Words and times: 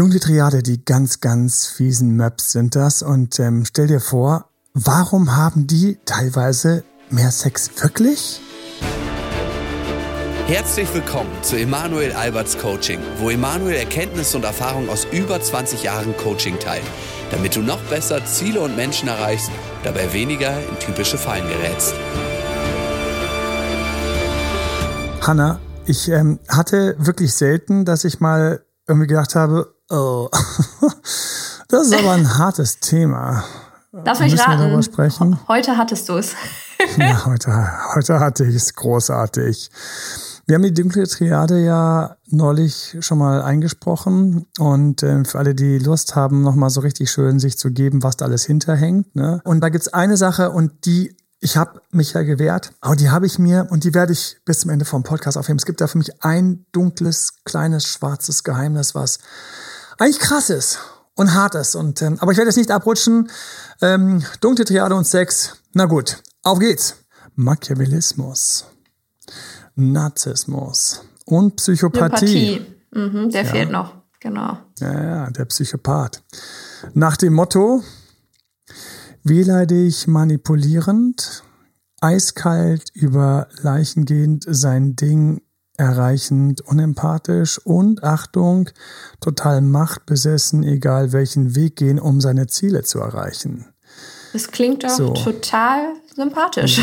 Dunkle 0.00 0.18
Triade, 0.18 0.62
die 0.62 0.82
ganz, 0.82 1.20
ganz 1.20 1.66
fiesen 1.66 2.16
Möps 2.16 2.52
sind 2.52 2.74
das. 2.74 3.02
Und 3.02 3.38
ähm, 3.38 3.66
stell 3.66 3.86
dir 3.86 4.00
vor, 4.00 4.48
warum 4.72 5.36
haben 5.36 5.66
die 5.66 5.98
teilweise 6.06 6.84
mehr 7.10 7.30
Sex 7.30 7.70
wirklich? 7.82 8.40
Herzlich 10.46 10.88
willkommen 10.94 11.28
zu 11.42 11.56
Emanuel 11.56 12.12
Alberts 12.12 12.56
Coaching, 12.56 12.98
wo 13.18 13.28
Emanuel 13.28 13.74
Erkenntnisse 13.74 14.38
und 14.38 14.44
Erfahrung 14.44 14.88
aus 14.88 15.06
über 15.12 15.38
20 15.38 15.82
Jahren 15.82 16.16
Coaching 16.16 16.58
teilt, 16.58 16.86
damit 17.30 17.54
du 17.54 17.60
noch 17.60 17.82
besser 17.90 18.24
Ziele 18.24 18.62
und 18.62 18.76
Menschen 18.76 19.06
erreichst, 19.06 19.50
dabei 19.84 20.10
weniger 20.14 20.66
in 20.66 20.78
typische 20.78 21.18
Fallen 21.18 21.46
gerätst. 21.46 21.92
Hanna, 25.20 25.60
ich 25.84 26.08
ähm, 26.08 26.38
hatte 26.48 26.96
wirklich 26.98 27.34
selten, 27.34 27.84
dass 27.84 28.04
ich 28.04 28.20
mal 28.20 28.64
irgendwie 28.88 29.06
gedacht 29.06 29.34
habe, 29.34 29.74
oh, 29.90 30.28
das 31.68 31.86
ist 31.86 31.94
aber 31.94 32.12
ein 32.12 32.38
hartes 32.38 32.80
Thema. 32.80 33.44
Darf 33.92 34.20
ich 34.20 34.38
raten? 34.38 34.82
sprechen? 34.82 35.38
Heute 35.48 35.76
hattest 35.76 36.08
du 36.08 36.16
es. 36.16 36.34
ja, 36.96 37.26
heute, 37.26 37.52
heute 37.94 38.20
hatte 38.20 38.44
ich 38.44 38.54
es 38.54 38.74
großartig. 38.74 39.70
Wir 40.46 40.54
haben 40.54 40.62
die 40.62 40.74
dunkle 40.74 41.06
Triade 41.06 41.60
ja 41.60 42.16
neulich 42.26 42.96
schon 43.00 43.18
mal 43.18 43.42
eingesprochen 43.42 44.46
und 44.58 45.02
äh, 45.02 45.24
für 45.24 45.38
alle, 45.38 45.54
die 45.54 45.78
Lust 45.78 46.14
haben, 46.14 46.42
nochmal 46.42 46.70
so 46.70 46.80
richtig 46.80 47.10
schön 47.10 47.40
sich 47.40 47.58
zu 47.58 47.72
geben, 47.72 48.02
was 48.02 48.16
da 48.16 48.26
alles 48.26 48.44
hinterhängt. 48.44 49.14
Ne? 49.14 49.40
Und 49.44 49.60
da 49.60 49.68
gibt's 49.68 49.88
eine 49.88 50.16
Sache 50.16 50.50
und 50.50 50.86
die 50.86 51.16
ich 51.40 51.56
habe 51.56 51.80
mich 51.90 52.12
ja 52.12 52.22
gewehrt, 52.22 52.72
aber 52.82 52.96
die 52.96 53.08
habe 53.08 53.24
ich 53.24 53.38
mir 53.38 53.66
und 53.70 53.84
die 53.84 53.94
werde 53.94 54.12
ich 54.12 54.36
bis 54.44 54.60
zum 54.60 54.70
Ende 54.70 54.84
vom 54.84 55.02
Podcast 55.02 55.38
aufheben. 55.38 55.56
Es 55.56 55.64
gibt 55.64 55.80
da 55.80 55.86
für 55.86 55.96
mich 55.96 56.22
ein 56.22 56.66
dunkles, 56.72 57.42
kleines, 57.44 57.86
schwarzes 57.86 58.44
Geheimnis, 58.44 58.94
was 58.94 59.20
eigentlich 60.00 60.18
krass 60.18 60.50
ist 60.50 60.78
und 61.14 61.34
hart 61.34 61.54
ist. 61.54 61.76
Und, 61.76 62.02
ähm, 62.02 62.16
aber 62.20 62.32
ich 62.32 62.38
werde 62.38 62.48
jetzt 62.48 62.56
nicht 62.56 62.70
abrutschen. 62.70 63.30
Ähm, 63.80 64.24
dunkle 64.40 64.64
Triade 64.64 64.94
und 64.94 65.06
Sex. 65.06 65.56
Na 65.72 65.84
gut, 65.84 66.22
auf 66.42 66.58
geht's. 66.58 66.96
Machiavellismus, 67.36 68.66
Narzissmus 69.76 71.02
und 71.26 71.56
Psychopathie. 71.56 72.66
Mhm, 72.90 73.30
der 73.30 73.44
ja. 73.44 73.50
fehlt 73.50 73.70
noch, 73.70 73.94
genau. 74.18 74.58
Ja, 74.78 75.02
ja, 75.02 75.30
der 75.30 75.44
Psychopath. 75.44 76.22
Nach 76.92 77.16
dem 77.16 77.34
Motto, 77.34 77.82
wehleidig 79.22 80.06
manipulierend, 80.06 81.44
eiskalt 82.00 82.90
über 82.94 83.48
Leichen 83.62 84.06
gehend 84.06 84.44
sein 84.48 84.96
Ding 84.96 85.40
erreichend, 85.80 86.60
unempathisch 86.60 87.58
und 87.64 88.04
Achtung, 88.04 88.68
total 89.20 89.62
machtbesessen, 89.62 90.62
egal 90.62 91.12
welchen 91.12 91.56
Weg 91.56 91.76
gehen, 91.76 91.98
um 91.98 92.20
seine 92.20 92.46
Ziele 92.46 92.82
zu 92.82 93.00
erreichen. 93.00 93.66
Das 94.32 94.48
klingt 94.48 94.84
doch 94.84 94.90
so. 94.90 95.12
total 95.14 95.94
sympathisch. 96.14 96.80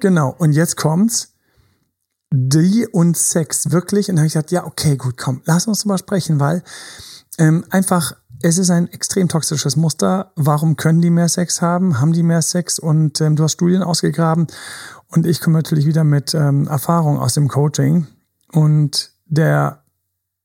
genau. 0.00 0.34
Und 0.38 0.52
jetzt 0.52 0.76
kommt's. 0.76 1.30
Die 2.34 2.86
und 2.86 3.16
Sex, 3.16 3.70
wirklich. 3.72 4.08
Und 4.08 4.16
dann 4.16 4.20
habe 4.20 4.26
ich 4.28 4.32
gesagt, 4.32 4.52
ja, 4.52 4.64
okay, 4.64 4.96
gut, 4.96 5.16
komm, 5.18 5.42
lass 5.44 5.66
uns 5.66 5.80
drüber 5.80 5.98
sprechen, 5.98 6.38
weil 6.40 6.62
ähm, 7.38 7.64
einfach 7.70 8.14
es 8.42 8.58
ist 8.58 8.70
ein 8.70 8.88
extrem 8.88 9.28
toxisches 9.28 9.76
Muster. 9.76 10.32
Warum 10.36 10.76
können 10.76 11.00
die 11.00 11.10
mehr 11.10 11.28
Sex 11.28 11.62
haben? 11.62 12.00
Haben 12.00 12.12
die 12.12 12.22
mehr 12.22 12.42
Sex? 12.42 12.78
Und 12.78 13.20
ähm, 13.20 13.36
du 13.36 13.44
hast 13.44 13.52
Studien 13.52 13.82
ausgegraben. 13.82 14.48
Und 15.08 15.26
ich 15.26 15.40
komme 15.40 15.58
natürlich 15.58 15.86
wieder 15.86 16.04
mit 16.04 16.34
ähm, 16.34 16.66
Erfahrung 16.66 17.18
aus 17.18 17.34
dem 17.34 17.48
Coaching. 17.48 18.06
Und 18.52 19.12
der, 19.26 19.82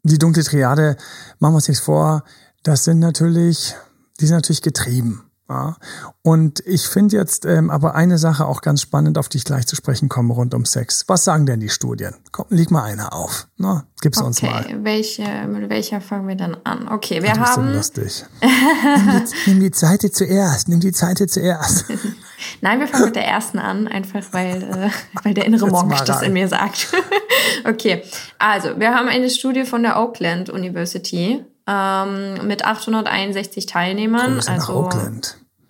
die 0.04 0.20
dunkle 0.20 0.44
Triade, 0.44 0.96
machen 1.40 1.54
wir 1.54 1.58
uns 1.58 1.68
nichts 1.68 1.84
vor, 1.84 2.24
das 2.64 2.84
sind 2.84 3.00
natürlich, 3.00 3.76
die 4.20 4.28
sind 4.28 4.36
natürlich 4.36 4.62
getrieben. 4.62 5.27
Ja. 5.50 5.78
Und 6.24 6.62
ich 6.66 6.88
finde 6.88 7.16
jetzt 7.16 7.46
ähm, 7.46 7.70
aber 7.70 7.96
eine 7.96 8.18
Sache 8.18 8.46
auch 8.46 8.62
ganz 8.62 8.82
spannend, 8.82 9.18
auf 9.18 9.30
die 9.30 9.38
ich 9.38 9.46
gleich 9.46 9.66
zu 9.66 9.78
sprechen 9.78 10.10
komme, 10.10 10.34
rund 10.34 10.54
um 10.54 10.66
Sex. 10.66 11.06
Was 11.08 11.24
sagen 11.24 11.46
denn 11.46 11.62
die 11.62 11.70
Studien? 11.70 12.16
Komm, 12.34 12.48
leg 12.50 12.70
mal 12.70 12.84
eine 12.84 13.14
auf. 13.14 13.48
Na, 13.56 13.86
gib's 14.02 14.18
okay. 14.18 14.28
uns 14.28 14.42
mal. 14.42 14.66
Welche, 14.84 15.24
mit 15.48 15.70
welcher 15.70 16.02
fangen 16.02 16.28
wir 16.28 16.36
dann 16.36 16.58
an? 16.66 16.90
Okay, 16.90 17.24
wir 17.24 17.32
Ach, 17.32 17.56
haben. 17.56 17.70
So 17.70 17.78
lustig. 17.78 18.26
nimm, 18.42 19.24
die, 19.26 19.50
nimm 19.52 19.60
die 19.62 19.72
Seite 19.74 20.12
zuerst. 20.12 20.68
Nimm 20.68 20.82
die 20.82 20.92
Seite 20.92 21.28
zuerst. 21.28 21.86
Nein, 22.62 22.80
wir 22.80 22.88
fangen 22.88 23.06
mit 23.06 23.16
der 23.16 23.26
ersten 23.26 23.60
an, 23.60 23.88
einfach 23.88 24.24
weil, 24.32 24.64
äh, 24.64 24.90
weil 25.24 25.34
der 25.34 25.46
innere 25.46 25.68
Monk 25.68 25.96
das 26.06 26.22
in 26.24 26.34
mir 26.34 26.50
sagt. 26.50 26.94
okay, 27.66 28.04
also 28.38 28.78
wir 28.78 28.94
haben 28.94 29.08
eine 29.08 29.30
Studie 29.30 29.64
von 29.64 29.84
der 29.84 29.98
Oakland 29.98 30.50
University 30.50 31.46
ähm, 31.68 32.48
mit 32.48 32.66
861 32.66 33.66
Teilnehmern. 33.66 34.36
Größe 34.36 34.52
also 34.52 34.90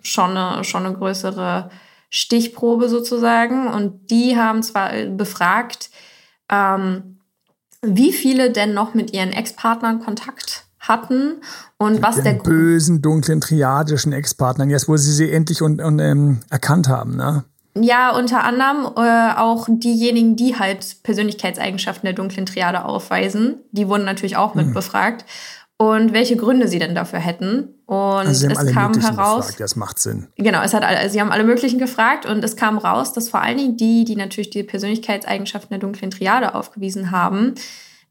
schon 0.02 0.36
eine, 0.36 0.64
schon 0.64 0.86
eine 0.86 0.94
größere 0.94 1.70
Stichprobe 2.08 2.88
sozusagen. 2.88 3.68
Und 3.68 4.10
die 4.10 4.36
haben 4.36 4.62
zwar 4.62 4.90
befragt, 5.06 5.90
ähm, 6.50 7.18
wie 7.82 8.12
viele 8.12 8.50
denn 8.50 8.74
noch 8.74 8.94
mit 8.94 9.12
ihren 9.12 9.32
Ex-Partnern 9.32 10.00
Kontakt 10.00 10.64
hatten 10.80 11.42
und 11.76 11.94
mit 11.94 12.02
was 12.02 12.22
der 12.22 12.34
bösen, 12.34 13.02
dunklen, 13.02 13.40
triadischen 13.40 14.12
Ex-Partnern, 14.12 14.70
jetzt 14.70 14.88
wo 14.88 14.96
sie 14.96 15.12
sie 15.12 15.30
endlich 15.30 15.60
und, 15.62 15.82
und 15.82 15.98
ähm, 15.98 16.40
erkannt 16.50 16.88
haben, 16.88 17.16
ne? 17.16 17.44
Ja, 17.80 18.10
unter 18.10 18.42
anderem 18.42 18.92
äh, 18.96 19.38
auch 19.38 19.68
diejenigen, 19.68 20.34
die 20.34 20.58
halt 20.58 20.96
Persönlichkeitseigenschaften 21.04 22.06
der 22.06 22.12
dunklen 22.12 22.46
Triade 22.46 22.84
aufweisen. 22.84 23.58
Die 23.70 23.86
wurden 23.86 24.04
natürlich 24.04 24.36
auch 24.36 24.54
mit 24.56 24.66
hm. 24.66 24.74
befragt 24.74 25.24
und 25.78 26.12
welche 26.12 26.36
Gründe 26.36 26.68
sie 26.68 26.80
denn 26.80 26.94
dafür 26.94 27.20
hätten. 27.20 27.74
Und 27.86 28.26
also 28.26 28.48
es 28.48 28.74
kam 28.74 29.00
heraus. 29.00 29.46
Gefragt, 29.46 29.60
das 29.60 29.76
macht 29.76 29.98
Sinn. 29.98 30.26
Genau, 30.36 30.60
es 30.62 30.74
hat 30.74 30.82
alle, 30.82 31.08
sie 31.08 31.20
haben 31.20 31.30
alle 31.30 31.44
möglichen 31.44 31.78
gefragt 31.78 32.26
und 32.26 32.44
es 32.44 32.56
kam 32.56 32.76
raus, 32.76 33.12
dass 33.12 33.30
vor 33.30 33.40
allen 33.40 33.56
Dingen 33.56 33.76
die, 33.76 34.04
die 34.04 34.16
natürlich 34.16 34.50
die 34.50 34.64
Persönlichkeitseigenschaften 34.64 35.70
der 35.70 35.78
dunklen 35.78 36.10
Triade 36.10 36.54
aufgewiesen 36.54 37.12
haben, 37.12 37.54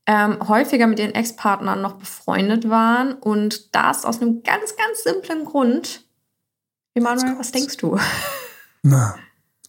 ähm, 0.08 0.38
häufiger 0.48 0.88
mit 0.88 1.00
ihren 1.00 1.14
Ex-Partnern 1.14 1.82
noch 1.82 1.94
befreundet 1.96 2.70
waren 2.70 3.14
und 3.14 3.76
das 3.76 4.06
aus 4.06 4.22
einem 4.22 4.42
ganz, 4.42 4.76
ganz 4.78 5.04
simplen 5.04 5.44
Grund. 5.44 6.06
Emanuel, 6.94 7.38
was 7.38 7.52
denkst 7.52 7.78
du? 7.78 8.00
Na, 8.82 9.16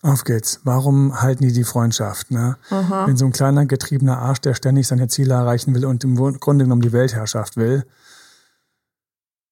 auf 0.03 0.25
geht's. 0.25 0.61
Warum 0.65 1.21
halten 1.21 1.43
die 1.43 1.53
die 1.53 1.65
Freundschaft? 1.65 2.31
Ne? 2.31 2.57
Wenn 2.71 3.17
so 3.17 3.25
ein 3.25 3.33
kleiner, 3.33 3.67
getriebener 3.67 4.19
Arsch, 4.19 4.41
der 4.41 4.55
ständig 4.55 4.87
seine 4.87 5.09
Ziele 5.09 5.35
erreichen 5.35 5.75
will 5.75 5.85
und 5.85 6.05
im 6.05 6.17
Grunde 6.17 6.65
genommen 6.65 6.83
die 6.83 6.93
Weltherrschaft 6.93 7.57
will. 7.57 7.85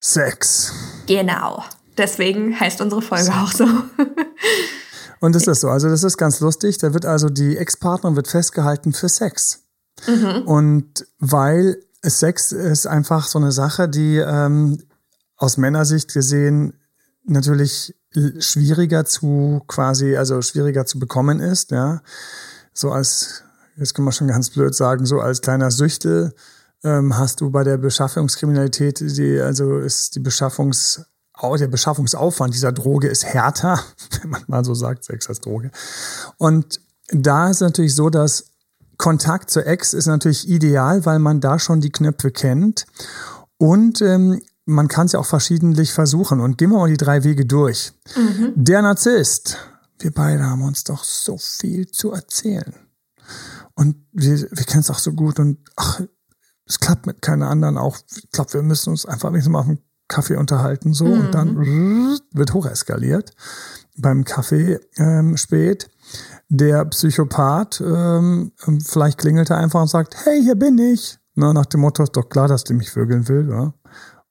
Sex. 0.01 0.73
Genau. 1.07 1.65
Deswegen 1.99 2.59
heißt 2.59 2.81
unsere 2.81 3.03
Folge 3.03 3.25
Sex. 3.25 3.37
auch 3.37 3.51
so. 3.53 3.65
und 5.21 5.35
das 5.35 5.47
ist 5.47 5.63
so. 5.63 5.69
Also 5.69 5.89
das 5.89 6.05
ist 6.05 6.17
ganz 6.17 6.39
lustig. 6.41 6.79
Da 6.79 6.95
wird 6.95 7.07
also 7.07 7.29
die 7.29 7.57
Ex-Partnerin 7.57 8.15
wird 8.15 8.29
festgehalten 8.29 8.93
für 8.93 9.09
Sex. 9.09 9.65
Mhm. 10.07 10.43
Und 10.47 11.07
weil 11.19 11.79
Sex 12.03 12.53
ist 12.53 12.87
einfach 12.87 13.27
so 13.27 13.39
eine 13.39 13.51
Sache, 13.51 13.89
die 13.89 14.19
ähm, 14.19 14.83
aus 15.37 15.57
Männersicht 15.57 16.13
gesehen 16.13 16.75
natürlich 17.27 17.95
schwieriger 18.39 19.05
zu 19.05 19.63
quasi, 19.67 20.17
also 20.17 20.41
schwieriger 20.43 20.87
zu 20.87 20.99
bekommen 20.99 21.41
ist, 21.41 21.71
ja. 21.71 22.03
So 22.73 22.93
als, 22.93 23.43
jetzt 23.77 23.95
kann 23.95 24.05
man 24.05 24.13
schon 24.13 24.29
ganz 24.29 24.51
blöd 24.51 24.75
sagen, 24.75 25.07
so 25.07 25.21
als 25.21 25.41
kleiner 25.41 25.71
Süchtel 25.71 26.35
ähm, 26.85 27.17
hast 27.17 27.41
du 27.41 27.51
bei 27.51 27.65
der 27.65 27.79
Beschaffungskriminalität, 27.79 29.01
die, 29.01 29.41
also 29.41 29.79
ist 29.79 30.15
die 30.15 30.21
Beschaffungs, 30.21 31.05
der 31.43 31.69
Beschaffungsaufwand 31.69 32.55
dieser 32.55 32.73
Droge 32.73 33.09
ist 33.09 33.25
härter, 33.25 33.81
wenn 34.23 34.31
man 34.31 34.43
mal 34.47 34.65
so 34.65 34.75
sagt, 34.75 35.05
Sex 35.05 35.29
als 35.29 35.41
Droge. 35.41 35.71
Und 36.39 36.81
da 37.11 37.51
ist 37.51 37.61
natürlich 37.61 37.95
so, 37.95 38.11
dass 38.11 38.53
Kontakt 38.99 39.51
zur 39.51 39.67
Ex 39.67 39.93
ist 39.93 40.07
natürlich 40.07 40.49
ideal, 40.49 41.05
weil 41.05 41.19
man 41.19 41.41
da 41.41 41.59
schon 41.59 41.81
die 41.81 41.93
Knöpfe 41.93 42.31
kennt. 42.31 42.87
Und 43.59 44.01
ähm, 44.01 44.41
man 44.67 44.89
kann 44.89 45.07
es 45.07 45.13
ja 45.13 45.21
auch 45.21 45.27
verschiedentlich 45.27 45.93
versuchen. 45.93 46.41
Und 46.41 46.59
gehen 46.59 46.71
wir 46.71 46.79
mal 46.79 46.91
die 46.91 46.97
drei 46.97 47.25
Wege 47.25 47.47
durch. 47.47 47.93
Mhm. 48.17 48.53
Der 48.57 48.83
Narzisst. 48.83 49.57
Wir 49.99 50.13
beide 50.13 50.45
haben 50.45 50.63
uns 50.63 50.85
doch 50.85 51.03
so 51.03 51.39
viel 51.39 51.87
zu 51.87 52.13
erzählen. 52.13 52.75
Und 53.75 53.97
wir, 54.13 54.39
wir 54.39 54.65
kennen 54.65 54.81
es 54.81 54.91
auch 54.91 54.99
so 54.99 55.13
gut. 55.13 55.39
Und 55.39 55.59
ach, 55.77 56.03
es 56.67 56.81
klappt 56.81 57.07
mit 57.07 57.23
keiner 57.23 57.49
anderen 57.49 57.79
auch. 57.79 57.97
Ich 58.15 58.31
glaube, 58.31 58.53
wir 58.55 58.63
müssen 58.63 58.91
uns 58.91 59.07
einfach 59.07 59.31
wenigstens 59.31 59.53
mal 59.53 59.61
auf 59.61 59.69
einen 59.69 59.79
Kaffee 60.09 60.37
unterhalten. 60.37 60.93
so 60.93 61.07
mhm. 61.07 61.21
Und 61.21 61.35
dann 61.35 61.55
mhm. 61.55 62.19
wird 62.33 62.53
hocheskaliert. 62.53 63.33
Beim 63.97 64.25
Kaffee 64.25 64.81
ähm, 64.97 65.37
spät. 65.37 65.89
Der 66.49 66.85
Psychopath, 66.85 67.81
ähm, 67.81 68.53
vielleicht 68.85 69.19
klingelt 69.19 69.51
er 69.51 69.59
einfach 69.59 69.81
und 69.81 69.89
sagt, 69.89 70.25
hey, 70.25 70.43
hier 70.43 70.55
bin 70.55 70.79
ich. 70.79 71.19
Na, 71.35 71.53
nach 71.53 71.67
dem 71.67 71.81
Motto, 71.81 72.03
ist 72.03 72.17
doch 72.17 72.29
klar, 72.29 72.49
dass 72.49 72.65
du 72.65 72.75
mich 72.75 72.91
vögeln 72.91 73.29
will. 73.29 73.49
Ja? 73.51 73.75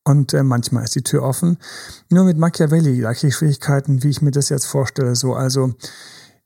Und 0.07 0.33
äh, 0.33 0.43
manchmal 0.43 0.83
ist 0.83 0.95
die 0.95 1.01
Tür 1.01 1.23
offen. 1.23 1.57
Nur 2.09 2.25
mit 2.25 2.37
Machiavelli, 2.37 3.01
ich 3.27 3.35
Schwierigkeiten, 3.35 4.03
wie 4.03 4.09
ich 4.09 4.21
mir 4.21 4.31
das 4.31 4.49
jetzt 4.49 4.67
vorstelle. 4.67 5.15
So, 5.15 5.33
also 5.33 5.73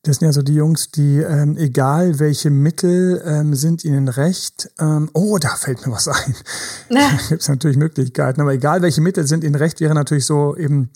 Das 0.03 0.17
sind 0.17 0.27
ja 0.27 0.31
so 0.31 0.41
die 0.41 0.55
Jungs, 0.55 0.91
die, 0.91 1.17
ähm, 1.17 1.57
egal 1.57 2.19
welche 2.19 2.49
Mittel 2.49 3.21
ähm, 3.25 3.53
sind 3.53 3.83
ihnen 3.83 4.07
recht, 4.07 4.71
ähm, 4.79 5.09
oh, 5.13 5.37
da 5.37 5.49
fällt 5.49 5.85
mir 5.85 5.91
was 5.91 6.07
ein. 6.07 6.35
Da 6.89 7.17
gibt 7.27 7.41
es 7.41 7.49
natürlich 7.49 7.75
Möglichkeiten, 7.75 8.39
aber 8.39 8.53
egal 8.53 8.81
welche 8.81 9.01
Mittel 9.01 9.27
sind 9.27 9.43
ihnen 9.43 9.55
recht, 9.55 9.81
wäre 9.81 9.93
natürlich 9.93 10.25
so 10.25 10.55
eben, 10.55 10.89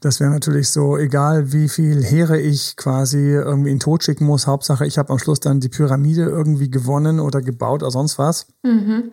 das 0.00 0.18
wäre 0.18 0.30
natürlich 0.30 0.68
so, 0.70 0.96
egal 0.98 1.52
wie 1.52 1.68
viel 1.68 2.02
Heere 2.02 2.40
ich 2.40 2.74
quasi 2.76 3.18
irgendwie 3.18 3.70
in 3.70 3.76
den 3.76 3.80
Tod 3.80 4.02
schicken 4.02 4.24
muss, 4.26 4.48
Hauptsache 4.48 4.84
ich 4.84 4.98
habe 4.98 5.10
am 5.10 5.20
Schluss 5.20 5.38
dann 5.38 5.60
die 5.60 5.68
Pyramide 5.68 6.22
irgendwie 6.22 6.70
gewonnen 6.70 7.20
oder 7.20 7.42
gebaut 7.42 7.82
oder 7.82 7.92
sonst 7.92 8.18
was. 8.18 8.48
Mhm. 8.64 9.12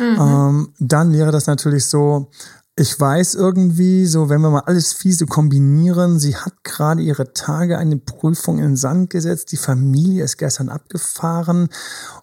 Mhm. 0.00 0.16
Ähm, 0.18 0.68
dann 0.80 1.12
wäre 1.12 1.30
das 1.30 1.46
natürlich 1.46 1.86
so, 1.86 2.30
ich 2.74 2.98
weiß 2.98 3.34
irgendwie, 3.34 4.06
so 4.06 4.30
wenn 4.30 4.40
wir 4.40 4.48
mal 4.48 4.62
alles 4.64 4.94
fiese 4.94 5.26
kombinieren, 5.26 6.18
sie 6.18 6.36
hat 6.36 6.64
gerade 6.64 7.02
ihre 7.02 7.34
Tage 7.34 7.76
eine 7.76 7.98
Prüfung 7.98 8.58
in 8.58 8.64
den 8.64 8.76
Sand 8.76 9.10
gesetzt, 9.10 9.52
die 9.52 9.58
Familie 9.58 10.24
ist 10.24 10.38
gestern 10.38 10.70
abgefahren 10.70 11.68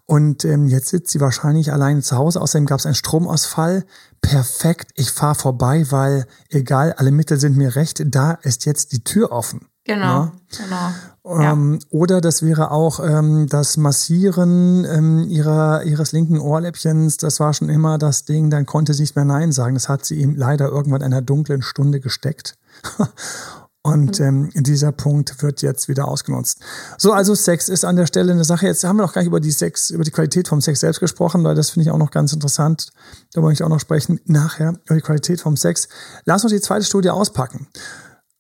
und 0.08 0.46
ähm, 0.46 0.68
jetzt 0.68 0.88
sitzt 0.88 1.12
sie 1.12 1.22
wahrscheinlich 1.22 1.72
alleine 1.72 2.02
zu 2.02 2.18
Hause. 2.18 2.42
Außerdem 2.42 2.66
gab 2.66 2.80
es 2.80 2.88
einen 2.88 2.96
Stromausfall. 2.96 3.86
Perfekt, 4.22 4.92
ich 4.96 5.12
fahre 5.12 5.36
vorbei, 5.36 5.86
weil 5.92 6.26
egal, 6.50 6.94
alle 6.94 7.12
Mittel 7.12 7.40
sind 7.40 7.56
mir 7.56 7.76
recht, 7.76 8.02
da 8.08 8.32
ist 8.32 8.66
jetzt 8.66 8.92
die 8.92 9.04
Tür 9.04 9.32
offen. 9.32 9.68
Genau, 9.90 10.06
ja? 10.06 10.32
genau. 10.56 11.42
Ähm, 11.42 11.80
Oder 11.90 12.22
das 12.22 12.44
wäre 12.44 12.70
auch 12.70 13.00
ähm, 13.00 13.48
das 13.50 13.76
Massieren 13.76 14.86
ähm, 14.86 15.24
ihrer, 15.28 15.84
ihres 15.84 16.12
linken 16.12 16.40
Ohrläppchens. 16.40 17.18
Das 17.18 17.40
war 17.40 17.56
schon 17.56 17.70
immer 17.70 17.98
das 17.98 18.24
Ding. 18.24 18.52
Dann 18.52 18.68
konnte 18.68 18.94
sie 18.94 19.02
nicht 19.02 19.16
mehr 19.16 19.26
Nein 19.26 19.52
sagen. 19.52 19.74
Das 19.74 19.90
hat 19.90 20.06
sie 20.06 20.22
ihm 20.22 20.36
leider 20.36 20.68
irgendwann 20.68 21.02
in 21.02 21.08
einer 21.08 21.24
dunklen 21.24 21.64
Stunde 21.64 22.00
gesteckt. 22.00 22.56
Und 23.82 24.20
mhm. 24.20 24.52
ähm, 24.54 24.64
dieser 24.64 24.92
Punkt 24.92 25.42
wird 25.42 25.64
jetzt 25.64 25.88
wieder 25.88 26.08
ausgenutzt. 26.08 26.60
So, 27.00 27.12
also 27.12 27.34
Sex 27.34 27.68
ist 27.68 27.84
an 27.84 27.96
der 27.96 28.06
Stelle 28.06 28.32
eine 28.32 28.44
Sache. 28.44 28.68
Jetzt 28.68 28.84
haben 28.84 28.98
wir 28.98 29.04
noch 29.04 29.14
gar 29.14 29.22
nicht 29.22 29.30
über 29.30 29.40
die 29.40 29.50
Sex, 29.50 29.90
über 29.90 30.04
die 30.04 30.12
Qualität 30.12 30.48
vom 30.48 30.62
Sex 30.62 30.82
selbst 30.82 31.00
gesprochen, 31.00 31.44
weil 31.44 31.56
das 31.56 31.72
finde 31.72 31.88
ich 31.88 31.92
auch 31.92 31.98
noch 31.98 32.12
ganz 32.12 32.32
interessant. 32.32 32.92
Da 33.34 33.42
wollte 33.42 33.54
ich 33.54 33.64
auch 33.64 33.70
noch 33.70 33.80
sprechen 33.80 34.20
nachher 34.26 34.76
über 34.86 34.96
die 34.96 35.02
Qualität 35.02 35.42
vom 35.42 35.58
Sex. 35.58 35.88
Lass 36.26 36.44
uns 36.44 36.54
die 36.54 36.62
zweite 36.62 36.86
Studie 36.86 37.10
auspacken. 37.10 37.68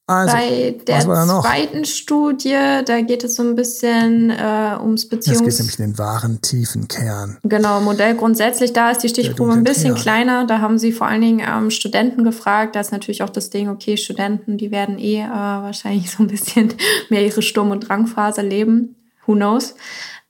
Also, 0.09 0.35
Bei 0.35 0.75
der 0.87 1.01
zweiten 1.01 1.85
Studie, 1.85 2.57
da 2.83 3.01
geht 3.01 3.23
es 3.23 3.35
so 3.35 3.43
ein 3.43 3.53
bisschen 3.53 4.31
äh, 4.31 4.75
ums 4.81 5.07
Beziehungs... 5.07 5.41
Es 5.41 5.45
geht 5.45 5.59
nämlich 5.59 5.79
in 5.79 5.85
den 5.85 5.97
wahren 5.99 6.41
tiefen 6.41 6.87
Kern. 6.87 7.37
Genau, 7.43 7.79
Modell 7.79 8.15
grundsätzlich, 8.15 8.73
da 8.73 8.89
ist 8.89 9.03
die 9.03 9.09
Stichprobe 9.09 9.53
ein 9.53 9.63
bisschen 9.63 9.93
Kern. 9.93 10.01
kleiner. 10.01 10.47
Da 10.47 10.61
haben 10.61 10.79
sie 10.79 10.93
vor 10.93 11.05
allen 11.05 11.21
Dingen 11.21 11.47
ähm, 11.47 11.69
Studenten 11.69 12.23
gefragt. 12.23 12.75
Da 12.75 12.79
ist 12.79 12.91
natürlich 12.91 13.21
auch 13.21 13.29
das 13.29 13.51
Ding, 13.51 13.69
okay, 13.69 13.97
Studenten, 13.97 14.57
die 14.57 14.71
werden 14.71 14.97
eh 14.97 15.21
äh, 15.21 15.29
wahrscheinlich 15.29 16.09
so 16.09 16.23
ein 16.23 16.27
bisschen 16.27 16.73
mehr 17.09 17.23
ihre 17.23 17.43
Sturm- 17.43 17.69
und 17.69 17.87
Drangphase 17.87 18.41
leben. 18.41 18.95
Who 19.27 19.35
knows? 19.35 19.75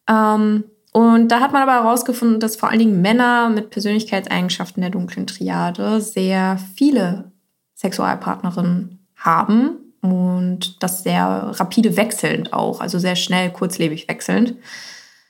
Ähm, 0.09 0.65
und 0.91 1.29
da 1.29 1.39
hat 1.39 1.53
man 1.53 1.61
aber 1.61 1.85
herausgefunden, 1.85 2.41
dass 2.41 2.57
vor 2.57 2.67
allen 2.67 2.79
Dingen 2.79 3.01
Männer 3.01 3.47
mit 3.47 3.69
Persönlichkeitseigenschaften 3.69 4.81
der 4.81 4.89
dunklen 4.89 5.25
Triade 5.25 6.01
sehr 6.01 6.59
viele 6.75 7.31
Sexualpartnerinnen 7.75 8.98
haben 9.19 9.77
und 10.01 10.81
das 10.81 11.03
sehr 11.03 11.51
rapide 11.55 11.97
wechselnd 11.97 12.53
auch, 12.53 12.81
also 12.81 12.99
sehr 12.99 13.15
schnell, 13.15 13.51
kurzlebig 13.51 14.07
wechselnd. 14.07 14.55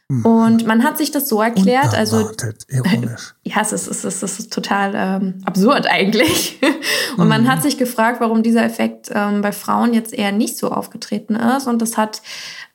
Mhm. 0.10 0.26
Und 0.26 0.66
man 0.66 0.84
hat 0.84 0.98
sich 0.98 1.12
das 1.12 1.30
so 1.30 1.42
erklärt, 1.42 1.94
also 1.96 2.32
ironisch. 2.68 3.36
ja, 3.44 3.62
es 3.62 3.72
ist, 3.72 3.88
es 3.88 4.04
ist, 4.04 4.24
es 4.24 4.40
ist 4.40 4.54
total 4.54 4.94
ähm, 4.96 5.42
absurd 5.46 5.86
eigentlich. 5.88 6.60
und 7.18 7.24
mhm. 7.24 7.30
man 7.30 7.48
hat 7.48 7.62
sich 7.62 7.78
gefragt, 7.78 8.20
warum 8.20 8.42
dieser 8.42 8.64
Effekt 8.64 9.10
ähm, 9.14 9.42
bei 9.42 9.52
Frauen 9.52 9.94
jetzt 9.94 10.14
eher 10.14 10.32
nicht 10.32 10.58
so 10.58 10.72
aufgetreten 10.72 11.36
ist. 11.36 11.68
Und 11.68 11.82
das 11.82 11.96
hat 11.96 12.22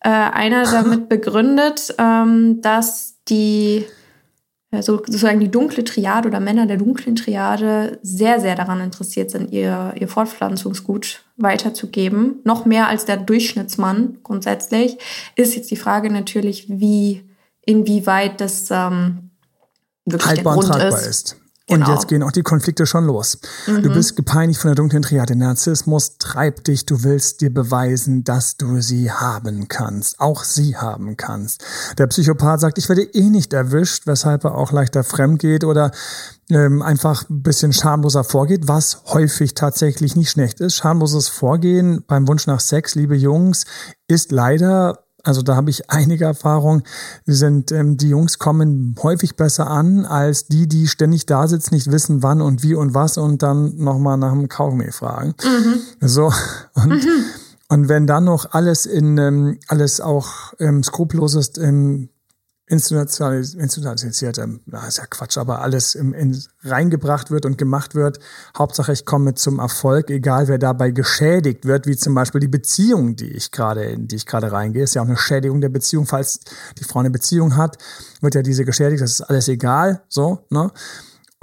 äh, 0.01 0.09
einer 0.09 0.63
damit 0.71 1.09
begründet, 1.09 1.95
ähm, 1.99 2.61
dass 2.63 3.17
die 3.29 3.85
so, 4.83 4.97
sozusagen 4.97 5.41
die 5.41 5.51
dunkle 5.51 5.85
Triade 5.85 6.29
oder 6.29 6.41
Männer 6.41 6.67
der 6.67 6.77
dunklen 6.77 7.17
Triade 7.17 7.99
sehr, 8.03 8.41
sehr 8.41 8.55
daran 8.55 8.81
interessiert 8.81 9.31
sind, 9.31 9.51
ihr, 9.53 9.95
ihr 9.99 10.09
Fortpflanzungsgut 10.09 11.23
weiterzugeben. 11.37 12.41
Noch 12.45 12.65
mehr 12.65 12.89
als 12.89 13.05
der 13.05 13.17
Durchschnittsmann 13.17 14.19
grundsätzlich. 14.23 14.99
Ist 15.37 15.57
jetzt 15.57 15.71
die 15.71 15.77
Frage 15.77 16.11
natürlich, 16.11 16.67
wie, 16.69 17.23
inwieweit 17.65 18.41
das 18.41 18.71
ähm, 18.71 19.31
wirklich 20.05 20.29
Haltbar 20.29 20.61
der 20.61 20.71
Grund 20.71 20.83
ist. 20.83 21.07
ist. 21.07 21.44
Und 21.67 21.81
genau. 21.81 21.95
jetzt 21.95 22.09
gehen 22.09 22.23
auch 22.23 22.33
die 22.33 22.43
Konflikte 22.43 22.85
schon 22.85 23.07
los. 23.07 23.39
Mhm. 23.67 23.83
Du 23.83 23.91
bist 23.95 24.17
gepeinigt 24.17 24.61
von 24.61 24.69
der 24.69 24.75
dunklen 24.75 25.01
Triade. 25.01 25.35
Narzissmus 25.35 26.19
treibt 26.19 26.67
dich. 26.67 26.85
Du 26.85 27.05
willst 27.05 27.41
dir 27.41 27.53
beweisen, 27.53 28.23
dass 28.23 28.59
du 28.59 28.83
sie 28.83 29.11
haben 29.11 29.67
kannst. 29.69 30.21
Auch 30.21 30.45
sie 30.45 30.77
haben 30.77 31.17
kannst. 31.17 31.65
Der 31.97 32.07
Psychopath 32.07 32.61
sagt, 32.61 32.77
ich 32.77 32.91
werde 32.91 33.03
eh 33.03 33.31
nicht 33.31 33.55
erwischt, 33.55 34.07
weshalb 34.07 34.45
er 34.45 34.57
auch 34.57 34.73
leichter 34.73 35.05
fremd 35.05 35.39
geht 35.39 35.65
oder 35.65 35.91
ähm, 36.51 36.83
einfach 36.83 37.31
ein 37.31 37.43
bisschen 37.43 37.73
schamloser 37.73 38.25
vorgeht, 38.25 38.69
was 38.69 39.03
häufig 39.07 39.55
tatsächlich 39.55 40.17
nicht 40.17 40.31
schlecht 40.31 40.61
ist. 40.61 40.75
Schamloses 40.75 41.29
Vorgehen 41.29 42.05
beim 42.07 42.29
Wunsch 42.29 42.47
nach 42.47 42.61
Sex, 42.61 42.95
liebe 42.95 43.17
Jungs, 43.17 43.65
ist 44.07 44.33
leider 44.33 45.04
also 45.25 45.43
da 45.43 45.57
habe 45.57 45.71
ich 45.71 45.91
einige 45.91 46.25
Erfahrungen. 46.25 46.83
Sind 47.27 47.73
ähm, 47.73 47.97
die 47.97 48.11
Jungs 48.11 48.39
kommen 48.39 48.95
häufig 49.03 49.37
besser 49.37 49.69
an 49.69 50.05
als 50.05 50.47
die, 50.47 50.69
die 50.69 50.87
ständig 50.87 51.27
da 51.27 51.49
sitzen, 51.49 51.75
nicht 51.75 51.91
wissen, 51.91 52.23
wann 52.23 52.41
und 52.41 52.63
wie 52.63 52.75
und 52.75 52.95
was 52.95 53.19
und 53.19 53.43
dann 53.43 53.77
nochmal 53.77 54.19
nach 54.19 54.33
dem 54.33 54.49
Kaugummi 54.49 54.93
fragen. 54.93 55.35
Mhm. 55.43 55.81
So 56.07 56.33
und 56.75 56.91
mhm. 56.91 57.25
und 57.69 57.89
wenn 57.89 58.07
dann 58.07 58.25
noch 58.25 58.53
alles 58.53 58.87
in 58.87 59.19
ähm, 59.19 59.59
alles 59.69 60.01
auch 60.01 60.53
ähm, 60.61 60.83
skrupellos 60.83 61.35
ist, 61.35 61.59
ähm, 61.59 62.11
institutionalisiert, 62.67 64.41
na, 64.65 64.87
ist 64.87 64.97
ja 64.97 65.05
Quatsch, 65.07 65.37
aber 65.37 65.61
alles 65.61 65.95
im, 65.95 66.15
in, 66.15 66.43
reingebracht 66.63 67.31
wird 67.31 67.45
und 67.45 67.59
gemacht 67.59 67.95
wird. 67.95 68.21
Hauptsache, 68.57 68.93
ich 68.93 69.05
komme 69.05 69.35
zum 69.35 69.59
Erfolg, 69.59 70.09
egal 70.11 70.49
wer 70.49 70.59
dabei 70.59 70.91
geschädigt 70.91 71.67
wird, 71.67 71.87
wie 71.87 71.97
zum 71.97 72.15
Beispiel 72.15 72.41
die 72.41 72.49
Beziehung, 72.49 73.17
die 73.17 73.31
ich 73.31 73.51
gerade, 73.51 73.85
in 73.85 74.09
die 74.09 74.17
ich 74.17 74.25
gerade 74.25 74.51
reingehe, 74.51 74.85
ist 74.85 74.95
ja 74.95 75.03
auch 75.03 75.07
eine 75.07 75.19
Schädigung 75.19 75.61
der 75.61 75.69
Beziehung. 75.69 76.07
Falls 76.07 76.41
die 76.79 76.85
Frau 76.85 77.01
eine 77.01 77.11
Beziehung 77.11 77.57
hat, 77.57 77.77
wird 78.23 78.35
ja 78.35 78.43
diese 78.43 78.65
geschädigt, 78.65 79.03
das 79.03 79.13
ist 79.13 79.21
alles 79.21 79.49
egal, 79.49 80.03
so, 80.09 80.47
ne? 80.49 80.71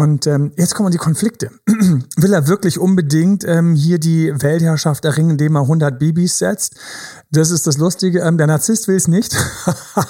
Und 0.01 0.25
ähm, 0.25 0.51
jetzt 0.57 0.73
kommen 0.73 0.89
die 0.89 0.97
Konflikte. 0.97 1.51
Will 1.68 2.33
er 2.33 2.47
wirklich 2.47 2.79
unbedingt 2.79 3.44
ähm, 3.44 3.75
hier 3.75 4.00
die 4.00 4.33
Weltherrschaft 4.41 5.06
erringen, 5.06 5.31
indem 5.31 5.56
er 5.56 5.62
100 5.62 6.00
Babys 6.00 6.39
setzt? 6.39 6.75
Das 7.33 7.50
ist 7.50 7.66
das 7.66 7.78
Lustige. 7.78 8.19
Ähm, 8.19 8.38
der 8.38 8.48
Narzisst 8.48 8.89
will 8.89 8.98
es 8.98 9.07
nicht, 9.07 9.33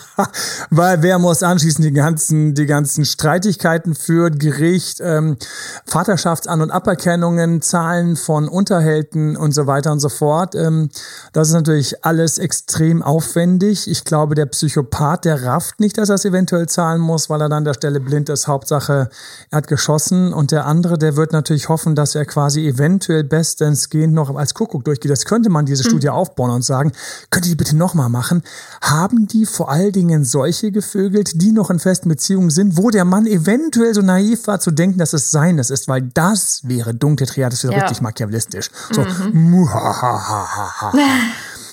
weil 0.72 1.04
wer 1.04 1.20
muss 1.20 1.44
anschließend 1.44 1.86
die 1.86 1.92
ganzen, 1.92 2.56
die 2.56 2.66
ganzen 2.66 3.06
Streitigkeiten 3.06 3.94
führt, 3.94 4.40
Gericht, 4.40 5.02
ähm, 5.02 5.38
Vaterschaftsan- 5.86 6.64
und 6.64 6.72
Aberkennungen, 6.72 7.62
Zahlen 7.62 8.16
von 8.16 8.48
Unterhälten 8.48 9.38
und 9.38 9.52
so 9.52 9.68
weiter 9.68 9.92
und 9.92 10.00
so 10.00 10.10
fort. 10.10 10.56
Ähm, 10.56 10.90
das 11.32 11.50
ist 11.50 11.54
natürlich 11.54 12.04
alles 12.04 12.40
extrem 12.40 13.04
aufwendig. 13.04 13.88
Ich 13.88 14.04
glaube, 14.04 14.34
der 14.34 14.48
Psychopath, 14.48 15.26
der 15.26 15.44
rafft 15.44 15.80
nicht, 15.80 16.00
dass 16.00 16.10
er 16.10 16.16
es 16.16 16.26
eventuell 16.26 16.68
zahlen 16.68 17.02
muss, 17.02 17.30
weil 17.30 17.40
er 17.40 17.50
dann 17.50 17.62
an 17.62 17.66
der 17.66 17.76
Stelle 17.76 18.00
blind 18.00 18.30
ist. 18.30 18.48
Hauptsache, 18.48 19.12
er 19.52 19.58
hat 19.58 19.68
geschossen. 19.68 20.34
Und 20.34 20.50
der 20.52 20.66
andere, 20.66 20.98
der 20.98 21.16
wird 21.16 21.34
natürlich 21.34 21.70
hoffen, 21.70 21.94
dass 21.94 22.16
er 22.16 22.26
quasi 22.26 22.68
eventuell 22.68 23.24
bestens 23.24 23.92
gehend 23.92 24.16
noch 24.16 24.36
als 24.36 24.56
Kuckuck 24.56 24.84
durchgeht. 24.86 25.12
Das 25.12 25.26
könnte 25.26 25.52
man 25.52 25.68
diese 25.68 25.84
hm. 25.84 25.92
Studie 25.92 26.10
aufbauen 26.10 26.50
und 26.50 26.64
sagen, 26.64 26.94
Könnt 27.30 27.46
ihr 27.46 27.52
die 27.52 27.56
bitte 27.56 27.76
nochmal 27.76 28.10
machen? 28.10 28.44
Haben 28.82 29.28
die 29.28 29.46
vor 29.46 29.72
allen 29.72 29.92
Dingen 29.92 30.24
solche 30.24 30.72
gevögelt, 30.72 31.42
die 31.42 31.52
noch 31.52 31.70
in 31.70 31.80
festen 31.80 32.10
Beziehungen 32.10 32.50
sind, 32.50 32.78
wo 32.78 32.90
der 32.90 33.06
Mann 33.06 33.26
eventuell 33.26 33.94
so 33.94 34.02
naiv 34.02 34.48
war 34.48 34.60
zu 34.60 34.72
denken, 34.72 35.00
dass 35.00 35.14
es 35.14 35.32
seines 35.32 35.70
ist, 35.70 35.88
weil 35.88 36.02
das 36.02 36.62
wäre 36.64 36.94
dunkle 36.94 37.26
Triade, 37.28 37.52
das 37.52 37.64
wäre 37.64 37.74
ja. 37.74 37.82
richtig 37.82 38.02
machiavellistisch. 38.02 38.70
So, 38.92 39.02
mhm. 39.02 39.32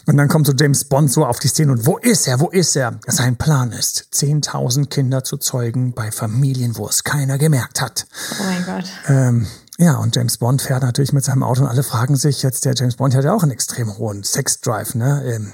Und 0.09 0.16
dann 0.16 0.28
kommt 0.28 0.47
so 0.47 0.54
James 0.59 0.85
Bond 0.85 1.12
so 1.12 1.26
auf 1.26 1.38
die 1.38 1.49
Szene 1.49 1.71
und 1.73 1.85
wo 1.85 1.99
ist 1.99 2.26
er, 2.26 2.40
wo 2.40 2.49
ist 2.49 2.75
er? 2.76 2.99
Sein 3.07 3.37
Plan 3.37 3.73
ist, 3.73 4.09
10.000 4.14 4.87
Kinder 4.87 5.23
zu 5.23 5.37
zeugen 5.37 5.92
bei 5.92 6.11
Familien, 6.11 6.78
wo 6.78 6.88
es 6.88 7.04
keiner 7.04 7.37
gemerkt 7.37 7.83
hat. 7.83 8.07
Oh 8.40 8.45
mein 8.45 8.64
Gott. 8.64 8.85
Ähm, 9.07 9.47
ja, 9.78 9.97
und 9.99 10.14
James 10.16 10.38
Bond 10.38 10.61
fährt 10.61 10.82
natürlich 10.82 11.12
mit 11.12 11.25
seinem 11.25 11.44
Auto 11.44 11.62
und 11.62 11.68
alle 11.68 11.82
fragen 11.82 12.16
sich 12.16 12.42
jetzt, 12.42 12.64
der 12.64 12.75
James 12.75 12.97
Bond 12.97 13.14
hat 13.14 13.25
ja 13.25 13.32
auch 13.32 13.42
einen 13.42 13.52
extrem 13.52 13.97
hohen 13.97 14.25
Sexdrive, 14.25 14.97
ne? 14.97 15.23
Ähm, 15.25 15.52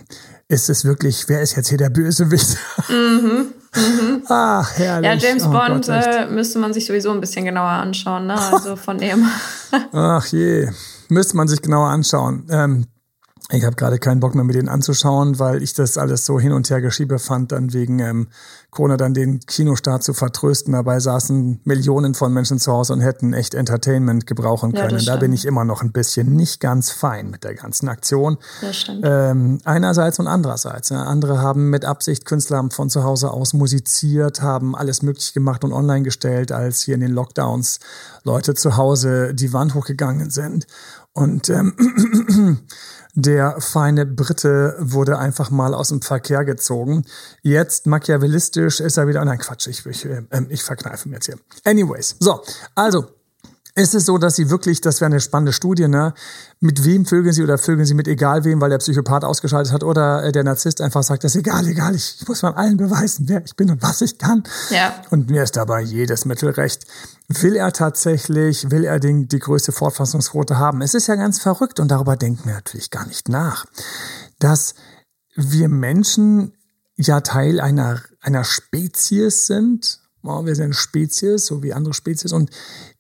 ist 0.48 0.70
es 0.70 0.84
wirklich, 0.84 1.28
wer 1.28 1.40
ist 1.40 1.56
jetzt 1.56 1.68
hier 1.68 1.78
der 1.78 1.90
Bösewicht? 1.90 2.56
Mhm. 2.88 3.52
Mhm. 3.76 4.22
Ach, 4.28 4.70
herrlich. 4.76 5.22
Ja, 5.22 5.28
James 5.28 5.44
oh 5.44 5.50
Bond 5.50 5.86
Gott, 5.86 5.88
äh, 5.88 6.26
müsste 6.26 6.58
man 6.58 6.72
sich 6.72 6.86
sowieso 6.86 7.10
ein 7.10 7.20
bisschen 7.20 7.44
genauer 7.44 7.68
anschauen, 7.68 8.26
ne? 8.26 8.40
Also 8.52 8.76
von 8.76 8.98
dem. 8.98 9.28
Ach 9.92 10.24
je, 10.26 10.70
müsste 11.08 11.36
man 11.36 11.48
sich 11.48 11.60
genauer 11.60 11.88
anschauen. 11.88 12.46
Ähm, 12.50 12.86
Ich 13.50 13.62
habe 13.64 13.76
gerade 13.76 13.98
keinen 13.98 14.20
Bock 14.20 14.34
mehr, 14.34 14.42
mir 14.42 14.54
den 14.54 14.70
anzuschauen, 14.70 15.38
weil 15.38 15.62
ich 15.62 15.74
das 15.74 15.98
alles 15.98 16.24
so 16.24 16.40
hin 16.40 16.52
und 16.52 16.70
her 16.70 16.80
geschiebe 16.80 17.18
fand, 17.18 17.52
dann 17.52 17.74
wegen 17.74 17.98
ähm, 17.98 18.28
Corona 18.70 18.96
dann 18.96 19.12
den 19.12 19.40
Kinostart 19.40 20.02
zu 20.02 20.14
vertrösten. 20.14 20.72
Dabei 20.72 20.98
saßen 20.98 21.60
Millionen 21.64 22.14
von 22.14 22.32
Menschen 22.32 22.58
zu 22.58 22.72
Hause 22.72 22.94
und 22.94 23.00
hätten 23.00 23.34
echt 23.34 23.52
Entertainment 23.52 24.26
gebrauchen 24.26 24.72
können. 24.72 24.98
Ja, 24.98 25.14
da 25.14 25.20
bin 25.20 25.34
ich 25.34 25.44
immer 25.44 25.64
noch 25.64 25.82
ein 25.82 25.92
bisschen 25.92 26.34
nicht 26.34 26.58
ganz 26.58 26.90
fein 26.90 27.30
mit 27.30 27.44
der 27.44 27.54
ganzen 27.54 27.88
Aktion. 27.88 28.38
Ähm, 29.02 29.60
einerseits 29.64 30.18
und 30.18 30.26
andererseits. 30.26 30.88
Ja. 30.88 31.02
Andere 31.02 31.42
haben 31.42 31.68
mit 31.68 31.84
Absicht, 31.84 32.24
Künstler 32.24 32.56
haben 32.56 32.70
von 32.70 32.88
zu 32.88 33.04
Hause 33.04 33.30
aus 33.30 33.52
musiziert, 33.52 34.40
haben 34.40 34.74
alles 34.74 35.02
möglich 35.02 35.34
gemacht 35.34 35.64
und 35.64 35.72
online 35.74 36.02
gestellt, 36.02 36.50
als 36.50 36.80
hier 36.80 36.94
in 36.94 37.00
den 37.00 37.12
Lockdowns 37.12 37.78
Leute 38.22 38.54
zu 38.54 38.78
Hause 38.78 39.34
die 39.34 39.52
Wand 39.52 39.74
hochgegangen 39.74 40.30
sind. 40.30 40.66
Und 41.12 41.48
ähm, 41.48 41.74
Der 43.16 43.61
feine 43.61 44.06
Brite 44.06 44.76
wurde 44.80 45.18
einfach 45.18 45.50
mal 45.50 45.73
aus 45.73 45.88
dem 45.88 46.02
Verkehr 46.02 46.44
gezogen. 46.44 47.04
Jetzt 47.42 47.87
machiavellistisch 47.87 48.80
ist 48.80 48.97
er 48.97 49.06
wieder. 49.06 49.25
Nein, 49.25 49.38
Quatsch, 49.38 49.68
ich, 49.68 49.87
ich, 49.87 50.04
äh, 50.04 50.23
ich 50.49 50.62
verkneife 50.62 51.09
mir 51.09 51.16
jetzt 51.16 51.26
hier. 51.26 51.38
Anyways, 51.64 52.16
so, 52.18 52.42
also 52.75 53.06
ist 53.76 53.94
es 53.94 54.06
so, 54.06 54.18
dass 54.18 54.36
sie 54.36 54.50
wirklich, 54.50 54.80
das 54.80 55.00
wäre 55.00 55.10
eine 55.10 55.20
spannende 55.20 55.52
Studie, 55.52 55.88
ne? 55.88 56.14
Mit 56.60 56.84
wem 56.84 57.06
vögeln 57.06 57.34
sie 57.34 57.42
oder 57.42 57.58
vögeln 57.58 57.84
sie 57.86 57.94
mit 57.94 58.06
egal 58.06 58.44
wem, 58.44 58.60
weil 58.60 58.70
der 58.70 58.78
Psychopath 58.78 59.24
ausgeschaltet 59.24 59.72
hat 59.72 59.82
oder 59.82 60.22
äh, 60.22 60.30
der 60.30 60.44
Narzisst 60.44 60.80
einfach 60.80 61.02
sagt, 61.02 61.24
das 61.24 61.34
ist 61.34 61.40
egal, 61.40 61.66
egal, 61.66 61.94
ich, 61.94 62.18
ich 62.20 62.28
muss 62.28 62.42
mal 62.42 62.52
allen 62.52 62.76
beweisen, 62.76 63.28
wer 63.28 63.44
ich 63.44 63.56
bin 63.56 63.70
und 63.70 63.82
was 63.82 64.00
ich 64.00 64.18
kann. 64.18 64.44
Ja. 64.70 65.02
Und 65.10 65.28
mir 65.28 65.42
ist 65.42 65.56
dabei 65.56 65.80
jedes 65.80 66.24
Mittel 66.24 66.50
recht. 66.50 66.86
Will 67.28 67.56
er 67.56 67.72
tatsächlich, 67.72 68.70
will 68.70 68.84
er 68.84 69.00
den, 69.00 69.26
die 69.26 69.40
größte 69.40 69.72
Fortpflanzungsquote 69.72 70.56
haben? 70.56 70.80
Es 70.80 70.94
ist 70.94 71.08
ja 71.08 71.16
ganz 71.16 71.40
verrückt 71.40 71.80
und 71.80 71.88
darüber 71.88 72.16
denken 72.16 72.44
wir 72.44 72.54
natürlich 72.54 72.90
gar 72.90 73.06
nicht 73.06 73.28
nach, 73.28 73.66
dass 74.38 74.74
wir 75.34 75.68
Menschen 75.68 76.52
ja 76.94 77.22
Teil 77.22 77.60
einer, 77.60 78.00
einer 78.20 78.44
Spezies 78.44 79.46
sind. 79.46 79.98
Oh, 80.22 80.46
wir 80.46 80.54
sind 80.54 80.66
eine 80.66 80.74
Spezies, 80.74 81.46
so 81.46 81.64
wie 81.64 81.74
andere 81.74 81.92
Spezies 81.92 82.32
und 82.32 82.50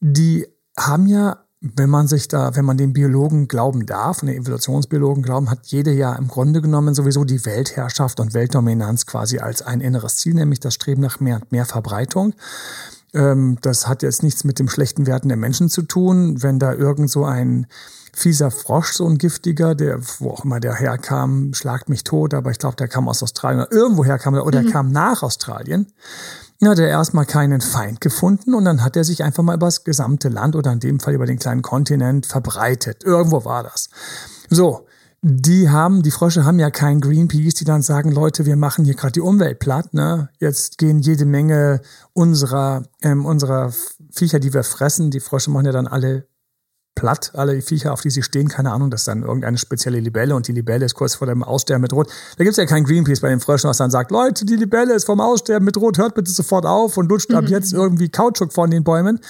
die 0.00 0.46
haben 0.78 1.06
ja, 1.06 1.44
wenn 1.60 1.88
man 1.88 2.08
sich 2.08 2.28
da, 2.28 2.54
wenn 2.56 2.64
man 2.64 2.76
den 2.76 2.92
Biologen 2.92 3.48
glauben 3.48 3.86
darf, 3.86 4.20
den 4.20 4.28
Evolutionsbiologen 4.28 5.22
glauben, 5.22 5.50
hat 5.50 5.66
jede 5.66 5.92
ja 5.92 6.14
im 6.14 6.28
Grunde 6.28 6.60
genommen 6.60 6.94
sowieso 6.94 7.24
die 7.24 7.44
Weltherrschaft 7.46 8.20
und 8.20 8.34
Weltdominanz 8.34 9.06
quasi 9.06 9.38
als 9.38 9.62
ein 9.62 9.80
inneres 9.80 10.16
Ziel, 10.16 10.34
nämlich 10.34 10.60
das 10.60 10.74
Streben 10.74 11.00
nach 11.00 11.20
mehr 11.20 11.36
und 11.36 11.52
mehr 11.52 11.64
Verbreitung. 11.64 12.34
Ähm, 13.14 13.58
das 13.62 13.86
hat 13.86 14.02
jetzt 14.02 14.22
nichts 14.22 14.44
mit 14.44 14.58
dem 14.58 14.68
schlechten 14.68 15.06
Werten 15.06 15.28
der 15.28 15.36
Menschen 15.36 15.68
zu 15.68 15.82
tun. 15.82 16.42
Wenn 16.42 16.58
da 16.58 16.72
irgend 16.72 17.10
so 17.10 17.24
ein 17.24 17.66
fieser 18.12 18.50
Frosch, 18.50 18.92
so 18.92 19.06
ein 19.06 19.18
giftiger, 19.18 19.74
der, 19.74 20.00
wo 20.18 20.30
auch 20.30 20.44
immer 20.44 20.60
der 20.60 20.74
herkam, 20.74 21.52
schlagt 21.52 21.88
mich 21.88 22.04
tot, 22.04 22.32
aber 22.32 22.50
ich 22.50 22.58
glaube, 22.58 22.76
der 22.76 22.88
kam 22.88 23.08
aus 23.08 23.22
Australien 23.22 23.62
oder 23.62 23.72
irgendwo 23.72 24.04
herkam 24.04 24.34
oder 24.34 24.60
mhm. 24.60 24.66
er 24.66 24.72
kam 24.72 24.92
nach 24.92 25.22
Australien 25.22 25.92
dann 26.60 26.70
hat 26.70 26.78
er 26.78 26.88
erstmal 26.88 27.26
keinen 27.26 27.60
Feind 27.60 28.00
gefunden 28.00 28.54
und 28.54 28.64
dann 28.64 28.82
hat 28.82 28.96
er 28.96 29.04
sich 29.04 29.22
einfach 29.22 29.42
mal 29.42 29.54
über 29.56 29.66
das 29.66 29.84
gesamte 29.84 30.28
Land 30.28 30.56
oder 30.56 30.72
in 30.72 30.80
dem 30.80 31.00
Fall 31.00 31.14
über 31.14 31.26
den 31.26 31.38
kleinen 31.38 31.62
Kontinent 31.62 32.26
verbreitet. 32.26 33.04
Irgendwo 33.04 33.44
war 33.44 33.62
das. 33.62 33.90
So, 34.48 34.86
die 35.26 35.70
haben, 35.70 36.02
die 36.02 36.10
Frösche 36.10 36.44
haben 36.44 36.58
ja 36.58 36.68
kein 36.68 37.00
Greenpeace, 37.00 37.54
die 37.54 37.64
dann 37.64 37.80
sagen, 37.80 38.12
Leute, 38.12 38.44
wir 38.44 38.56
machen 38.56 38.84
hier 38.84 38.92
gerade 38.92 39.12
die 39.12 39.22
Umwelt 39.22 39.58
platt. 39.58 39.94
Ne? 39.94 40.28
Jetzt 40.38 40.76
gehen 40.76 40.98
jede 40.98 41.24
Menge 41.24 41.80
unserer, 42.12 42.82
ähm, 43.00 43.24
unserer 43.24 43.72
Viecher, 44.12 44.38
die 44.38 44.52
wir 44.52 44.64
fressen, 44.64 45.10
die 45.10 45.20
Frösche 45.20 45.50
machen 45.50 45.64
ja 45.64 45.72
dann 45.72 45.86
alle 45.86 46.26
platt, 46.94 47.32
alle 47.34 47.62
Viecher, 47.62 47.94
auf 47.94 48.02
die 48.02 48.10
sie 48.10 48.22
stehen, 48.22 48.48
keine 48.48 48.70
Ahnung, 48.70 48.90
das 48.90 49.00
ist 49.00 49.08
dann 49.08 49.22
irgendeine 49.22 49.56
spezielle 49.56 49.98
Libelle 49.98 50.36
und 50.36 50.46
die 50.46 50.52
Libelle 50.52 50.84
ist 50.84 50.94
kurz 50.94 51.14
vor 51.14 51.26
dem 51.26 51.42
Aussterben 51.42 51.80
mit 51.80 51.94
Rot. 51.94 52.10
Da 52.36 52.44
gibt's 52.44 52.58
ja 52.58 52.66
kein 52.66 52.84
Greenpeace 52.84 53.20
bei 53.20 53.30
den 53.30 53.40
Fröschen, 53.40 53.70
was 53.70 53.78
dann 53.78 53.90
sagt, 53.90 54.10
Leute, 54.10 54.44
die 54.44 54.56
Libelle 54.56 54.92
ist 54.92 55.06
vom 55.06 55.22
Aussterben 55.22 55.64
mit 55.64 55.78
Rot, 55.78 55.96
hört 55.96 56.14
bitte 56.14 56.30
sofort 56.30 56.66
auf 56.66 56.98
und 56.98 57.08
lutscht 57.08 57.32
ab 57.32 57.46
jetzt 57.48 57.72
irgendwie 57.72 58.10
Kautschuk 58.10 58.52
von 58.52 58.70
den 58.70 58.84
Bäumen. 58.84 59.20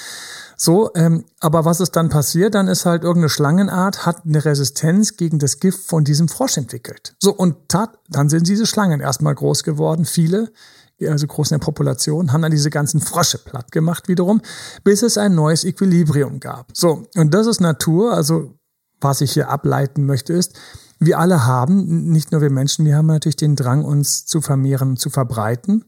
So, 0.56 0.90
ähm, 0.94 1.24
aber 1.40 1.64
was 1.64 1.80
ist 1.80 1.96
dann 1.96 2.08
passiert? 2.08 2.54
Dann 2.54 2.68
ist 2.68 2.86
halt 2.86 3.02
irgendeine 3.02 3.28
Schlangenart, 3.28 4.06
hat 4.06 4.24
eine 4.24 4.44
Resistenz 4.44 5.16
gegen 5.16 5.38
das 5.38 5.58
Gift 5.60 5.86
von 5.88 6.04
diesem 6.04 6.28
Frosch 6.28 6.56
entwickelt. 6.56 7.16
So, 7.20 7.32
und 7.32 7.68
tat, 7.68 7.98
dann 8.08 8.28
sind 8.28 8.46
diese 8.46 8.66
Schlangen 8.66 9.00
erstmal 9.00 9.34
groß 9.34 9.64
geworden, 9.64 10.04
viele, 10.04 10.52
also 11.00 11.26
groß 11.26 11.50
in 11.50 11.58
der 11.58 11.64
Population, 11.64 12.32
haben 12.32 12.42
dann 12.42 12.50
diese 12.50 12.70
ganzen 12.70 13.00
Frösche 13.00 13.38
platt 13.38 13.72
gemacht 13.72 14.08
wiederum, 14.08 14.40
bis 14.84 15.02
es 15.02 15.18
ein 15.18 15.34
neues 15.34 15.64
Equilibrium 15.64 16.40
gab. 16.40 16.68
So, 16.76 17.06
und 17.16 17.34
das 17.34 17.46
ist 17.46 17.60
Natur, 17.60 18.14
also 18.14 18.54
was 19.00 19.20
ich 19.20 19.32
hier 19.32 19.50
ableiten 19.50 20.06
möchte 20.06 20.32
ist, 20.32 20.54
wir 20.98 21.18
alle 21.18 21.44
haben, 21.44 22.10
nicht 22.10 22.32
nur 22.32 22.40
wir 22.40 22.50
Menschen, 22.50 22.84
wir 22.86 22.96
haben 22.96 23.06
natürlich 23.06 23.36
den 23.36 23.56
Drang, 23.56 23.84
uns 23.84 24.24
zu 24.26 24.40
vermehren, 24.40 24.96
zu 24.96 25.10
verbreiten. 25.10 25.84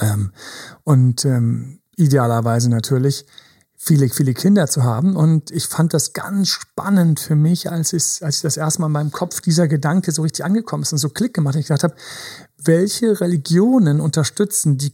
Ähm, 0.00 0.32
und 0.84 1.24
ähm, 1.24 1.80
idealerweise 1.96 2.70
natürlich 2.70 3.26
viele, 3.80 4.08
viele 4.08 4.34
Kinder 4.34 4.66
zu 4.66 4.82
haben. 4.82 5.16
Und 5.16 5.52
ich 5.52 5.68
fand 5.68 5.94
das 5.94 6.12
ganz 6.12 6.48
spannend 6.48 7.20
für 7.20 7.36
mich, 7.36 7.70
als 7.70 7.92
ich, 7.92 8.24
als 8.24 8.36
ich 8.36 8.42
das 8.42 8.56
erste 8.56 8.80
Mal 8.80 8.88
in 8.88 8.92
meinem 8.92 9.12
Kopf 9.12 9.40
dieser 9.40 9.68
Gedanke 9.68 10.10
so 10.10 10.22
richtig 10.22 10.44
angekommen 10.44 10.82
ist 10.82 10.92
und 10.92 10.98
so 10.98 11.08
Klick 11.08 11.32
gemacht. 11.32 11.54
Ich 11.54 11.68
gedacht 11.68 11.84
habe, 11.84 11.94
welche 12.62 13.20
Religionen 13.20 14.00
unterstützen 14.00 14.78
die 14.78 14.92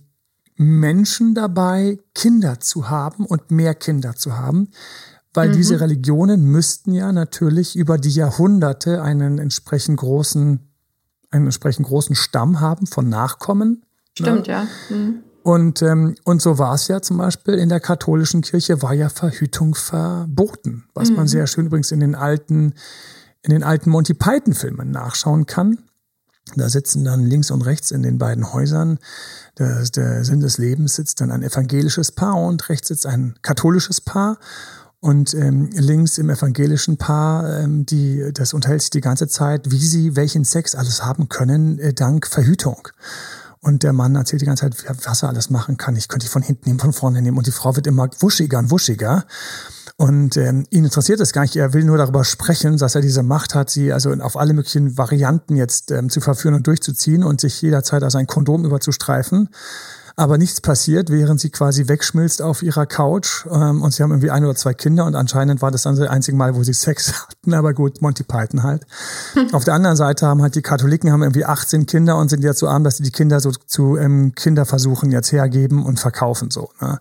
Menschen 0.56 1.34
dabei, 1.34 1.98
Kinder 2.14 2.60
zu 2.60 2.90
haben 2.90 3.24
und 3.24 3.50
mehr 3.50 3.74
Kinder 3.74 4.14
zu 4.14 4.36
haben? 4.36 4.68
Weil 5.32 5.48
mhm. 5.48 5.54
diese 5.54 5.80
Religionen 5.80 6.44
müssten 6.44 6.92
ja 6.92 7.10
natürlich 7.10 7.74
über 7.76 7.96
die 7.96 8.10
Jahrhunderte 8.10 9.02
einen 9.02 9.38
entsprechend 9.38 9.98
großen, 9.98 10.60
einen 11.30 11.44
entsprechend 11.46 11.86
großen 11.86 12.14
Stamm 12.14 12.60
haben 12.60 12.86
von 12.86 13.08
Nachkommen. 13.08 13.82
Stimmt, 14.12 14.46
ne? 14.46 14.52
ja. 14.52 14.66
Mhm. 14.90 15.24
Und, 15.44 15.82
ähm, 15.82 16.14
und 16.24 16.40
so 16.40 16.58
war 16.58 16.74
es 16.74 16.88
ja 16.88 17.02
zum 17.02 17.18
Beispiel 17.18 17.54
in 17.54 17.68
der 17.68 17.78
katholischen 17.78 18.40
Kirche, 18.40 18.80
war 18.80 18.94
ja 18.94 19.10
Verhütung 19.10 19.74
verboten, 19.74 20.84
was 20.94 21.10
mhm. 21.10 21.16
man 21.16 21.28
sehr 21.28 21.46
schön 21.46 21.66
übrigens 21.66 21.92
in 21.92 22.00
den 22.00 22.14
alten, 22.14 22.72
in 23.42 23.50
den 23.50 23.62
alten 23.62 23.90
Monty 23.90 24.14
Python-Filmen 24.14 24.90
nachschauen 24.90 25.44
kann. 25.44 25.80
Da 26.56 26.70
sitzen 26.70 27.04
dann 27.04 27.26
links 27.26 27.50
und 27.50 27.60
rechts 27.60 27.90
in 27.90 28.02
den 28.02 28.16
beiden 28.16 28.54
Häusern 28.54 28.98
der, 29.58 29.84
der 29.84 30.24
Sinn 30.24 30.40
des 30.40 30.56
Lebens 30.56 30.94
sitzt 30.94 31.20
dann 31.20 31.30
ein 31.30 31.42
evangelisches 31.42 32.12
Paar 32.12 32.36
und 32.40 32.66
rechts 32.70 32.88
sitzt 32.88 33.06
ein 33.06 33.34
katholisches 33.42 34.00
Paar. 34.00 34.38
Und 35.00 35.34
ähm, 35.34 35.68
links 35.74 36.16
im 36.16 36.30
evangelischen 36.30 36.96
Paar, 36.96 37.60
ähm, 37.60 37.84
die, 37.84 38.30
das 38.32 38.54
unterhält 38.54 38.80
sich 38.80 38.90
die 38.90 39.02
ganze 39.02 39.28
Zeit, 39.28 39.70
wie 39.70 39.86
sie 39.86 40.16
welchen 40.16 40.46
Sex 40.46 40.74
alles 40.74 41.04
haben 41.04 41.28
können, 41.28 41.78
äh, 41.78 41.92
dank 41.92 42.26
Verhütung. 42.26 42.88
Und 43.64 43.82
der 43.82 43.94
Mann 43.94 44.14
erzählt 44.14 44.42
die 44.42 44.46
ganze 44.46 44.68
Zeit, 44.68 44.84
was 45.06 45.22
er 45.22 45.30
alles 45.30 45.48
machen 45.48 45.78
kann. 45.78 45.96
Ich 45.96 46.08
könnte 46.08 46.24
dich 46.24 46.30
von 46.30 46.42
hinten 46.42 46.68
nehmen, 46.68 46.78
von 46.78 46.92
vorne 46.92 47.22
nehmen. 47.22 47.38
Und 47.38 47.46
die 47.46 47.52
Frau 47.52 47.74
wird 47.74 47.86
immer 47.86 48.08
wuschiger 48.20 48.58
und 48.58 48.70
wuschiger. 48.70 49.24
Und 49.96 50.36
ähm, 50.36 50.66
ihn 50.68 50.84
interessiert 50.84 51.20
es 51.20 51.32
gar 51.32 51.42
nicht. 51.42 51.56
Er 51.56 51.72
will 51.72 51.84
nur 51.84 51.96
darüber 51.96 52.24
sprechen, 52.24 52.76
dass 52.76 52.94
er 52.94 53.00
diese 53.00 53.22
Macht 53.22 53.54
hat, 53.54 53.70
sie 53.70 53.92
also 53.92 54.12
auf 54.12 54.36
alle 54.36 54.52
möglichen 54.52 54.98
Varianten 54.98 55.56
jetzt 55.56 55.90
ähm, 55.92 56.10
zu 56.10 56.20
verführen 56.20 56.54
und 56.54 56.66
durchzuziehen 56.66 57.24
und 57.24 57.40
sich 57.40 57.62
jederzeit 57.62 58.02
als 58.02 58.16
ein 58.16 58.26
Kondom 58.26 58.64
überzustreifen 58.64 59.48
aber 60.16 60.38
nichts 60.38 60.60
passiert, 60.60 61.10
während 61.10 61.40
sie 61.40 61.50
quasi 61.50 61.88
wegschmilzt 61.88 62.40
auf 62.40 62.62
ihrer 62.62 62.86
Couch. 62.86 63.46
Ähm, 63.50 63.82
und 63.82 63.92
sie 63.92 64.02
haben 64.02 64.10
irgendwie 64.10 64.30
ein 64.30 64.44
oder 64.44 64.54
zwei 64.54 64.74
Kinder 64.74 65.04
und 65.06 65.16
anscheinend 65.16 65.60
war 65.60 65.70
das 65.70 65.82
dann 65.82 65.96
das 65.96 66.08
einzige 66.08 66.36
Mal, 66.36 66.54
wo 66.54 66.62
sie 66.62 66.72
Sex 66.84 67.12
hatten. 67.12 67.54
Aber 67.54 67.74
gut, 67.74 68.00
Monty 68.00 68.22
Python 68.22 68.62
halt. 68.62 68.86
Auf 69.52 69.64
der 69.64 69.74
anderen 69.74 69.96
Seite 69.96 70.26
haben 70.26 70.42
halt 70.42 70.54
die 70.54 70.62
Katholiken 70.62 71.10
haben 71.10 71.22
irgendwie 71.22 71.44
18 71.44 71.86
Kinder 71.86 72.16
und 72.16 72.28
sind 72.28 72.44
jetzt 72.44 72.60
so 72.60 72.68
arm, 72.68 72.84
dass 72.84 72.98
sie 72.98 73.02
die 73.02 73.10
Kinder 73.10 73.40
so 73.40 73.50
zu 73.50 73.96
ähm, 73.96 74.34
Kinderversuchen 74.34 75.10
jetzt 75.10 75.32
hergeben 75.32 75.84
und 75.84 75.98
verkaufen 75.98 76.50
so. 76.50 76.70
Ne? 76.80 77.00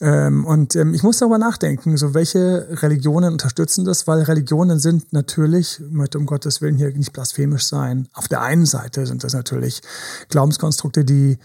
Ähm, 0.00 0.44
und 0.44 0.76
ähm, 0.76 0.94
ich 0.94 1.02
muss 1.02 1.18
darüber 1.18 1.38
nachdenken, 1.38 1.96
so 1.96 2.14
welche 2.14 2.66
Religionen 2.82 3.32
unterstützen 3.32 3.84
das, 3.84 4.06
weil 4.06 4.22
Religionen 4.22 4.78
sind 4.78 5.12
natürlich, 5.12 5.80
ich 5.80 5.92
möchte 5.92 6.18
um 6.18 6.26
Gottes 6.26 6.60
Willen 6.60 6.76
hier 6.76 6.92
nicht 6.92 7.12
blasphemisch 7.12 7.66
sein. 7.66 8.08
Auf 8.12 8.28
der 8.28 8.42
einen 8.42 8.66
Seite 8.66 9.06
sind 9.06 9.24
das 9.24 9.32
natürlich 9.32 9.80
Glaubenskonstrukte, 10.28 11.04
die 11.04 11.38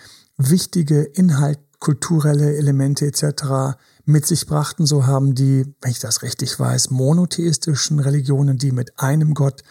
wichtige 0.49 1.01
Inhalt, 1.01 1.59
kulturelle 1.79 2.55
Elemente 2.55 3.05
etc. 3.05 3.77
mit 4.05 4.25
sich 4.25 4.45
brachten. 4.45 4.85
So 4.85 5.07
haben 5.07 5.35
die, 5.35 5.65
wenn 5.81 5.91
ich 5.91 5.99
das 5.99 6.21
richtig 6.21 6.59
weiß, 6.59 6.91
monotheistischen 6.91 7.99
Religionen, 7.99 8.57
die 8.57 8.71
mit 8.71 8.99
einem 8.99 9.33
Gott, 9.33 9.63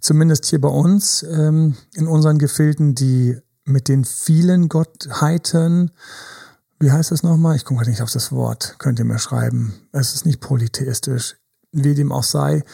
zumindest 0.00 0.46
hier 0.46 0.60
bei 0.60 0.68
uns 0.68 1.22
ähm, 1.22 1.76
in 1.94 2.08
unseren 2.08 2.38
Gefilden, 2.38 2.94
die 2.94 3.36
mit 3.64 3.88
den 3.88 4.04
vielen 4.04 4.68
Gottheiten, 4.68 5.90
wie 6.80 6.92
heißt 6.92 7.10
das 7.10 7.22
nochmal? 7.22 7.56
Ich 7.56 7.64
komme 7.64 7.78
gerade 7.78 7.90
nicht 7.90 8.02
auf 8.02 8.12
das 8.12 8.32
Wort, 8.32 8.76
könnt 8.78 8.98
ihr 8.98 9.04
mir 9.04 9.18
schreiben. 9.18 9.74
Es 9.92 10.14
ist 10.14 10.24
nicht 10.24 10.40
polytheistisch, 10.40 11.36
wie 11.72 11.94
dem 11.94 12.12
auch 12.12 12.22
sei 12.22 12.64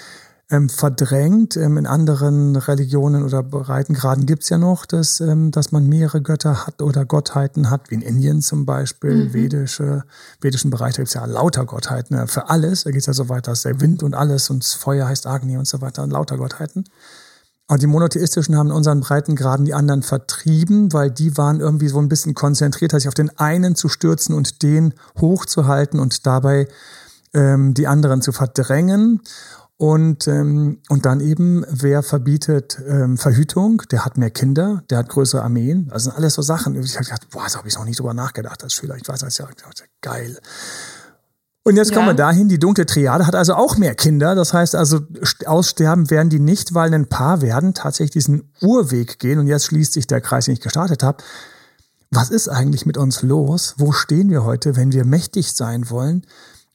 ähm, 0.51 0.69
verdrängt. 0.69 1.57
Ähm, 1.57 1.77
in 1.77 1.87
anderen 1.87 2.57
Religionen 2.57 3.25
oder 3.25 3.43
Breitengraden 3.43 4.27
gibt's 4.27 4.49
ja 4.49 4.59
noch, 4.59 4.87
dass, 4.87 5.21
ähm, 5.21 5.51
dass 5.51 5.73
man 5.73 5.87
mehrere 5.87 6.21
Götter 6.21 6.67
hat 6.67 6.83
oder 6.83 7.05
Gottheiten 7.05 7.71
hat, 7.71 7.91
wie 7.91 7.97
in 7.97 8.03
Indien 8.03 8.43
zum 8.43 8.67
Beispiel, 8.67 9.27
mhm. 9.27 9.35
vedische, 9.35 10.05
vedischen 10.41 10.71
Bereich, 10.71 10.95
da 10.95 11.03
gibt's 11.03 11.15
ja 11.15 11.25
lauter 11.25 11.65
Gottheiten 11.65 12.17
ja, 12.17 12.27
für 12.27 12.51
alles. 12.51 12.85
Da 12.85 12.91
geht's 12.91 13.07
ja 13.07 13.15
so 13.15 13.29
weiter, 13.29 13.53
dass 13.53 13.63
der 13.63 13.81
Wind 13.81 14.03
und 14.03 14.15
alles 14.15 14.51
und 14.51 14.63
das 14.63 14.75
Feuer 14.75 15.09
heißt 15.09 15.27
Agni 15.27 15.57
und 15.57 15.67
so 15.67 15.81
weiter, 15.81 16.07
lauter 16.07 16.37
Gottheiten. 16.37 16.85
Und 17.67 17.81
die 17.81 17.87
Monotheistischen 17.87 18.59
haben 18.59 18.67
in 18.67 18.77
unseren 18.77 19.01
Breitengraden 19.01 19.65
die 19.65 19.73
anderen 19.73 20.03
vertrieben, 20.03 20.93
weil 20.93 21.11
die 21.11 21.39
waren 21.39 21.61
irgendwie 21.61 21.89
so 21.89 21.99
ein 21.99 22.11
bisschen 22.11 22.35
konzentriert, 22.35 22.93
sich 22.93 23.09
auf 23.09 23.15
den 23.15 23.31
einen 23.39 23.75
zu 23.75 23.89
stürzen 23.89 24.35
und 24.35 24.63
den 24.63 24.93
hochzuhalten 25.19 25.99
und 25.99 26.27
dabei 26.27 26.69
ähm, 27.33 27.73
die 27.73 27.87
anderen 27.87 28.21
zu 28.21 28.33
verdrängen. 28.33 29.23
Und, 29.85 30.29
ähm, 30.29 30.79
und 30.89 31.05
dann 31.05 31.21
eben, 31.21 31.63
wer 31.69 32.03
verbietet 32.03 32.81
ähm, 32.89 33.19
Verhütung, 33.19 33.83
der 33.91 34.07
hat 34.07 34.17
mehr 34.17 34.31
Kinder, 34.31 34.83
der 34.89 34.97
hat 34.97 35.11
größere 35.11 35.43
Armeen. 35.43 35.89
Das 35.89 36.05
sind 36.05 36.17
alles 36.17 36.33
so 36.33 36.41
Sachen. 36.41 36.75
Ich 36.75 36.95
habe 36.95 37.05
gedacht, 37.05 37.29
boah, 37.31 37.47
so 37.51 37.59
habe 37.59 37.69
ich 37.69 37.75
noch 37.75 37.85
nie 37.85 37.93
drüber 37.93 38.15
nachgedacht 38.15 38.63
als 38.65 38.73
Schüler. 38.73 38.97
Ich 38.97 39.07
weiß, 39.07 39.21
das 39.21 39.37
ja 39.37 39.47
geil. 40.01 40.39
Und 41.65 41.77
jetzt 41.77 41.91
ja. 41.91 41.97
kommen 41.97 42.09
wir 42.09 42.15
dahin, 42.15 42.49
die 42.49 42.59
dunkle 42.59 42.87
Triade 42.87 43.27
hat 43.27 43.35
also 43.35 43.57
auch 43.57 43.77
mehr 43.77 43.95
Kinder. 43.95 44.35
Das 44.35 44.55
heißt 44.55 44.75
also, 44.75 45.01
aussterben 45.45 46.09
werden 46.09 46.31
die 46.31 46.41
nicht, 46.41 46.73
weil 46.73 46.95
ein 46.95 47.11
Paar 47.11 47.43
werden 47.43 47.75
tatsächlich 47.75 48.13
diesen 48.13 48.51
Urweg 48.63 49.19
gehen. 49.19 49.39
Und 49.39 49.49
jetzt 49.49 49.67
schließt 49.67 49.93
sich 49.93 50.07
der 50.07 50.23
Kreis, 50.23 50.47
den 50.47 50.55
ich 50.55 50.63
gestartet 50.63 51.03
habe. 51.03 51.23
Was 52.11 52.31
ist 52.31 52.49
eigentlich 52.49 52.87
mit 52.87 52.97
uns 52.97 53.21
los? 53.21 53.75
Wo 53.77 53.93
stehen 53.93 54.31
wir 54.31 54.45
heute, 54.45 54.77
wenn 54.77 54.93
wir 54.93 55.05
mächtig 55.05 55.53
sein 55.53 55.91
wollen? 55.91 56.25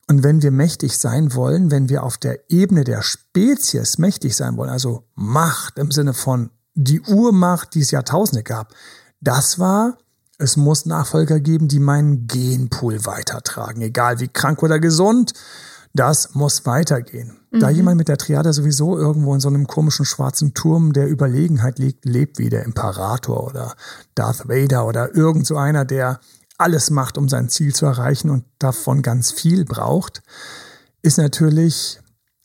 Und 0.09 0.23
wenn 0.23 0.41
wir 0.41 0.51
mächtig 0.51 0.97
sein 0.97 1.35
wollen, 1.35 1.69
wenn 1.69 1.87
wir 1.87 2.03
auf 2.03 2.17
der 2.17 2.49
Ebene 2.49 2.83
der 2.83 3.03
Spezies 3.03 3.99
mächtig 3.99 4.35
sein 4.35 4.57
wollen, 4.57 4.71
also 4.71 5.03
Macht 5.13 5.77
im 5.77 5.91
Sinne 5.91 6.13
von 6.13 6.49
die 6.73 7.01
Urmacht, 7.01 7.75
die 7.75 7.81
es 7.81 7.91
Jahrtausende 7.91 8.43
gab, 8.43 8.73
das 9.21 9.59
war 9.59 9.97
es 10.39 10.55
muss 10.55 10.85
Nachfolger 10.85 11.41
geben, 11.41 11.67
die 11.67 11.81
meinen 11.81 12.25
Genpool 12.25 13.05
weitertragen, 13.05 13.81
egal 13.81 14.19
wie 14.21 14.29
krank 14.29 14.63
oder 14.63 14.79
gesund. 14.79 15.33
Das 15.93 16.33
muss 16.33 16.65
weitergehen. 16.65 17.37
Mhm. 17.51 17.59
Da 17.59 17.69
jemand 17.69 17.97
mit 17.97 18.07
der 18.07 18.17
Triade 18.17 18.53
sowieso 18.53 18.97
irgendwo 18.97 19.33
in 19.33 19.41
so 19.41 19.49
einem 19.49 19.67
komischen 19.67 20.05
schwarzen 20.05 20.53
Turm 20.53 20.93
der 20.93 21.09
Überlegenheit 21.09 21.77
liegt, 21.77 22.05
lebt 22.05 22.37
wie 22.37 22.49
der 22.49 22.63
Imperator 22.63 23.43
oder 23.45 23.75
Darth 24.15 24.47
Vader 24.47 24.85
oder 24.85 25.13
irgend 25.13 25.45
so 25.45 25.57
einer, 25.57 25.83
der 25.83 26.19
alles 26.59 26.89
macht, 26.89 27.17
um 27.17 27.29
sein 27.29 27.49
Ziel 27.49 27.73
zu 27.73 27.85
erreichen 27.85 28.29
und 28.29 28.45
davon 28.59 29.01
ganz 29.01 29.31
viel 29.31 29.65
braucht, 29.65 30.21
ist 31.01 31.17
natürlich 31.17 31.99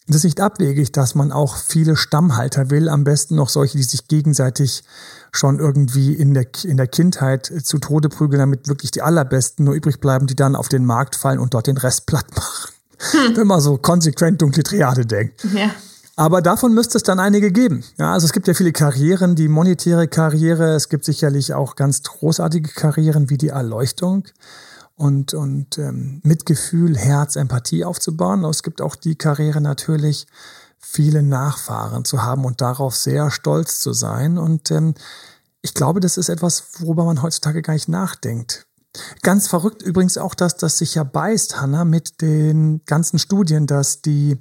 das 0.06 0.16
ist 0.16 0.25
nicht 0.25 0.40
abwegig, 0.40 0.92
dass 0.92 1.14
man 1.14 1.33
auch 1.33 1.56
viele 1.56 1.97
Stammhalter 1.97 2.68
will, 2.68 2.90
am 2.90 3.04
besten 3.04 3.37
noch 3.37 3.49
solche, 3.49 3.78
die 3.78 3.85
sich 3.85 4.06
gegenseitig 4.06 4.85
schon 5.33 5.59
irgendwie 5.59 6.12
in 6.12 6.35
der, 6.35 6.47
in 6.64 6.76
der 6.76 6.87
Kindheit 6.87 7.50
zu 7.62 7.78
Tode 7.78 8.11
prügeln, 8.11 8.38
damit 8.38 8.68
wirklich 8.68 8.90
die 8.90 9.00
allerbesten 9.00 9.64
nur 9.64 9.75
übrig 9.75 10.00
bleiben, 10.00 10.26
die 10.26 10.37
dann 10.37 10.56
auf 10.56 10.68
den 10.68 10.85
Markt 10.85 11.16
fallen 11.16 11.38
und 11.38 11.54
dort 11.54 11.68
den 11.68 11.78
Rest 11.78 12.04
platt 12.04 12.26
machen. 12.37 12.75
Hm. 13.12 13.37
Wenn 13.37 13.47
man 13.47 13.61
so 13.61 13.78
konsequent 13.78 14.42
dunkle 14.42 14.62
Triade 14.62 15.06
denkt. 15.06 15.42
Ja. 15.54 15.71
Aber 16.16 16.42
davon 16.42 16.75
müsste 16.75 16.97
es 16.97 17.02
dann 17.02 17.18
einige 17.18 17.50
geben. 17.50 17.85
Ja, 17.99 18.12
also 18.12 18.26
es 18.26 18.33
gibt 18.33 18.47
ja 18.47 18.54
viele 18.54 18.73
Karrieren, 18.73 19.35
die 19.35 19.49
monetäre 19.49 20.06
Karriere. 20.06 20.75
Es 20.75 20.88
gibt 20.88 21.04
sicherlich 21.04 21.54
auch 21.54 21.75
ganz 21.75 22.02
großartige 22.02 22.71
Karrieren 22.71 23.30
wie 23.30 23.38
die 23.38 23.49
Erleuchtung 23.49 24.25
und, 24.94 25.35
und 25.35 25.76
ähm, 25.78 26.21
Mitgefühl, 26.23 26.97
Herz, 26.97 27.35
Empathie 27.35 27.85
aufzubauen. 27.85 28.40
Aber 28.40 28.50
es 28.50 28.62
gibt 28.62 28.80
auch 28.80 28.94
die 28.94 29.16
Karriere 29.16 29.61
natürlich, 29.61 30.26
viele 30.78 31.23
Nachfahren 31.23 32.04
zu 32.04 32.23
haben 32.23 32.44
und 32.44 32.61
darauf 32.61 32.94
sehr 32.94 33.30
stolz 33.30 33.80
zu 33.80 33.92
sein. 33.92 34.38
Und 34.38 34.71
ähm, 34.71 34.94
ich 35.62 35.75
glaube, 35.75 35.99
das 35.99 36.16
ist 36.16 36.28
etwas, 36.28 36.64
worüber 36.78 37.04
man 37.04 37.23
heutzutage 37.23 37.62
gar 37.62 37.73
nicht 37.73 37.88
nachdenkt. 37.88 38.66
Ganz 39.23 39.49
verrückt 39.49 39.83
übrigens 39.83 40.18
auch, 40.18 40.35
dass 40.37 40.56
das 40.56 40.78
sich 40.78 40.94
ja 40.94 41.02
beißt, 41.02 41.61
Hanna, 41.61 41.85
mit 41.85 42.21
den 42.21 42.83
ganzen 42.87 43.18
Studien, 43.18 43.66
dass 43.66 44.02
die 44.02 44.38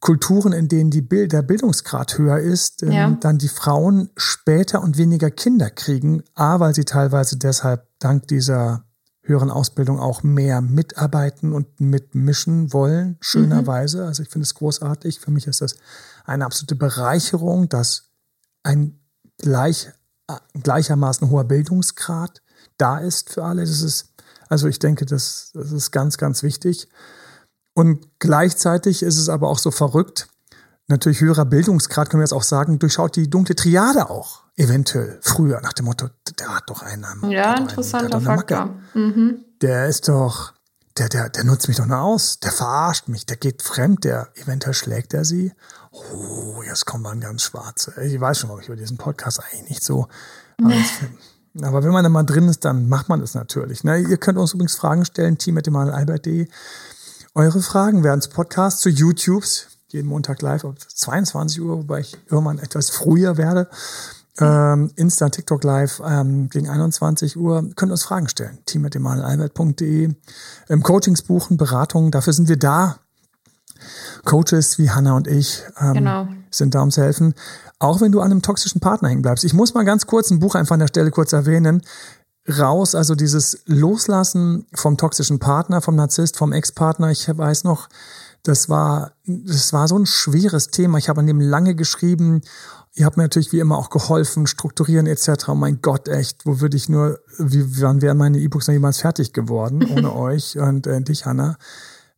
Kulturen, 0.00 0.52
in 0.52 0.68
denen 0.68 0.90
die 0.90 1.02
Bild, 1.02 1.32
der 1.32 1.42
Bildungsgrad 1.42 2.18
höher 2.18 2.38
ist, 2.38 2.82
ähm, 2.82 2.92
ja. 2.92 3.10
dann 3.10 3.38
die 3.38 3.48
Frauen 3.48 4.10
später 4.16 4.82
und 4.82 4.96
weniger 4.96 5.30
Kinder 5.30 5.70
kriegen. 5.70 6.22
A, 6.34 6.60
weil 6.60 6.74
sie 6.74 6.84
teilweise 6.84 7.36
deshalb 7.36 7.86
dank 7.98 8.28
dieser 8.28 8.84
höheren 9.22 9.50
Ausbildung 9.50 10.00
auch 10.00 10.22
mehr 10.22 10.60
mitarbeiten 10.60 11.52
und 11.52 11.80
mitmischen 11.80 12.72
wollen, 12.72 13.18
schönerweise. 13.20 13.98
Mhm. 14.02 14.08
Also 14.08 14.22
ich 14.22 14.30
finde 14.30 14.44
es 14.44 14.54
großartig. 14.54 15.20
Für 15.20 15.30
mich 15.30 15.46
ist 15.46 15.60
das 15.60 15.76
eine 16.24 16.44
absolute 16.44 16.76
Bereicherung, 16.76 17.68
dass 17.68 18.10
ein 18.62 19.00
gleich, 19.36 19.90
gleichermaßen 20.62 21.28
hoher 21.30 21.44
Bildungsgrad 21.44 22.40
da 22.78 22.98
ist 22.98 23.30
für 23.30 23.44
alle. 23.44 23.62
Das 23.62 23.82
ist, 23.82 24.14
also 24.48 24.68
ich 24.68 24.78
denke, 24.78 25.04
das, 25.04 25.50
das 25.52 25.72
ist 25.72 25.90
ganz, 25.90 26.16
ganz 26.16 26.42
wichtig. 26.42 26.88
Und 27.78 28.08
gleichzeitig 28.18 29.04
ist 29.04 29.18
es 29.18 29.28
aber 29.28 29.48
auch 29.48 29.60
so 29.60 29.70
verrückt, 29.70 30.26
natürlich 30.88 31.20
höherer 31.20 31.44
Bildungsgrad, 31.44 32.10
können 32.10 32.18
wir 32.20 32.24
jetzt 32.24 32.32
auch 32.32 32.42
sagen, 32.42 32.80
durchschaut 32.80 33.14
die 33.14 33.30
dunkle 33.30 33.54
Triade 33.54 34.10
auch 34.10 34.42
eventuell 34.56 35.20
früher 35.22 35.60
nach 35.60 35.74
dem 35.74 35.84
Motto, 35.84 36.08
der 36.40 36.56
hat 36.56 36.64
doch 36.66 36.82
einen. 36.82 37.30
Ja, 37.30 37.56
interessanter 37.56 38.16
einen, 38.16 38.24
der 38.24 38.34
Faktor. 38.34 38.74
Mhm. 38.94 39.44
Der 39.62 39.86
ist 39.86 40.08
doch, 40.08 40.54
der, 40.98 41.08
der, 41.08 41.28
der 41.28 41.44
nutzt 41.44 41.68
mich 41.68 41.76
doch 41.76 41.86
nur 41.86 42.00
aus, 42.00 42.40
der 42.40 42.50
verarscht 42.50 43.06
mich, 43.06 43.26
der 43.26 43.36
geht 43.36 43.62
fremd, 43.62 44.02
der 44.02 44.26
eventuell 44.34 44.74
schlägt 44.74 45.14
er 45.14 45.24
sie. 45.24 45.52
Oh, 45.92 46.60
jetzt 46.66 46.84
kommt 46.84 47.04
man 47.04 47.20
ganz 47.20 47.42
schwarze. 47.42 47.94
Ich 48.02 48.20
weiß 48.20 48.40
schon, 48.40 48.50
ob 48.50 48.60
ich 48.60 48.66
über 48.66 48.74
diesen 48.76 48.96
Podcast 48.96 49.38
eigentlich 49.38 49.70
nicht 49.70 49.84
so. 49.84 50.08
Aber, 51.62 51.84
wenn 51.84 51.92
man 51.92 52.02
da 52.02 52.10
mal 52.10 52.24
drin 52.24 52.48
ist, 52.48 52.64
dann 52.64 52.88
macht 52.88 53.08
man 53.08 53.20
das 53.20 53.34
natürlich. 53.34 53.84
Ne? 53.84 53.98
Ihr 53.98 54.16
könnt 54.16 54.36
uns 54.36 54.52
übrigens 54.52 54.74
Fragen 54.74 55.04
stellen, 55.04 55.38
team 55.38 55.54
mit 55.54 55.66
dem 55.66 55.76
Albert.de. 55.76 56.48
Eure 57.34 57.60
Fragen 57.62 58.04
werden 58.04 58.20
zu 58.20 58.30
Podcasts, 58.30 58.80
zu 58.80 58.88
YouTubes, 58.88 59.68
jeden 59.88 60.08
Montag 60.08 60.42
live 60.42 60.64
um 60.64 60.74
22 60.76 61.60
Uhr, 61.60 61.78
wobei 61.78 62.00
ich 62.00 62.16
irgendwann 62.28 62.58
etwas 62.58 62.90
früher 62.90 63.36
werde. 63.36 63.68
Ähm, 64.40 64.92
Insta, 64.96 65.28
TikTok 65.28 65.64
live 65.64 66.00
ähm, 66.04 66.48
gegen 66.48 66.68
21 66.68 67.36
Uhr. 67.36 67.68
Könnt 67.74 67.90
uns 67.90 68.04
Fragen 68.04 68.28
stellen. 68.28 68.58
Team 68.66 68.82
mit 68.82 68.94
emanuelalbert.de. 68.94 70.14
Ähm, 70.68 70.82
Coachings 70.82 71.22
buchen, 71.22 71.56
Beratungen, 71.56 72.10
dafür 72.10 72.32
sind 72.32 72.48
wir 72.48 72.58
da. 72.58 72.98
Coaches 74.24 74.78
wie 74.78 74.90
Hanna 74.90 75.16
und 75.16 75.28
ich 75.28 75.62
ähm, 75.80 75.94
genau. 75.94 76.28
sind 76.50 76.74
da, 76.74 76.82
um 76.82 76.90
zu 76.90 77.02
helfen. 77.02 77.34
Auch 77.78 78.00
wenn 78.00 78.12
du 78.12 78.20
an 78.20 78.30
einem 78.30 78.42
toxischen 78.42 78.80
Partner 78.80 79.08
hängen 79.08 79.22
bleibst. 79.22 79.44
Ich 79.44 79.54
muss 79.54 79.74
mal 79.74 79.84
ganz 79.84 80.06
kurz 80.06 80.30
ein 80.30 80.40
Buch 80.40 80.54
einfach 80.56 80.74
an 80.74 80.80
der 80.80 80.88
Stelle 80.88 81.10
kurz 81.10 81.32
erwähnen. 81.32 81.82
Raus, 82.48 82.94
also 82.94 83.14
dieses 83.14 83.62
Loslassen 83.66 84.66
vom 84.74 84.96
toxischen 84.96 85.38
Partner, 85.38 85.82
vom 85.82 85.96
Narzisst, 85.96 86.36
vom 86.36 86.52
Ex-Partner. 86.52 87.10
Ich 87.10 87.28
weiß 87.28 87.64
noch, 87.64 87.88
das 88.42 88.68
war, 88.68 89.12
das 89.26 89.72
war 89.72 89.88
so 89.88 89.98
ein 89.98 90.06
schweres 90.06 90.68
Thema. 90.68 90.98
Ich 90.98 91.08
habe 91.08 91.20
an 91.20 91.26
dem 91.26 91.40
lange 91.40 91.74
geschrieben. 91.74 92.40
Ihr 92.94 93.04
habt 93.04 93.16
mir 93.16 93.24
natürlich 93.24 93.52
wie 93.52 93.60
immer 93.60 93.76
auch 93.76 93.90
geholfen, 93.90 94.46
strukturieren 94.46 95.06
etc. 95.06 95.48
mein 95.54 95.82
Gott, 95.82 96.08
echt, 96.08 96.46
wo 96.46 96.60
würde 96.60 96.76
ich 96.76 96.88
nur, 96.88 97.20
wie 97.38 97.82
wann 97.82 98.00
wären 98.00 98.16
meine 98.16 98.38
E-Books 98.38 98.66
noch 98.66 98.72
jemals 98.72 98.98
fertig 98.98 99.32
geworden 99.32 99.84
ohne 99.94 100.14
euch 100.14 100.58
und 100.58 100.86
äh, 100.86 101.00
dich, 101.02 101.26
Hanna. 101.26 101.58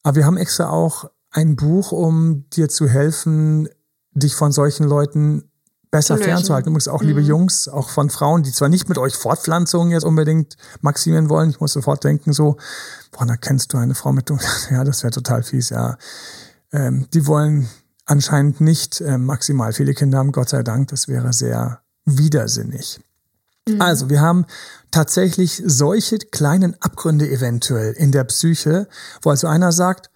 Aber 0.03 0.17
wir 0.17 0.27
haben 0.27 0.37
extra 0.37 0.71
auch 0.71 1.11
ein 1.31 1.57
Buch, 1.57 1.93
um 1.93 2.49
dir 2.51 2.69
zu 2.69 2.89
helfen, 2.89 3.69
dich 4.13 4.35
von 4.35 4.53
solchen 4.53 4.85
Leuten 4.85 5.50
besser 5.91 6.19
fernzuhalten. 6.19 6.71
Übrigens 6.71 6.89
auch, 6.89 7.03
liebe 7.03 7.21
mhm. 7.21 7.27
Jungs, 7.27 7.69
auch 7.69 7.89
von 7.91 8.11
Frauen, 8.11 8.43
die 8.43 8.53
zwar 8.53 8.69
nicht 8.69 8.89
mit 8.89 8.99
euch 8.99 9.17
Fortpflanzungen 9.17 9.91
jetzt 9.91 10.05
unbedingt 10.05 10.57
maximieren 10.81 11.29
wollen. 11.29 11.51
Ich 11.51 11.61
muss 11.61 11.73
sofort 11.73 12.05
denken 12.05 12.33
so, 12.33 12.57
boah, 13.11 13.27
da 13.27 13.37
kennst 13.37 13.73
du 13.73 13.79
eine 13.79 13.95
Frau 13.95 14.13
mit, 14.13 14.31
ja, 14.71 14.85
das 14.85 15.03
wäre 15.03 15.13
total 15.13 15.43
fies, 15.43 15.71
ja. 15.71 15.99
Ähm, 16.73 17.09
die 17.13 17.27
wollen 17.27 17.69
anscheinend 18.07 18.61
nicht 18.61 19.01
äh, 19.01 19.19
maximal 19.19 19.73
viele 19.73 19.95
Kinder 19.95 20.19
haben, 20.19 20.33
Gott 20.33 20.49
sei 20.49 20.63
Dank. 20.63 20.89
Das 20.89 21.09
wäre 21.09 21.33
sehr 21.33 21.81
widersinnig. 22.05 23.01
Mhm. 23.69 23.81
Also, 23.81 24.09
wir 24.09 24.21
haben 24.21 24.47
tatsächlich 24.93 25.63
solche 25.65 26.19
kleinen 26.19 26.81
Abgründe 26.81 27.29
eventuell 27.29 27.93
in 27.93 28.13
der 28.13 28.25
Psyche, 28.25 28.89
wo 29.23 29.31
also 29.31 29.49
einer 29.49 29.73
sagt, 29.73 30.11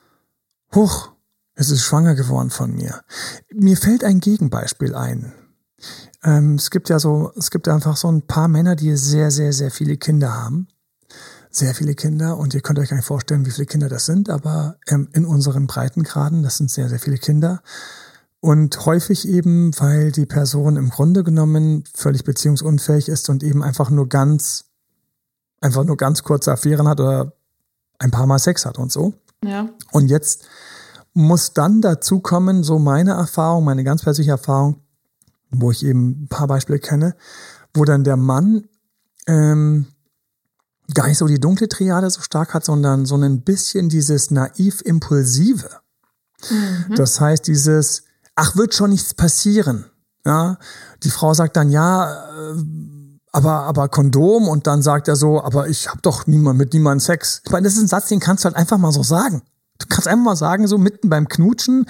huch, 0.74 1.10
es 1.56 1.70
ist 1.70 1.82
schwanger 1.82 2.14
geworden 2.14 2.50
von 2.50 2.74
mir. 2.74 3.02
Mir 3.52 3.76
fällt 3.76 4.04
ein 4.04 4.20
Gegenbeispiel 4.20 4.94
ein. 4.94 5.32
Ähm, 6.24 6.54
es 6.54 6.70
gibt 6.70 6.88
ja 6.88 6.98
so, 6.98 7.32
es 7.36 7.50
gibt 7.50 7.68
einfach 7.68 7.96
so 7.96 8.08
ein 8.08 8.22
paar 8.22 8.48
Männer, 8.48 8.76
die 8.76 8.96
sehr, 8.96 9.30
sehr, 9.30 9.52
sehr 9.52 9.70
viele 9.70 9.96
Kinder 9.96 10.32
haben. 10.32 10.68
Sehr 11.50 11.74
viele 11.74 11.94
Kinder 11.94 12.36
und 12.36 12.52
ihr 12.54 12.62
könnt 12.62 12.80
euch 12.80 12.88
gar 12.88 12.96
nicht 12.96 13.06
vorstellen, 13.06 13.46
wie 13.46 13.50
viele 13.52 13.66
Kinder 13.66 13.88
das 13.88 14.06
sind, 14.06 14.28
aber 14.28 14.76
ähm, 14.88 15.08
in 15.12 15.24
unseren 15.24 15.68
Breitengraden, 15.68 16.42
das 16.42 16.56
sind 16.56 16.68
sehr, 16.68 16.88
sehr 16.88 16.98
viele 16.98 17.18
Kinder. 17.18 17.62
Und 18.40 18.84
häufig 18.84 19.28
eben, 19.28 19.70
weil 19.78 20.10
die 20.10 20.26
Person 20.26 20.76
im 20.76 20.90
Grunde 20.90 21.22
genommen 21.22 21.84
völlig 21.94 22.24
beziehungsunfähig 22.24 23.08
ist 23.08 23.30
und 23.30 23.42
eben 23.44 23.62
einfach 23.62 23.88
nur 23.90 24.08
ganz, 24.08 24.64
einfach 25.60 25.84
nur 25.84 25.96
ganz 25.96 26.24
kurze 26.24 26.50
Affären 26.52 26.88
hat 26.88 27.00
oder 27.00 27.34
ein 27.98 28.10
paar 28.10 28.26
Mal 28.26 28.38
Sex 28.38 28.66
hat 28.66 28.78
und 28.78 28.90
so. 28.90 29.14
Ja. 29.44 29.68
Und 29.92 30.08
jetzt 30.08 30.44
muss 31.14 31.52
dann 31.52 31.80
dazu 31.80 32.18
kommen, 32.20 32.64
so 32.64 32.78
meine 32.78 33.12
Erfahrung, 33.12 33.64
meine 33.64 33.84
ganz 33.84 34.02
persönliche 34.02 34.32
Erfahrung, 34.32 34.83
wo 35.60 35.70
ich 35.70 35.84
eben 35.84 36.24
ein 36.24 36.28
paar 36.28 36.46
Beispiele 36.46 36.78
kenne, 36.78 37.14
wo 37.72 37.84
dann 37.84 38.04
der 38.04 38.16
Mann 38.16 38.68
ähm, 39.26 39.86
gar 40.92 41.06
nicht 41.06 41.18
so 41.18 41.26
die 41.26 41.40
dunkle 41.40 41.68
Triade 41.68 42.10
so 42.10 42.20
stark 42.20 42.54
hat, 42.54 42.64
sondern 42.64 43.06
so 43.06 43.16
ein 43.16 43.42
bisschen 43.42 43.88
dieses 43.88 44.30
naiv-impulsive. 44.30 45.68
Mhm. 46.50 46.94
Das 46.96 47.20
heißt, 47.20 47.46
dieses, 47.46 48.04
ach, 48.34 48.56
wird 48.56 48.74
schon 48.74 48.90
nichts 48.90 49.14
passieren. 49.14 49.86
Ja, 50.26 50.58
die 51.02 51.10
Frau 51.10 51.34
sagt 51.34 51.56
dann 51.56 51.70
ja, 51.70 52.12
äh, 52.12 52.54
aber 53.32 53.64
aber 53.64 53.88
Kondom 53.88 54.48
und 54.48 54.66
dann 54.66 54.80
sagt 54.80 55.08
er 55.08 55.16
so, 55.16 55.42
aber 55.42 55.68
ich 55.68 55.88
habe 55.88 56.00
doch 56.02 56.26
niemand 56.26 56.58
mit 56.58 56.72
niemandem 56.72 57.00
Sex. 57.00 57.42
Ich 57.44 57.50
meine, 57.50 57.64
das 57.64 57.74
ist 57.74 57.82
ein 57.82 57.88
Satz, 57.88 58.08
den 58.08 58.20
kannst 58.20 58.44
du 58.44 58.46
halt 58.46 58.56
einfach 58.56 58.78
mal 58.78 58.92
so 58.92 59.02
sagen. 59.02 59.42
Du 59.80 59.86
kannst 59.88 60.06
einfach 60.06 60.24
mal 60.24 60.36
sagen, 60.36 60.68
so 60.68 60.78
mitten 60.78 61.08
beim 61.08 61.26
Knutschen 61.26 61.86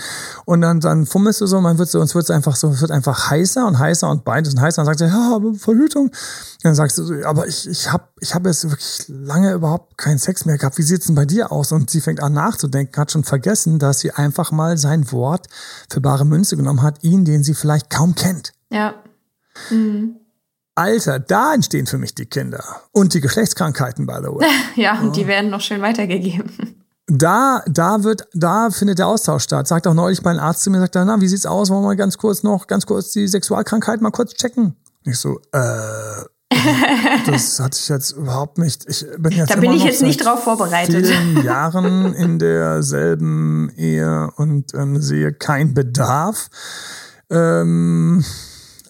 und 0.46 0.62
dann, 0.62 0.80
dann 0.80 1.04
fummelst 1.04 1.42
du 1.42 1.46
so, 1.46 1.60
man 1.60 1.76
wird 1.76 1.90
so, 1.90 2.00
uns 2.00 2.14
wird 2.14 2.24
es 2.24 2.30
einfach 2.30 2.56
so, 2.56 2.70
es 2.70 2.80
wird 2.80 2.90
einfach 2.90 3.30
heißer 3.30 3.66
und 3.66 3.78
heißer 3.78 4.08
und 4.08 4.24
beides 4.24 4.54
und 4.54 4.60
heißer 4.62 4.80
und 4.80 4.88
dann 4.88 4.96
sagst 4.96 5.12
du, 5.12 5.14
ja, 5.14 5.36
aber 5.36 5.52
Verhütung. 5.52 6.04
Und 6.04 6.14
dann 6.62 6.74
sagst 6.74 6.96
du 6.96 7.04
so, 7.04 7.14
aber 7.26 7.46
ich, 7.46 7.68
ich 7.68 7.92
habe 7.92 8.08
ich 8.20 8.34
hab 8.34 8.46
jetzt 8.46 8.64
wirklich 8.64 9.04
lange 9.08 9.52
überhaupt 9.52 9.98
keinen 9.98 10.18
Sex 10.18 10.46
mehr 10.46 10.56
gehabt. 10.56 10.78
Wie 10.78 10.82
sieht's 10.82 11.06
denn 11.06 11.14
bei 11.14 11.26
dir 11.26 11.52
aus? 11.52 11.72
Und 11.72 11.90
sie 11.90 12.00
fängt 12.00 12.22
an 12.22 12.32
nachzudenken, 12.32 12.96
hat 12.96 13.12
schon 13.12 13.22
vergessen, 13.22 13.78
dass 13.78 14.00
sie 14.00 14.12
einfach 14.12 14.50
mal 14.50 14.78
sein 14.78 15.12
Wort 15.12 15.48
für 15.90 16.00
bare 16.00 16.24
Münze 16.24 16.56
genommen 16.56 16.80
hat, 16.80 17.04
ihn, 17.04 17.26
den 17.26 17.44
sie 17.44 17.52
vielleicht 17.52 17.90
kaum 17.90 18.14
kennt. 18.14 18.54
Ja. 18.70 18.94
Mhm. 19.68 20.16
Alter, 20.74 21.20
da 21.20 21.52
entstehen 21.52 21.86
für 21.86 21.98
mich 21.98 22.14
die 22.14 22.26
Kinder. 22.26 22.64
Und 22.92 23.12
die 23.12 23.20
Geschlechtskrankheiten, 23.20 24.06
by 24.06 24.20
the 24.22 24.28
way. 24.28 24.48
ja, 24.74 24.98
und 25.00 25.16
die 25.16 25.26
werden 25.26 25.50
noch 25.50 25.60
schön 25.60 25.82
weitergegeben 25.82 26.80
da, 27.06 27.62
da 27.66 28.02
wird, 28.02 28.28
da 28.32 28.70
findet 28.70 28.98
der 28.98 29.08
Austausch 29.08 29.44
statt. 29.44 29.68
Sagt 29.68 29.86
auch 29.86 29.94
neulich 29.94 30.22
mein 30.22 30.38
Arzt 30.38 30.62
zu 30.62 30.70
mir, 30.70 30.80
sagt 30.80 30.96
er, 30.96 31.04
na, 31.04 31.20
wie 31.20 31.28
sieht's 31.28 31.46
aus? 31.46 31.70
Wollen 31.70 31.82
wir 31.82 31.88
mal 31.88 31.96
ganz 31.96 32.16
kurz 32.18 32.42
noch, 32.42 32.66
ganz 32.66 32.86
kurz 32.86 33.10
die 33.10 33.28
Sexualkrankheit 33.28 34.00
mal 34.00 34.10
kurz 34.10 34.34
checken? 34.34 34.76
Ich 35.04 35.18
so, 35.18 35.38
äh, 35.52 36.24
das 37.26 37.60
hatte 37.60 37.78
ich 37.78 37.88
jetzt 37.88 38.12
überhaupt 38.12 38.58
nicht. 38.58 38.88
Ich 38.88 39.06
bin 39.18 39.32
jetzt 39.32 39.50
da 39.50 39.56
bin 39.56 39.72
ich 39.72 39.84
jetzt 39.84 40.02
nicht 40.02 40.24
drauf 40.24 40.44
vorbereitet. 40.44 41.06
Vielen 41.06 41.44
Jahren 41.44 42.14
in 42.14 42.38
derselben 42.38 43.70
Ehe 43.76 44.30
und 44.36 44.72
ähm, 44.74 45.00
sehe 45.00 45.32
keinen 45.32 45.74
Bedarf. 45.74 46.48
Ähm, 47.28 48.24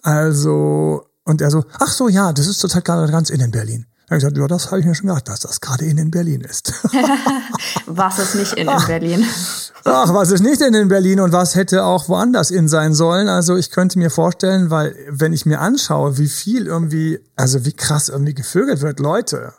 also, 0.03 1.05
und 1.25 1.41
er 1.41 1.51
so, 1.51 1.65
ach 1.79 1.91
so, 1.91 2.07
ja, 2.07 2.31
das 2.31 2.47
ist 2.47 2.59
total 2.59 2.81
gerade 2.81 3.11
ganz 3.11 3.29
in 3.29 3.41
in 3.41 3.51
Berlin. 3.51 3.85
Habe 4.05 4.17
ich 4.17 4.23
gesagt, 4.23 4.37
ja, 4.37 4.47
das 4.47 4.67
habe 4.67 4.79
ich 4.79 4.85
mir 4.85 4.93
schon 4.93 5.07
gedacht, 5.07 5.27
dass 5.27 5.39
das 5.39 5.59
gerade 5.59 5.85
in 5.85 5.97
in 5.97 6.11
Berlin 6.11 6.41
ist. 6.41 6.73
was 7.87 8.19
ist 8.19 8.35
nicht 8.35 8.53
in 8.53 8.67
in 8.67 8.85
Berlin? 8.85 9.25
Ach, 9.83 10.13
was 10.13 10.29
ist 10.29 10.41
nicht 10.41 10.61
in 10.61 10.75
in 10.75 10.89
Berlin 10.89 11.19
und 11.19 11.31
was 11.31 11.55
hätte 11.55 11.83
auch 11.83 12.07
woanders 12.07 12.51
in 12.51 12.67
sein 12.67 12.93
sollen? 12.93 13.27
Also 13.27 13.55
ich 13.55 13.71
könnte 13.71 13.97
mir 13.97 14.11
vorstellen, 14.11 14.69
weil 14.69 14.95
wenn 15.09 15.33
ich 15.33 15.47
mir 15.47 15.59
anschaue, 15.59 16.19
wie 16.19 16.27
viel 16.27 16.67
irgendwie, 16.67 17.19
also 17.35 17.65
wie 17.65 17.73
krass 17.73 18.09
irgendwie 18.09 18.35
gevögelt 18.35 18.81
wird, 18.81 18.99
Leute. 18.99 19.53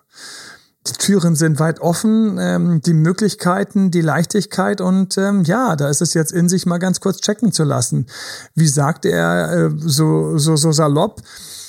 Die 0.87 0.92
Türen 0.92 1.35
sind 1.35 1.59
weit 1.59 1.80
offen, 1.80 2.38
ähm, 2.38 2.80
die 2.80 2.94
Möglichkeiten, 2.94 3.90
die 3.90 4.00
Leichtigkeit 4.00 4.80
und 4.80 5.18
ähm, 5.18 5.42
ja, 5.42 5.74
da 5.74 5.88
ist 5.88 6.00
es 6.00 6.14
jetzt 6.14 6.30
in 6.30 6.48
sich 6.48 6.66
mal 6.66 6.78
ganz 6.78 7.00
kurz 7.00 7.20
checken 7.20 7.50
zu 7.50 7.64
lassen. 7.64 8.06
Wie 8.54 8.68
sagt 8.68 9.04
er 9.04 9.52
äh, 9.52 9.70
so, 9.76 10.38
so, 10.38 10.54
so 10.54 10.70
salopp? 10.70 11.22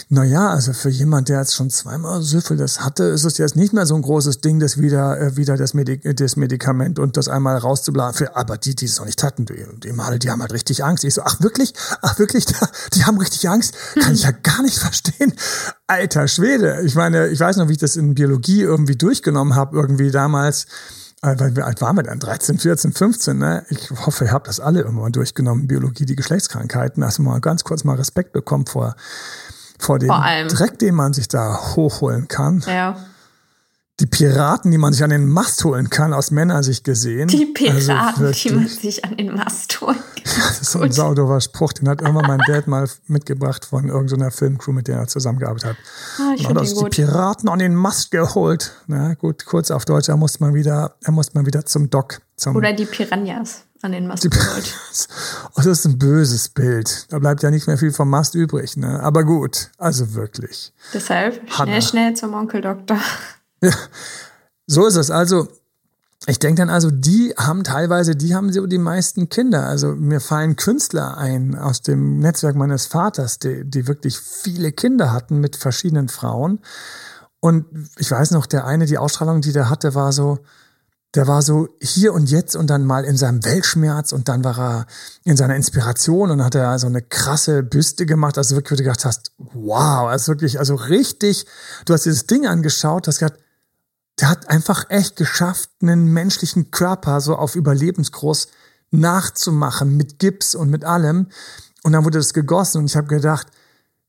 Naja, 0.09 0.51
also 0.51 0.71
für 0.71 0.87
jemand, 0.87 1.27
der 1.27 1.39
jetzt 1.39 1.53
schon 1.53 1.69
zweimal 1.69 2.21
Syphilis 2.21 2.79
hatte, 2.79 3.03
ist 3.03 3.25
es 3.25 3.37
jetzt 3.37 3.57
nicht 3.57 3.73
mehr 3.73 3.85
so 3.85 3.93
ein 3.93 4.01
großes 4.01 4.39
Ding, 4.39 4.57
das 4.57 4.79
wieder, 4.79 5.19
äh, 5.19 5.35
wieder 5.35 5.57
das, 5.57 5.73
Medik 5.73 6.15
das 6.15 6.37
Medikament 6.37 6.97
und 6.97 7.17
das 7.17 7.27
einmal 7.27 7.57
rauszublasen. 7.57 8.17
Für, 8.17 8.37
aber 8.37 8.57
die, 8.57 8.73
die 8.73 8.85
es 8.85 8.99
noch 8.99 9.05
nicht 9.05 9.21
hatten, 9.21 9.45
die, 9.45 9.65
die 9.83 9.91
Male, 9.91 10.17
die 10.17 10.31
haben 10.31 10.41
halt 10.41 10.53
richtig 10.53 10.81
Angst. 10.85 11.03
Ich 11.03 11.15
so, 11.15 11.23
ach 11.25 11.41
wirklich? 11.41 11.73
Ach 12.01 12.17
wirklich? 12.19 12.45
Die 12.93 13.03
haben 13.03 13.17
richtig 13.17 13.49
Angst? 13.49 13.75
Kann 13.99 14.13
ich 14.13 14.23
ja 14.23 14.31
gar 14.31 14.61
nicht 14.61 14.79
verstehen. 14.79 15.33
Alter 15.87 16.27
Schwede. 16.27 16.81
Ich 16.83 16.95
meine, 16.95 17.27
ich 17.27 17.39
weiß 17.39 17.57
noch, 17.57 17.67
wie 17.67 17.73
ich 17.73 17.77
das 17.77 17.97
in 17.97 18.15
Biologie 18.15 18.61
irgendwie 18.61 18.95
durchgenommen 18.95 19.55
habe, 19.55 19.75
irgendwie 19.75 20.11
damals 20.11 20.67
äh, 21.21 21.35
weil 21.37 21.55
wir 21.55 21.65
alt 21.65 21.81
waren 21.81 21.95
wir 21.95 22.03
dann? 22.03 22.19
13, 22.19 22.59
14, 22.59 22.93
15, 22.93 23.37
ne? 23.37 23.65
Ich 23.69 23.89
hoffe, 23.91 24.25
ihr 24.25 24.31
habt 24.31 24.47
das 24.47 24.59
alle 24.59 24.81
irgendwann 24.81 25.11
durchgenommen, 25.11 25.67
Biologie, 25.67 26.05
die 26.05 26.15
Geschlechtskrankheiten. 26.15 27.03
Also 27.03 27.23
mal 27.23 27.41
ganz 27.41 27.63
kurz 27.63 27.83
mal 27.83 27.95
Respekt 27.95 28.33
bekommen 28.33 28.67
vor 28.67 28.95
vor 29.79 29.99
dem 29.99 30.07
vor 30.07 30.23
Dreck, 30.49 30.79
den 30.79 30.95
man 30.95 31.13
sich 31.13 31.27
da 31.27 31.75
hochholen 31.75 32.27
kann. 32.27 32.63
Ja. 32.67 32.97
Die 33.99 34.05
Piraten, 34.05 34.69
die 34.69 34.77
man 34.77 34.93
sich 34.93 35.03
an 35.03 35.09
den 35.09 35.27
Mast 35.27 35.63
holen 35.63 35.89
kann, 35.89 36.13
aus 36.13 36.29
Männersicht 36.29 36.83
gesehen. 36.83 37.29
Die 37.29 37.47
Piraten, 37.47 38.25
also 38.25 38.31
die 38.31 38.53
man 38.53 38.67
sich 38.67 39.03
an 39.03 39.17
den 39.17 39.33
Mast 39.33 39.81
holen 39.81 39.97
kann. 40.15 40.43
das 40.49 40.61
ist 40.61 40.71
so 40.71 40.81
ein 40.81 40.91
saudover 40.91 41.41
Spruch, 41.41 41.73
den 41.73 41.89
hat 41.89 42.01
irgendwann 42.01 42.27
mein 42.27 42.39
Dad 42.47 42.67
mal 42.67 42.87
mitgebracht 43.07 43.65
von 43.65 43.89
irgendeiner 43.89 44.29
Filmcrew, 44.29 44.71
mit 44.71 44.87
der 44.87 44.97
er 44.99 45.07
zusammengearbeitet 45.07 45.69
hat. 45.69 45.77
Ah, 46.19 46.33
ich 46.35 46.47
und 46.47 46.59
hat 46.59 46.67
die 46.67 46.89
Piraten 46.89 47.49
an 47.49 47.57
den 47.57 47.73
Mast 47.73 48.11
geholt. 48.11 48.73
Na 48.85 49.15
gut, 49.15 49.45
kurz 49.45 49.71
auf 49.71 49.85
Deutsch, 49.85 50.09
er 50.09 50.17
muss 50.17 50.39
mal 50.39 50.53
wieder, 50.53 50.95
er 51.03 51.11
muss 51.11 51.33
mal 51.33 51.47
wieder 51.47 51.65
zum 51.65 51.89
Dock. 51.89 52.21
Zum 52.35 52.55
Oder 52.55 52.73
die 52.73 52.85
Piranhas 52.85 53.63
an 53.81 53.91
den 53.91 54.07
Mast 54.07 54.29
geholt. 54.29 54.75
oh, 55.53 55.57
das 55.57 55.65
ist 55.65 55.85
ein 55.85 55.97
böses 55.97 56.49
Bild. 56.49 57.05
Da 57.09 57.19
bleibt 57.19 57.43
ja 57.43 57.51
nicht 57.51 57.67
mehr 57.67 57.77
viel 57.77 57.91
vom 57.91 58.09
Mast 58.09 58.35
übrig, 58.35 58.77
ne? 58.77 59.01
Aber 59.01 59.23
gut, 59.23 59.69
also 59.77 60.13
wirklich. 60.13 60.73
Deshalb 60.93 61.35
schnell, 61.35 61.57
Hanna. 61.57 61.81
schnell 61.81 62.13
zum 62.15 62.33
Onkel 62.33 62.61
Doktor. 62.61 62.99
Ja, 63.61 63.71
so 64.67 64.85
ist 64.85 64.95
es. 64.95 65.09
Also, 65.09 65.47
ich 66.25 66.39
denke 66.39 66.61
dann 66.61 66.69
also, 66.69 66.91
die 66.91 67.33
haben 67.37 67.63
teilweise, 67.63 68.15
die 68.15 68.35
haben 68.35 68.51
so 68.51 68.67
die 68.67 68.77
meisten 68.77 69.29
Kinder. 69.29 69.65
Also 69.65 69.95
mir 69.95 70.19
fallen 70.19 70.55
Künstler 70.57 71.17
ein 71.17 71.55
aus 71.55 71.81
dem 71.81 72.19
Netzwerk 72.19 72.55
meines 72.55 72.85
Vaters, 72.85 73.39
die, 73.39 73.63
die 73.63 73.87
wirklich 73.87 74.19
viele 74.19 74.71
Kinder 74.71 75.13
hatten 75.13 75.39
mit 75.39 75.55
verschiedenen 75.55 76.09
Frauen. 76.09 76.59
Und 77.39 77.65
ich 77.97 78.11
weiß 78.11 78.31
noch, 78.31 78.45
der 78.45 78.65
eine, 78.65 78.87
die 78.87 78.97
Ausstrahlung, 78.97 79.41
die 79.41 79.53
der 79.53 79.69
hatte, 79.69 79.95
war 79.95 80.11
so, 80.11 80.39
der 81.15 81.27
war 81.27 81.41
so 81.41 81.69
hier 81.81 82.13
und 82.13 82.29
jetzt 82.29 82.55
und 82.55 82.69
dann 82.69 82.85
mal 82.85 83.05
in 83.05 83.17
seinem 83.17 83.43
Weltschmerz 83.43 84.11
und 84.11 84.27
dann 84.27 84.43
war 84.43 84.59
er 84.59 84.87
in 85.23 85.37
seiner 85.37 85.55
Inspiration 85.55 86.31
und 86.31 86.43
hat 86.43 86.55
er 86.55 86.77
so 86.79 86.87
eine 86.87 87.01
krasse 87.01 87.63
Büste 87.63 88.05
gemacht, 88.05 88.37
also 88.37 88.55
wirklich, 88.55 88.71
wo 88.71 88.75
du 88.75 88.83
gedacht 88.83 89.05
hast, 89.05 89.31
wow, 89.37 90.07
also 90.07 90.33
wirklich, 90.33 90.59
also 90.59 90.75
richtig, 90.75 91.45
du 91.85 91.93
hast 91.93 92.05
dieses 92.05 92.27
Ding 92.27 92.45
angeschaut, 92.45 93.07
hast 93.07 93.19
gedacht, 93.19 93.39
der 94.19 94.29
hat 94.29 94.49
einfach 94.49 94.89
echt 94.89 95.15
geschafft, 95.15 95.69
einen 95.81 96.11
menschlichen 96.11 96.71
Körper 96.71 97.21
so 97.21 97.35
auf 97.35 97.55
Überlebensgroß 97.55 98.47
nachzumachen 98.91 99.95
mit 99.95 100.19
Gips 100.19 100.55
und 100.55 100.69
mit 100.69 100.85
allem. 100.85 101.27
Und 101.83 101.93
dann 101.93 102.03
wurde 102.03 102.17
das 102.17 102.33
gegossen 102.33 102.79
und 102.79 102.85
ich 102.85 102.95
habe 102.95 103.07
gedacht, 103.07 103.47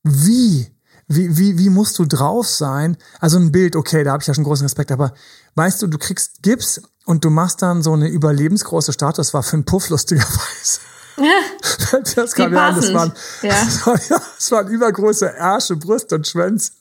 wie 0.03 0.71
wie, 1.09 1.37
wie, 1.39 1.59
wie 1.59 1.71
musst 1.71 1.99
du 1.99 2.05
drauf 2.05 2.47
sein? 2.47 2.97
Also 3.19 3.39
ein 3.39 3.51
Bild, 3.51 3.77
okay, 3.77 4.05
da 4.05 4.13
habe 4.13 4.23
ich 4.23 4.27
ja 4.27 4.35
schon 4.35 4.45
großen 4.45 4.65
Respekt, 4.65 4.93
aber 4.93 5.15
weißt 5.55 5.83
du, 5.83 5.87
du 5.87 5.99
kriegst 5.99 6.43
Gips 6.43 6.83
und 7.07 7.25
du 7.25 7.31
machst 7.31 7.63
dann 7.63 7.83
so 7.83 7.95
eine 7.95 8.09
überlebensgroße 8.09 8.93
Statue, 8.93 9.17
das 9.17 9.33
war 9.33 9.43
für 9.43 9.55
einen 9.55 9.65
Puff 9.65 9.89
lustigerweise. 9.89 10.81
Ja, 11.17 11.99
das 12.15 12.35
kam 12.35 12.53
ja 12.53 12.73
das 12.77 12.93
waren, 12.93 13.13
ja. 13.43 13.49
Das, 13.65 13.87
war, 13.87 14.01
ja, 14.09 14.23
das 14.37 14.51
waren 14.53 14.69
übergroße 14.69 15.27
Ärsche, 15.27 15.77
Brust 15.77 16.13
und 16.13 16.27
Schwänze. 16.27 16.73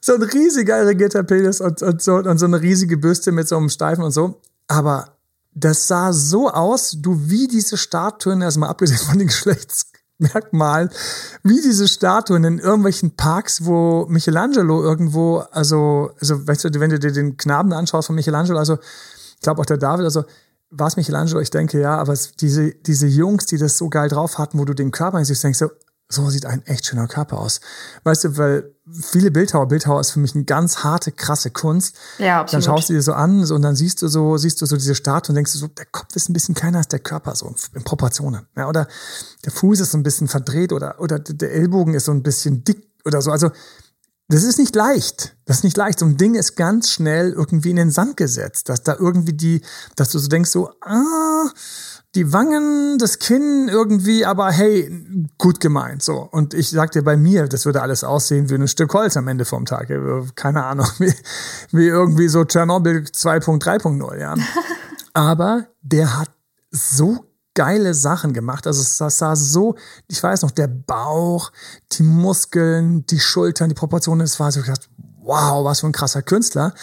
So 0.00 0.14
ein 0.14 0.22
riesiger 0.22 0.82
irrigierter 0.82 1.22
Penis 1.22 1.60
und, 1.60 1.82
und, 1.82 2.02
so, 2.02 2.16
und 2.16 2.38
so 2.38 2.46
eine 2.46 2.60
riesige 2.60 2.96
Büste 2.96 3.32
mit 3.32 3.48
so 3.48 3.56
einem 3.56 3.70
Steifen 3.70 4.04
und 4.04 4.12
so. 4.12 4.40
Aber 4.68 5.16
das 5.54 5.88
sah 5.88 6.12
so 6.12 6.50
aus, 6.50 6.96
du 6.98 7.28
wie 7.28 7.48
diese 7.48 7.76
Statuen, 7.76 8.40
erstmal 8.40 8.70
abgesehen 8.70 9.00
von 9.00 9.18
den 9.18 9.28
Geschlechtsmerkmalen, 10.20 10.90
wie 11.42 11.60
diese 11.60 11.88
Statuen 11.88 12.44
in 12.44 12.58
irgendwelchen 12.58 13.16
Parks, 13.16 13.64
wo 13.64 14.06
Michelangelo 14.08 14.82
irgendwo, 14.82 15.38
also, 15.50 16.10
also 16.20 16.46
weißt 16.46 16.64
du, 16.64 16.80
wenn 16.80 16.90
du 16.90 16.98
dir 16.98 17.12
den 17.12 17.36
Knaben 17.36 17.72
anschaust 17.72 18.06
von 18.06 18.16
Michelangelo, 18.16 18.58
also 18.58 18.78
ich 19.34 19.40
glaube 19.40 19.60
auch 19.60 19.66
der 19.66 19.78
David, 19.78 20.04
also 20.04 20.24
war 20.70 20.86
es 20.86 20.96
Michelangelo, 20.96 21.40
ich 21.40 21.50
denke 21.50 21.80
ja, 21.80 21.96
aber 21.96 22.12
es, 22.12 22.32
diese, 22.32 22.70
diese 22.70 23.06
Jungs, 23.06 23.46
die 23.46 23.58
das 23.58 23.76
so 23.76 23.88
geil 23.88 24.08
drauf 24.08 24.38
hatten, 24.38 24.58
wo 24.58 24.64
du 24.64 24.74
den 24.74 24.92
Körper 24.92 25.18
in 25.18 25.24
sich 25.24 25.40
denkst, 25.40 25.58
so, 25.58 25.70
so 26.10 26.28
sieht 26.28 26.44
ein 26.44 26.66
echt 26.66 26.86
schöner 26.86 27.06
Körper 27.06 27.38
aus. 27.38 27.60
Weißt 28.02 28.24
du, 28.24 28.36
weil 28.36 28.74
viele 28.92 29.30
Bildhauer, 29.30 29.68
Bildhauer 29.68 30.00
ist 30.00 30.10
für 30.10 30.18
mich 30.18 30.34
eine 30.34 30.44
ganz 30.44 30.78
harte, 30.78 31.12
krasse 31.12 31.50
Kunst. 31.50 31.96
Ja, 32.18 32.40
absolut. 32.40 32.66
Dann 32.66 32.74
schaust 32.74 32.88
du 32.88 32.94
dir 32.94 33.02
so 33.02 33.12
an 33.12 33.46
so, 33.46 33.54
und 33.54 33.62
dann 33.62 33.76
siehst 33.76 34.02
du 34.02 34.08
so, 34.08 34.36
siehst 34.36 34.60
du 34.60 34.66
so 34.66 34.76
diese 34.76 34.96
Statue 34.96 35.32
und 35.32 35.36
denkst 35.36 35.52
du 35.52 35.58
so, 35.58 35.68
der 35.68 35.86
Kopf 35.86 36.14
ist 36.16 36.28
ein 36.28 36.32
bisschen 36.32 36.56
kleiner 36.56 36.78
als 36.78 36.88
der 36.88 36.98
Körper, 36.98 37.36
so 37.36 37.54
in 37.74 37.84
Proportionen. 37.84 38.48
Ja, 38.56 38.68
oder 38.68 38.88
der 39.44 39.52
Fuß 39.52 39.78
ist 39.78 39.92
so 39.92 39.98
ein 39.98 40.02
bisschen 40.02 40.26
verdreht 40.26 40.72
oder, 40.72 41.00
oder 41.00 41.20
der 41.20 41.52
Ellbogen 41.52 41.94
ist 41.94 42.06
so 42.06 42.12
ein 42.12 42.24
bisschen 42.24 42.64
dick 42.64 42.88
oder 43.04 43.22
so. 43.22 43.30
Also, 43.30 43.50
das 44.28 44.44
ist 44.44 44.58
nicht 44.58 44.76
leicht. 44.76 45.36
Das 45.44 45.58
ist 45.58 45.64
nicht 45.64 45.76
leicht. 45.76 45.98
So 45.98 46.06
ein 46.06 46.16
Ding 46.16 46.36
ist 46.36 46.56
ganz 46.56 46.90
schnell 46.90 47.32
irgendwie 47.32 47.70
in 47.70 47.76
den 47.76 47.90
Sand 47.90 48.16
gesetzt, 48.16 48.68
dass 48.68 48.82
da 48.82 48.94
irgendwie 48.96 49.32
die, 49.32 49.60
dass 49.96 50.10
du 50.10 50.18
so 50.18 50.28
denkst 50.28 50.50
so, 50.50 50.70
ah, 50.82 51.50
die 52.14 52.32
Wangen, 52.32 52.98
das 52.98 53.20
Kinn 53.20 53.68
irgendwie, 53.68 54.24
aber 54.26 54.50
hey, 54.50 54.90
gut 55.38 55.60
gemeint, 55.60 56.02
so. 56.02 56.28
Und 56.30 56.54
ich 56.54 56.70
sagte 56.70 57.02
bei 57.02 57.16
mir, 57.16 57.46
das 57.46 57.66
würde 57.66 57.82
alles 57.82 58.02
aussehen 58.02 58.50
wie 58.50 58.54
ein 58.54 58.66
Stück 58.66 58.92
Holz 58.94 59.16
am 59.16 59.28
Ende 59.28 59.44
vom 59.44 59.64
Tag. 59.64 59.88
Keine 60.34 60.64
Ahnung, 60.64 60.88
wie, 60.98 61.14
wie 61.70 61.86
irgendwie 61.86 62.28
so 62.28 62.44
Tschernobyl 62.44 63.04
2.3.0, 63.04 64.18
ja. 64.18 64.34
aber 65.14 65.66
der 65.82 66.18
hat 66.18 66.30
so 66.70 67.26
geile 67.54 67.94
Sachen 67.94 68.32
gemacht. 68.32 68.66
Also 68.66 68.82
das 68.82 69.18
sah 69.18 69.36
so, 69.36 69.76
ich 70.08 70.22
weiß 70.22 70.42
noch, 70.42 70.50
der 70.50 70.68
Bauch, 70.68 71.52
die 71.92 72.02
Muskeln, 72.02 73.06
die 73.06 73.20
Schultern, 73.20 73.68
die 73.68 73.74
Proportionen, 73.74 74.20
das 74.20 74.40
war 74.40 74.50
so 74.50 74.60
gedacht, 74.62 74.88
wow, 75.22 75.64
was 75.64 75.80
für 75.80 75.86
ein 75.86 75.92
krasser 75.92 76.22
Künstler. 76.22 76.74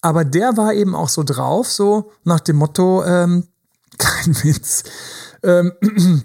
Aber 0.00 0.24
der 0.24 0.56
war 0.56 0.74
eben 0.74 0.94
auch 0.94 1.08
so 1.08 1.22
drauf, 1.22 1.70
so 1.70 2.10
nach 2.24 2.40
dem 2.40 2.56
Motto, 2.56 3.04
ähm, 3.04 3.46
kein 3.98 4.34
Witz. 4.42 4.84
Ähm, 5.42 5.72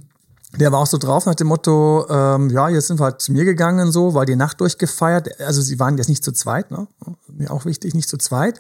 der 0.56 0.72
war 0.72 0.80
auch 0.80 0.88
so 0.88 0.98
drauf 0.98 1.26
nach 1.26 1.36
dem 1.36 1.48
Motto, 1.48 2.08
ähm, 2.10 2.50
ja, 2.50 2.70
jetzt 2.70 2.88
sind 2.88 3.00
wir 3.00 3.06
halt 3.06 3.22
zu 3.22 3.32
mir 3.32 3.46
gegangen, 3.46 3.92
so, 3.92 4.14
weil 4.14 4.26
die 4.26 4.36
Nacht 4.36 4.60
durchgefeiert. 4.62 5.40
Also 5.42 5.62
sie 5.62 5.80
waren 5.80 5.98
jetzt 5.98 6.10
nicht 6.10 6.24
zu 6.24 6.32
zweit, 6.32 6.72
ne? 6.72 6.88
Mir 7.28 7.52
auch 7.52 7.66
wichtig, 7.66 7.94
nicht 7.94 8.10
zu 8.10 8.18
zweit. 8.18 8.60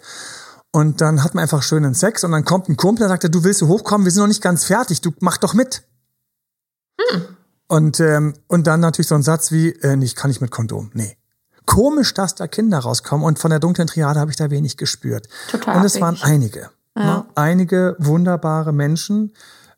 Und 0.71 1.01
dann 1.01 1.23
hat 1.23 1.33
man 1.33 1.41
einfach 1.41 1.63
schönen 1.63 1.93
Sex 1.93 2.23
und 2.23 2.31
dann 2.31 2.45
kommt 2.45 2.69
ein 2.69 2.77
Kumpel, 2.77 2.99
der 2.99 3.09
sagt, 3.09 3.33
du 3.33 3.43
willst 3.43 3.61
du 3.61 3.67
hochkommen, 3.67 4.05
wir 4.05 4.11
sind 4.11 4.21
noch 4.21 4.27
nicht 4.27 4.43
ganz 4.43 4.65
fertig, 4.65 5.01
du 5.01 5.11
mach 5.21 5.37
doch 5.37 5.53
mit. 5.53 5.83
Hm. 6.99 7.23
Und, 7.67 7.99
ähm, 7.99 8.33
und 8.47 8.67
dann 8.67 8.79
natürlich 8.79 9.07
so 9.07 9.15
ein 9.15 9.23
Satz 9.23 9.51
wie, 9.51 9.71
äh, 9.71 9.95
nicht, 9.95 10.15
kann 10.15 10.31
ich 10.31 10.39
mit 10.39 10.51
Kondom. 10.51 10.91
Nee. 10.93 11.17
Komisch, 11.65 12.13
dass 12.13 12.35
da 12.35 12.47
Kinder 12.47 12.79
rauskommen 12.79 13.25
und 13.25 13.39
von 13.39 13.49
der 13.49 13.59
dunklen 13.59 13.87
Triade 13.87 14.19
habe 14.19 14.31
ich 14.31 14.37
da 14.37 14.49
wenig 14.49 14.77
gespürt. 14.77 15.27
Total 15.49 15.77
und 15.77 15.83
es 15.83 15.99
waren 15.99 16.17
einige. 16.21 16.69
Ja. 16.97 17.17
Ne? 17.17 17.25
Einige 17.35 17.95
wunderbare 17.99 18.73
Menschen, 18.73 19.33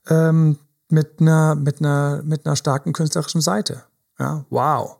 ähm, 0.10 0.58
mit 0.89 1.19
einer, 1.19 1.55
mit 1.55 1.79
einer, 1.79 2.21
mit 2.23 2.45
einer 2.45 2.55
starken 2.55 2.93
künstlerischen 2.93 3.41
Seite. 3.41 3.84
Ja, 4.17 4.45
wow. 4.49 4.97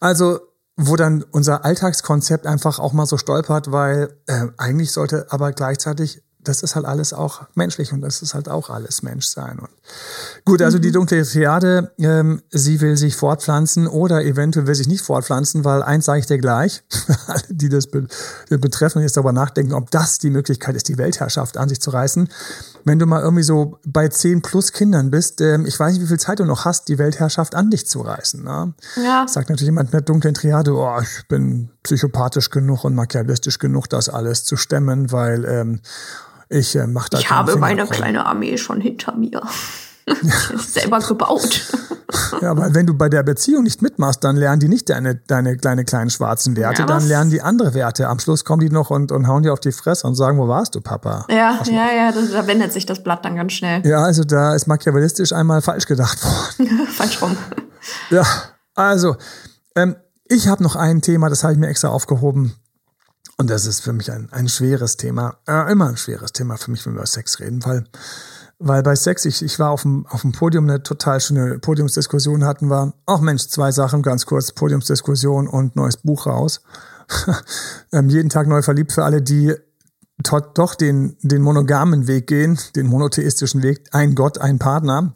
Also, 0.00 0.40
wo 0.76 0.96
dann 0.96 1.24
unser 1.32 1.64
Alltagskonzept 1.64 2.46
einfach 2.46 2.78
auch 2.78 2.92
mal 2.92 3.06
so 3.06 3.16
stolpert, 3.16 3.72
weil 3.72 4.16
äh, 4.26 4.46
eigentlich 4.56 4.92
sollte 4.92 5.26
aber 5.30 5.52
gleichzeitig 5.52 6.22
das 6.48 6.62
ist 6.62 6.76
halt 6.76 6.86
alles 6.86 7.12
auch 7.12 7.42
menschlich 7.54 7.92
und 7.92 8.00
das 8.00 8.22
ist 8.22 8.34
halt 8.34 8.48
auch 8.48 8.70
alles 8.70 9.02
Menschsein. 9.02 9.58
Und 9.58 9.68
gut, 10.44 10.62
also 10.62 10.78
mhm. 10.78 10.82
die 10.82 10.92
dunkle 10.92 11.24
Triade, 11.24 11.92
ähm, 11.98 12.42
sie 12.50 12.80
will 12.80 12.96
sich 12.96 13.16
fortpflanzen 13.16 13.86
oder 13.86 14.24
eventuell 14.24 14.66
will 14.66 14.74
sich 14.74 14.88
nicht 14.88 15.04
fortpflanzen, 15.04 15.64
weil 15.64 15.82
eins 15.82 16.04
sage 16.04 16.20
ich 16.20 16.26
dir 16.26 16.38
gleich, 16.38 16.82
alle, 17.26 17.42
die 17.48 17.68
das 17.68 17.88
be 17.88 18.06
betreffen 18.48 19.02
jetzt 19.02 19.16
darüber 19.16 19.32
nachdenken, 19.32 19.72
ob 19.72 19.90
das 19.90 20.18
die 20.18 20.30
Möglichkeit 20.30 20.76
ist, 20.76 20.88
die 20.88 20.98
Weltherrschaft 20.98 21.56
an 21.56 21.68
sich 21.68 21.80
zu 21.80 21.90
reißen. 21.90 22.28
Wenn 22.84 22.98
du 22.98 23.06
mal 23.06 23.22
irgendwie 23.22 23.42
so 23.42 23.78
bei 23.84 24.08
zehn 24.08 24.42
plus 24.42 24.72
Kindern 24.72 25.10
bist, 25.10 25.40
ähm, 25.40 25.66
ich 25.66 25.78
weiß 25.78 25.92
nicht, 25.92 26.02
wie 26.02 26.06
viel 26.06 26.20
Zeit 26.20 26.38
du 26.38 26.44
noch 26.44 26.64
hast, 26.64 26.88
die 26.88 26.98
Weltherrschaft 26.98 27.54
an 27.54 27.70
dich 27.70 27.86
zu 27.86 28.00
reißen. 28.00 28.42
Ne? 28.42 28.74
Ja. 29.02 29.26
Sagt 29.26 29.50
natürlich 29.50 29.66
jemand 29.68 29.88
mit 29.88 29.94
der 29.94 30.00
dunklen 30.02 30.34
Triade, 30.34 30.72
oh, 30.72 31.00
ich 31.00 31.26
bin 31.28 31.70
psychopathisch 31.82 32.50
genug 32.50 32.84
und 32.84 32.94
machiavellistisch 32.94 33.58
genug, 33.58 33.88
das 33.88 34.08
alles 34.08 34.44
zu 34.44 34.56
stemmen, 34.56 35.12
weil 35.12 35.44
ähm, 35.44 35.80
ich 36.48 36.76
äh, 36.76 36.86
mache 36.86 37.10
da 37.10 37.18
Ich 37.18 37.30
habe 37.30 37.56
meine 37.56 37.86
kleine 37.86 38.26
Armee 38.26 38.56
schon 38.56 38.80
hinter 38.80 39.14
mir. 39.16 39.42
selber 40.58 41.00
gebaut. 41.00 41.72
ja, 42.40 42.56
weil 42.56 42.74
wenn 42.74 42.86
du 42.86 42.94
bei 42.94 43.08
der 43.08 43.22
Beziehung 43.24 43.64
nicht 43.64 43.82
mitmachst, 43.82 44.22
dann 44.22 44.36
lernen 44.36 44.60
die 44.60 44.68
nicht 44.68 44.88
deine, 44.88 45.16
deine 45.16 45.56
kleine 45.56 45.84
kleinen 45.84 46.10
schwarzen 46.10 46.56
Werte, 46.56 46.82
ja, 46.82 46.86
dann 46.86 47.06
lernen 47.06 47.30
die 47.30 47.42
andere 47.42 47.74
Werte. 47.74 48.08
Am 48.08 48.20
Schluss 48.20 48.44
kommen 48.44 48.60
die 48.60 48.70
noch 48.70 48.90
und, 48.90 49.10
und 49.10 49.26
hauen 49.26 49.42
dir 49.42 49.52
auf 49.52 49.60
die 49.60 49.72
Fresse 49.72 50.06
und 50.06 50.14
sagen, 50.14 50.38
wo 50.38 50.46
warst 50.46 50.74
du, 50.76 50.80
Papa? 50.80 51.26
Ja, 51.28 51.60
ja, 51.64 51.92
ja, 51.92 52.12
das, 52.12 52.30
da 52.30 52.46
wendet 52.46 52.72
sich 52.72 52.86
das 52.86 53.02
Blatt 53.02 53.24
dann 53.24 53.34
ganz 53.34 53.52
schnell. 53.52 53.84
Ja, 53.84 54.02
also 54.02 54.22
da 54.22 54.54
ist 54.54 54.68
machiavellistisch 54.68 55.32
einmal 55.32 55.60
falsch 55.60 55.86
gedacht 55.86 56.18
worden. 56.22 56.86
falsch 56.92 57.20
rum. 57.20 57.36
Ja, 58.10 58.24
also, 58.74 59.16
ähm, 59.74 59.96
ich 60.28 60.48
habe 60.48 60.62
noch 60.62 60.76
ein 60.76 61.02
Thema, 61.02 61.28
das 61.28 61.42
habe 61.42 61.52
ich 61.52 61.58
mir 61.58 61.68
extra 61.68 61.88
aufgehoben. 61.88 62.54
Und 63.38 63.50
das 63.50 63.66
ist 63.66 63.80
für 63.80 63.92
mich 63.92 64.10
ein, 64.10 64.28
ein 64.32 64.48
schweres 64.48 64.96
Thema, 64.96 65.36
äh, 65.46 65.70
immer 65.70 65.88
ein 65.88 65.96
schweres 65.96 66.32
Thema 66.32 66.56
für 66.56 66.70
mich, 66.70 66.84
wenn 66.86 66.94
wir 66.94 67.00
über 67.00 67.06
Sex 67.06 67.38
reden, 67.38 67.64
weil, 67.64 67.84
weil 68.58 68.82
bei 68.82 68.96
Sex, 68.96 69.26
ich, 69.26 69.42
ich 69.42 69.58
war 69.58 69.70
auf 69.70 69.82
dem, 69.82 70.06
auf 70.06 70.22
dem 70.22 70.32
Podium, 70.32 70.64
eine 70.64 70.82
total 70.82 71.20
schöne 71.20 71.58
Podiumsdiskussion 71.58 72.44
hatten 72.44 72.68
wir. 72.68 72.94
Ach 73.04 73.20
Mensch, 73.20 73.48
zwei 73.48 73.72
Sachen, 73.72 74.02
ganz 74.02 74.24
kurz, 74.24 74.52
Podiumsdiskussion 74.52 75.48
und 75.48 75.76
neues 75.76 75.98
Buch 75.98 76.26
raus. 76.26 76.62
ähm, 77.92 78.08
jeden 78.08 78.30
Tag 78.30 78.48
neu 78.48 78.62
verliebt 78.62 78.92
für 78.92 79.04
alle, 79.04 79.20
die 79.20 79.54
doch 80.54 80.74
den, 80.74 81.16
den 81.20 81.42
monogamen 81.42 82.06
Weg 82.06 82.26
gehen, 82.26 82.58
den 82.74 82.86
monotheistischen 82.86 83.62
Weg, 83.62 83.82
ein 83.92 84.14
Gott, 84.14 84.38
ein 84.38 84.58
Partner. 84.58 85.12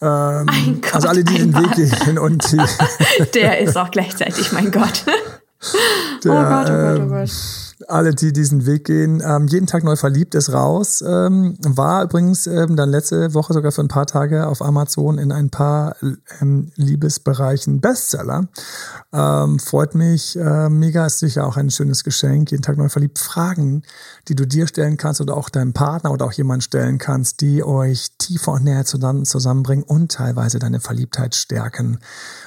Ähm, 0.00 0.48
ein 0.48 0.80
Gott, 0.80 0.94
also 0.94 1.08
alle, 1.08 1.24
die 1.24 1.38
den 1.38 1.50
Partner. 1.50 1.76
Weg 1.76 2.04
gehen 2.04 2.18
und 2.18 2.52
die 2.52 2.60
Der 3.34 3.58
ist 3.58 3.76
auch 3.76 3.90
gleichzeitig 3.90 4.52
mein 4.52 4.70
Gott. 4.70 5.04
Der, 6.24 6.32
oh 6.32 6.44
Gott, 6.44 6.70
oh 6.70 6.76
Gott, 6.76 7.00
oh 7.00 7.08
Gott. 7.08 7.67
Alle, 7.86 8.14
die 8.14 8.32
diesen 8.32 8.66
Weg 8.66 8.84
gehen, 8.84 9.22
ähm, 9.24 9.46
jeden 9.46 9.66
Tag 9.66 9.84
neu 9.84 9.94
verliebt 9.94 10.34
ist 10.34 10.52
raus. 10.52 11.02
Ähm, 11.06 11.56
war 11.60 12.02
übrigens 12.02 12.46
ähm, 12.46 12.74
dann 12.76 12.90
letzte 12.90 13.34
Woche 13.34 13.52
sogar 13.52 13.70
für 13.70 13.82
ein 13.82 13.88
paar 13.88 14.06
Tage 14.06 14.46
auf 14.46 14.62
Amazon 14.62 15.18
in 15.18 15.30
ein 15.30 15.50
paar 15.50 15.94
ähm, 16.40 16.72
Liebesbereichen 16.74 17.80
Bestseller. 17.80 18.48
Ähm, 19.12 19.58
freut 19.60 19.94
mich 19.94 20.36
äh, 20.36 20.68
mega, 20.68 21.06
ist 21.06 21.20
sicher 21.20 21.46
auch 21.46 21.56
ein 21.56 21.70
schönes 21.70 22.02
Geschenk. 22.02 22.50
Jeden 22.50 22.62
Tag 22.62 22.76
neu 22.78 22.88
verliebt. 22.88 23.18
Fragen, 23.18 23.82
die 24.26 24.34
du 24.34 24.46
dir 24.46 24.66
stellen 24.66 24.96
kannst 24.96 25.20
oder 25.20 25.36
auch 25.36 25.48
deinem 25.48 25.72
Partner 25.72 26.10
oder 26.10 26.24
auch 26.24 26.32
jemand 26.32 26.64
stellen 26.64 26.98
kannst, 26.98 27.40
die 27.40 27.62
euch 27.62 28.08
tiefer 28.18 28.52
und 28.52 28.64
näher 28.64 28.84
zusammen, 28.86 29.24
zusammenbringen 29.24 29.84
und 29.84 30.10
teilweise 30.10 30.58
deine 30.58 30.80
Verliebtheit 30.80 31.34
stärken 31.34 31.98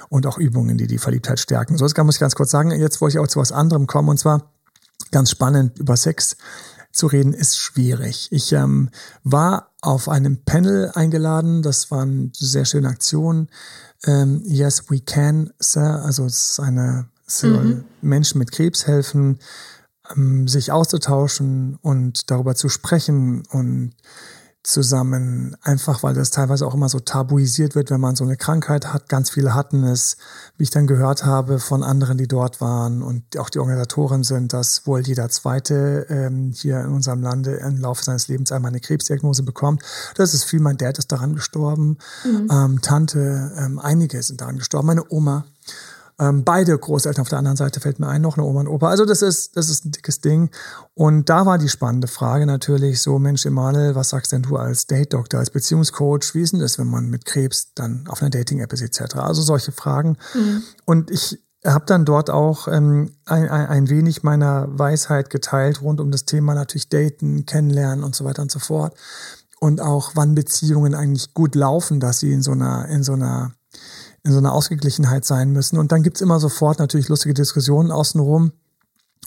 und 0.10 0.28
auch 0.28 0.38
Übungen, 0.38 0.78
die 0.78 0.88
die 0.88 0.98
Verliebtheit 0.98 1.40
stärken. 1.40 1.78
So, 1.78 1.88
das 1.88 1.96
muss 2.04 2.16
ich 2.16 2.20
ganz 2.20 2.36
kurz 2.36 2.52
sagen. 2.52 2.72
Jetzt 2.72 3.00
wollte 3.00 3.18
ich 3.18 3.20
auch 3.20 3.28
zu 3.28 3.40
was 3.40 3.52
anderem 3.52 3.88
kommen 3.88 4.10
und 4.10 4.18
zwar 4.18 4.52
ganz 5.12 5.32
spannend 5.32 5.80
über 5.80 5.98
Sex 5.98 6.38
zu 6.92 7.08
reden 7.08 7.34
ist 7.34 7.58
schwierig. 7.58 8.28
Ich 8.32 8.52
ähm, 8.52 8.90
war 9.24 9.72
auf 9.82 10.10
einem 10.10 10.44
Panel 10.44 10.92
eingeladen, 10.94 11.62
das 11.62 11.90
war 11.90 12.02
eine 12.02 12.32
sehr 12.34 12.66
schöne 12.66 12.90
Aktion. 12.90 13.48
Ähm, 14.04 14.42
yes, 14.46 14.90
we 14.90 15.00
can, 15.00 15.52
Sir. 15.60 16.02
Also 16.04 16.26
es 16.26 16.52
ist 16.52 16.60
eine, 16.60 17.08
soll 17.26 17.64
mhm. 17.64 17.84
Menschen 18.02 18.40
mit 18.40 18.52
Krebs 18.52 18.88
helfen, 18.88 19.40
ähm, 20.16 20.48
sich 20.48 20.72
auszutauschen 20.72 21.78
und 21.82 22.30
darüber 22.30 22.56
zu 22.56 22.68
sprechen 22.68 23.44
und 23.52 23.94
zusammen, 24.64 25.58
einfach 25.64 26.04
weil 26.04 26.14
das 26.14 26.30
teilweise 26.30 26.68
auch 26.68 26.76
immer 26.76 26.88
so 26.88 27.00
tabuisiert 27.00 27.74
wird, 27.74 27.90
wenn 27.90 28.00
man 28.00 28.16
so 28.16 28.24
eine 28.24 28.38
Krankheit 28.38 28.94
hat. 28.94 29.10
Ganz 29.10 29.32
viele 29.32 29.56
hatten 29.56 29.84
es, 29.84 30.18
wie 30.58 30.64
ich 30.64 30.70
dann 30.70 30.86
gehört 30.86 31.26
habe 31.26 31.60
von 31.60 31.84
anderen, 31.84 32.18
die 32.18 32.28
dort 32.28 32.62
waren 32.62 33.02
und 33.02 33.38
auch 33.38 33.50
die 33.50 33.60
Organisatoren 33.60 34.24
sind, 34.24 34.54
dass 34.54 34.86
wohl 34.86 35.02
jeder 35.02 35.30
Zweite 35.30 36.06
ähm, 36.10 36.52
hier 36.54 36.82
in 36.82 36.90
unserem 36.90 37.22
Lande 37.22 37.56
im 37.56 37.78
Laufe 37.78 38.04
seines 38.04 38.28
Lebens 38.28 38.52
einmal 38.52 38.70
eine 38.70 38.80
Krebsdiagnose 38.80 39.44
bekommt. 39.44 39.82
Das 40.16 40.36
ist 40.36 40.44
viel, 40.44 40.60
mein 40.60 40.78
Dad 40.78 41.00
ist 41.00 41.12
daran 41.12 41.34
gestorben, 41.34 41.98
mhm. 42.24 42.48
ähm, 42.52 42.82
Tante, 42.82 43.52
ähm, 43.58 43.80
einige 43.80 44.22
sind 44.22 44.42
daran 44.42 44.60
gestorben, 44.60 44.88
meine 44.88 45.06
Oma. 45.10 45.46
Ähm, 46.22 46.44
beide 46.44 46.78
Großeltern 46.78 47.24
auf 47.24 47.30
der 47.30 47.40
anderen 47.40 47.58
Seite 47.58 47.80
fällt 47.80 48.00
mir 48.00 48.08
ein, 48.08 48.22
noch 48.22 48.38
eine 48.38 48.46
Oma 48.46 48.60
und 48.60 48.68
Opa. 48.68 48.90
Also 48.90 49.06
das 49.06 49.24
ist, 49.24 49.58
das 49.58 49.70
ist 49.70 49.86
ein 49.86 49.92
dickes 49.92 50.22
Ding. 50.22 50.52
Und 50.94 51.30
da 51.30 51.48
war 51.48 51.58
die 51.58 51.68
spannende 51.68 52.08
Frage 52.08 52.46
natürlich 52.46 53.02
so, 53.02 53.18
Mensch, 53.18 53.44
Emanuel, 53.48 53.96
was 53.96 54.10
sagst 54.10 54.32
denn 54.32 54.44
du 54.44 54.56
als 54.58 54.86
Date-Doktor, 54.86 55.40
als 55.40 55.50
Beziehungscoach? 55.50 56.36
Wie 56.36 56.42
ist 56.42 56.54
denn 56.54 56.60
das, 56.60 56.78
wenn 56.78 56.86
man 56.86 57.10
mit 57.10 57.26
Krebs 57.26 57.74
dann 57.74 58.06
auf 58.08 58.22
einer 58.22 58.30
Dating-App 58.30 58.72
ist 58.72 58.84
etc.? 58.84 59.16
Also 59.16 59.42
solche 59.42 59.72
Fragen. 59.72 60.16
Mhm. 60.36 60.62
Und 60.86 61.10
ich 61.10 61.40
habe 61.66 61.86
dann 61.88 62.06
dort 62.06 62.30
auch 62.30 62.68
ähm, 62.68 63.16
ein, 63.26 63.50
ein, 63.50 63.66
ein 63.66 63.90
wenig 63.90 64.22
meiner 64.22 64.68
Weisheit 64.78 65.32
geteilt 65.32 65.82
rund 65.82 66.00
um 66.00 66.12
das 66.12 66.26
Thema 66.26 66.54
natürlich 66.54 66.90
Daten, 66.90 67.48
Kennenlernen 67.48 68.04
und 68.04 68.16
so 68.16 68.26
weiter 68.26 68.44
und 68.44 68.52
so 68.52 68.60
fort. 68.60 68.96
Und 69.60 69.82
auch 69.82 70.12
wann 70.14 70.36
Beziehungen 70.36 70.94
eigentlich 70.94 71.34
gut 71.34 71.56
laufen, 71.56 72.00
dass 72.00 72.20
sie 72.20 72.32
in 72.32 72.44
so 72.44 72.52
einer, 72.52 72.88
in 72.90 73.02
so 73.02 73.14
einer 73.14 73.54
in 74.24 74.32
so 74.32 74.38
einer 74.38 74.54
Ausgeglichenheit 74.54 75.26
sein 75.26 75.52
müssen. 75.52 75.78
Und 75.78 75.92
dann 75.92 76.04
gibt's 76.04 76.22
immer 76.22 76.40
sofort 76.40 76.80
natürlich 76.80 77.10
lustige 77.10 77.34
Diskussionen 77.34 77.92
außenrum. 77.92 78.52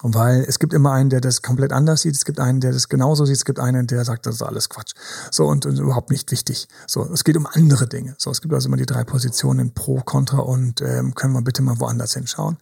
Weil 0.02 0.44
es 0.46 0.58
gibt 0.58 0.74
immer 0.74 0.92
einen, 0.92 1.08
der 1.08 1.20
das 1.20 1.40
komplett 1.40 1.72
anders 1.72 2.02
sieht, 2.02 2.14
es 2.14 2.24
gibt 2.24 2.40
einen, 2.40 2.60
der 2.60 2.72
das 2.72 2.88
genauso 2.88 3.24
sieht, 3.24 3.36
es 3.36 3.44
gibt 3.44 3.60
einen, 3.60 3.86
der 3.86 4.04
sagt, 4.04 4.26
das 4.26 4.34
ist 4.34 4.42
alles 4.42 4.68
Quatsch. 4.68 4.92
So 5.30 5.46
und, 5.46 5.66
und 5.66 5.78
überhaupt 5.78 6.10
nicht 6.10 6.30
wichtig. 6.30 6.68
So, 6.86 7.08
es 7.12 7.22
geht 7.22 7.36
um 7.36 7.46
andere 7.46 7.86
Dinge. 7.86 8.14
So, 8.18 8.30
es 8.30 8.40
gibt 8.40 8.52
also 8.52 8.68
immer 8.68 8.76
die 8.76 8.86
drei 8.86 9.04
Positionen 9.04 9.72
Pro, 9.72 10.00
Contra 10.00 10.40
und 10.40 10.80
ähm, 10.80 11.14
können 11.14 11.32
wir 11.32 11.42
bitte 11.42 11.62
mal 11.62 11.78
woanders 11.78 12.14
hinschauen. 12.14 12.58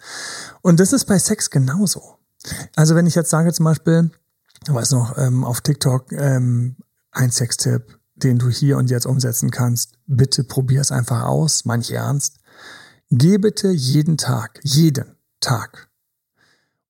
Und 0.60 0.78
das 0.78 0.92
ist 0.92 1.06
bei 1.06 1.18
Sex 1.18 1.50
genauso. 1.50 2.18
Also 2.76 2.94
wenn 2.94 3.06
ich 3.06 3.14
jetzt 3.14 3.30
sage 3.30 3.52
zum 3.52 3.64
Beispiel, 3.64 4.10
ich 4.64 4.72
weiß 4.72 4.92
noch, 4.92 5.16
ähm, 5.16 5.44
auf 5.44 5.62
TikTok 5.62 6.12
ähm, 6.12 6.76
ein 7.10 7.30
Sextipp, 7.30 7.98
den 8.22 8.38
du 8.38 8.48
hier 8.48 8.76
und 8.76 8.90
jetzt 8.90 9.06
umsetzen 9.06 9.50
kannst. 9.50 9.94
Bitte 10.06 10.44
probier 10.44 10.80
es 10.80 10.92
einfach 10.92 11.24
aus, 11.24 11.64
manch 11.64 11.90
ernst. 11.90 12.38
Geh 13.10 13.38
bitte 13.38 13.70
jeden 13.70 14.16
Tag, 14.16 14.60
jeden 14.62 15.16
Tag 15.40 15.91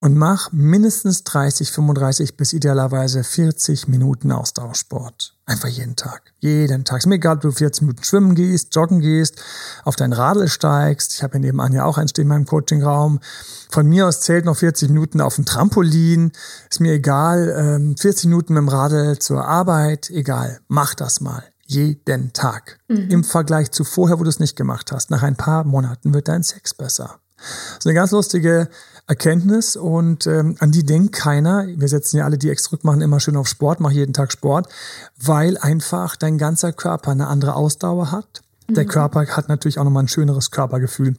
und 0.03 0.17
mach 0.17 0.51
mindestens 0.51 1.23
30, 1.23 1.71
35 1.71 2.37
bis 2.37 2.53
idealerweise 2.53 3.23
40 3.23 3.87
Minuten 3.87 4.33
Ausdauersport. 4.33 5.37
Einfach 5.47 5.69
jeden 5.69 5.95
Tag. 5.95 6.33
Jeden 6.41 6.85
Tag. 6.85 6.99
Ist 6.99 7.07
mir 7.07 7.15
egal, 7.15 7.37
ob 7.37 7.43
du 7.43 7.53
40 7.53 7.83
Minuten 7.83 8.03
schwimmen 8.03 8.35
gehst, 8.35 8.75
joggen 8.75 9.01
gehst, 9.01 9.41
auf 9.85 9.95
dein 9.95 10.13
Radl 10.13 10.49
steigst. 10.49 11.15
Ich 11.15 11.23
habe 11.23 11.39
nebenan 11.39 11.73
ja 11.73 11.85
auch 11.85 11.99
einen 11.99 12.09
stehen 12.09 12.23
in 12.23 12.29
meinem 12.31 12.47
Coachingraum. 12.47 13.21
Von 13.71 13.87
mir 13.87 14.09
aus 14.09 14.23
zählt 14.23 14.45
noch 14.45 14.57
40 14.57 14.89
Minuten 14.89 15.21
auf 15.21 15.37
dem 15.37 15.45
Trampolin. 15.45 16.33
Ist 16.69 16.81
mir 16.81 16.95
egal. 16.95 17.95
40 17.97 18.25
ähm, 18.25 18.31
Minuten 18.31 18.55
mit 18.55 18.61
dem 18.63 18.69
Radl 18.69 19.21
zur 19.21 19.45
Arbeit. 19.45 20.11
Egal. 20.11 20.59
Mach 20.67 20.97
das 20.97 21.21
mal. 21.21 21.45
Jeden 21.67 22.33
Tag. 22.33 22.81
Mhm. 22.89 23.09
Im 23.09 23.25
Vergleich 23.25 23.71
zu 23.71 23.85
vorher, 23.85 24.19
wo 24.19 24.25
du 24.25 24.31
es 24.31 24.41
nicht 24.41 24.57
gemacht 24.57 24.91
hast. 24.91 25.11
Nach 25.11 25.23
ein 25.23 25.37
paar 25.37 25.63
Monaten 25.63 26.13
wird 26.13 26.27
dein 26.27 26.43
Sex 26.43 26.75
besser. 26.75 27.21
Das 27.37 27.79
ist 27.79 27.87
eine 27.87 27.95
ganz 27.95 28.11
lustige 28.11 28.69
Erkenntnis 29.13 29.77
und 29.77 30.27
ähm, 30.27 30.57
an 30.59 30.73
die 30.73 30.87
denkt 30.87 31.13
keiner. 31.13 31.67
Wir 31.67 31.89
setzen 31.89 32.17
ja 32.17 32.25
alle, 32.25 32.39
die 32.39 32.49
extra 32.49 32.79
machen 32.81 33.03
immer 33.03 33.21
schön 33.21 33.37
auf 33.37 33.47
Sport, 33.47 33.79
mach 33.79 33.91
jeden 33.91 34.15
Tag 34.15 34.33
Sport, 34.33 34.69
weil 35.21 35.59
einfach 35.59 36.17
dein 36.17 36.39
ganzer 36.39 36.73
Körper 36.73 37.11
eine 37.11 37.27
andere 37.27 37.55
Ausdauer 37.55 38.11
hat. 38.11 38.41
Der 38.71 38.85
mhm. 38.85 38.89
Körper 38.89 39.27
hat 39.27 39.51
natürlich 39.51 39.79
auch 39.79 39.85
nochmal 39.85 40.05
ein 40.05 40.09
schöneres 40.09 40.51
Körpergefühl 40.51 41.17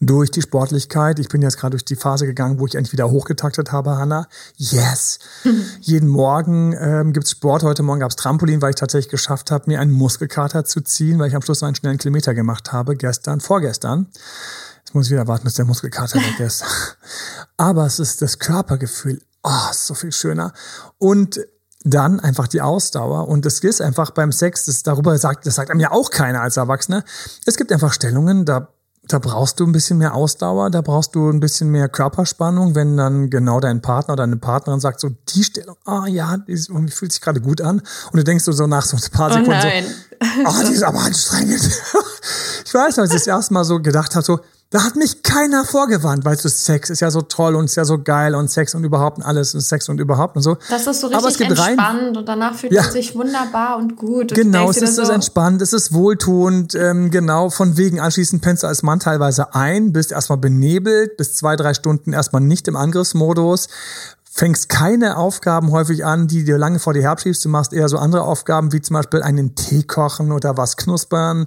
durch 0.00 0.30
die 0.30 0.40
Sportlichkeit. 0.40 1.18
Ich 1.18 1.28
bin 1.28 1.42
jetzt 1.42 1.58
gerade 1.58 1.72
durch 1.72 1.84
die 1.84 1.94
Phase 1.94 2.26
gegangen, 2.26 2.58
wo 2.58 2.66
ich 2.66 2.74
endlich 2.74 2.92
wieder 2.92 3.10
hochgetaktet 3.10 3.70
habe, 3.70 3.98
Hanna. 3.98 4.26
Yes! 4.56 5.18
Jeden 5.80 6.08
Morgen 6.08 6.74
ähm, 6.78 7.12
gibt's 7.12 7.32
Sport. 7.32 7.62
Heute 7.62 7.82
Morgen 7.82 8.00
gab's 8.00 8.16
Trampolin, 8.16 8.62
weil 8.62 8.70
ich 8.70 8.76
tatsächlich 8.76 9.10
geschafft 9.10 9.50
habe, 9.50 9.64
mir 9.66 9.78
einen 9.78 9.92
Muskelkater 9.92 10.64
zu 10.64 10.80
ziehen, 10.80 11.18
weil 11.18 11.28
ich 11.28 11.36
am 11.36 11.42
Schluss 11.42 11.60
noch 11.60 11.68
einen 11.68 11.74
schnellen 11.74 11.98
Kilometer 11.98 12.32
gemacht 12.32 12.72
habe, 12.72 12.96
gestern, 12.96 13.40
vorgestern. 13.40 14.06
Jetzt 14.78 14.94
muss 14.94 15.06
ich 15.06 15.12
wieder 15.12 15.28
warten, 15.28 15.44
bis 15.44 15.54
der 15.54 15.66
Muskelkater 15.66 16.18
weg 16.18 16.40
ist. 16.46 16.64
Aber 17.58 17.84
es 17.84 17.98
ist 17.98 18.22
das 18.22 18.38
Körpergefühl. 18.38 19.20
Oh, 19.42 19.70
ist 19.70 19.86
so 19.86 19.94
viel 19.94 20.12
schöner. 20.12 20.54
Und 20.96 21.40
dann 21.84 22.20
einfach 22.20 22.48
die 22.48 22.60
Ausdauer. 22.62 23.28
Und 23.28 23.44
das 23.44 23.58
ist 23.60 23.80
einfach 23.80 24.10
beim 24.10 24.32
Sex, 24.32 24.64
das 24.64 24.82
darüber 24.82 25.16
sagt, 25.18 25.46
das 25.46 25.54
sagt 25.54 25.70
einem 25.70 25.80
ja 25.80 25.92
auch 25.92 26.10
keiner 26.10 26.40
als 26.40 26.56
Erwachsener. 26.56 27.04
Es 27.46 27.56
gibt 27.56 27.72
einfach 27.72 27.92
Stellungen, 27.92 28.44
da 28.44 28.68
da 29.12 29.18
brauchst 29.18 29.58
du 29.60 29.66
ein 29.66 29.72
bisschen 29.72 29.98
mehr 29.98 30.14
Ausdauer, 30.14 30.70
da 30.70 30.80
brauchst 30.80 31.14
du 31.14 31.28
ein 31.28 31.40
bisschen 31.40 31.70
mehr 31.70 31.88
Körperspannung, 31.88 32.74
wenn 32.74 32.96
dann 32.96 33.30
genau 33.30 33.60
dein 33.60 33.82
Partner 33.82 34.14
oder 34.14 34.24
deine 34.24 34.36
Partnerin 34.36 34.80
sagt, 34.80 35.00
so 35.00 35.10
die 35.28 35.42
Stellung, 35.42 35.76
ah 35.84 36.02
oh, 36.02 36.06
ja, 36.06 36.36
die 36.36 36.56
fühlt 36.90 37.12
sich 37.12 37.20
gerade 37.20 37.40
gut 37.40 37.60
an. 37.60 37.80
Und 38.12 38.16
du 38.16 38.24
denkst 38.24 38.44
so, 38.44 38.52
so 38.52 38.66
nach 38.66 38.84
so 38.84 38.96
ein 38.96 39.10
paar 39.10 39.30
oh 39.30 39.34
Sekunden 39.34 39.58
oh 39.58 40.24
so, 40.42 40.46
ah, 40.46 40.54
oh, 40.58 40.66
die 40.68 40.74
ist 40.74 40.82
aber 40.82 41.00
anstrengend. 41.00 41.62
ich 42.64 42.74
weiß 42.74 42.98
als 42.98 43.10
ich 43.10 43.16
das 43.16 43.26
erste 43.26 43.54
Mal 43.54 43.64
so 43.64 43.80
gedacht 43.80 44.14
habe, 44.14 44.24
so, 44.24 44.40
da 44.70 44.84
hat 44.84 44.94
mich 44.94 45.24
keiner 45.24 45.64
vorgewarnt, 45.64 46.24
weil 46.24 46.36
du, 46.36 46.48
Sex 46.48 46.90
ist 46.90 47.00
ja 47.00 47.10
so 47.10 47.22
toll 47.22 47.56
und 47.56 47.64
ist 47.64 47.74
ja 47.74 47.84
so 47.84 48.00
geil 48.00 48.36
und 48.36 48.48
Sex 48.48 48.72
und 48.76 48.84
überhaupt 48.84 49.18
und 49.18 49.24
alles 49.24 49.52
und 49.52 49.62
Sex 49.62 49.88
und 49.88 49.98
überhaupt 49.98 50.36
und 50.36 50.42
so. 50.42 50.56
Das 50.68 50.86
ist 50.86 51.00
so 51.00 51.08
richtig 51.08 51.18
Aber 51.18 51.28
es 51.28 51.38
gibt 51.38 51.50
entspannt 51.50 51.80
rein, 51.80 52.16
und 52.16 52.28
danach 52.28 52.54
fühlt 52.54 52.72
ja. 52.72 52.82
man 52.82 52.92
sich 52.92 53.16
wunderbar 53.16 53.78
und 53.78 53.96
gut. 53.96 54.30
Und 54.30 54.34
genau, 54.34 54.70
es 54.70 54.76
ist 54.76 54.94
so 54.94 55.02
entspannt, 55.02 55.60
es 55.60 55.72
ist 55.72 55.92
wohltuend, 55.92 56.76
ähm, 56.76 57.10
genau, 57.10 57.50
von 57.50 57.76
wegen 57.76 57.98
anschließend 57.98 58.42
pennst 58.42 58.62
du 58.62 58.68
als 58.68 58.84
Mann 58.84 59.00
teilweise 59.00 59.56
ein, 59.56 59.92
bist 59.92 60.12
erstmal 60.12 60.38
benebelt, 60.38 61.16
bis 61.16 61.34
zwei, 61.34 61.56
drei 61.56 61.74
Stunden 61.74 62.12
erstmal 62.12 62.42
nicht 62.42 62.68
im 62.68 62.76
Angriffsmodus, 62.76 63.66
fängst 64.32 64.68
keine 64.68 65.16
Aufgaben 65.16 65.72
häufig 65.72 66.04
an, 66.04 66.28
die 66.28 66.44
dir 66.44 66.56
lange 66.56 66.78
vor 66.78 66.94
dir 66.94 67.02
herschiebst. 67.02 67.44
Du 67.44 67.48
machst 67.48 67.72
eher 67.72 67.88
so 67.88 67.98
andere 67.98 68.22
Aufgaben, 68.22 68.72
wie 68.72 68.80
zum 68.80 68.94
Beispiel 68.94 69.22
einen 69.22 69.56
Tee 69.56 69.82
kochen 69.82 70.30
oder 70.30 70.56
was 70.56 70.76
knuspern, 70.76 71.46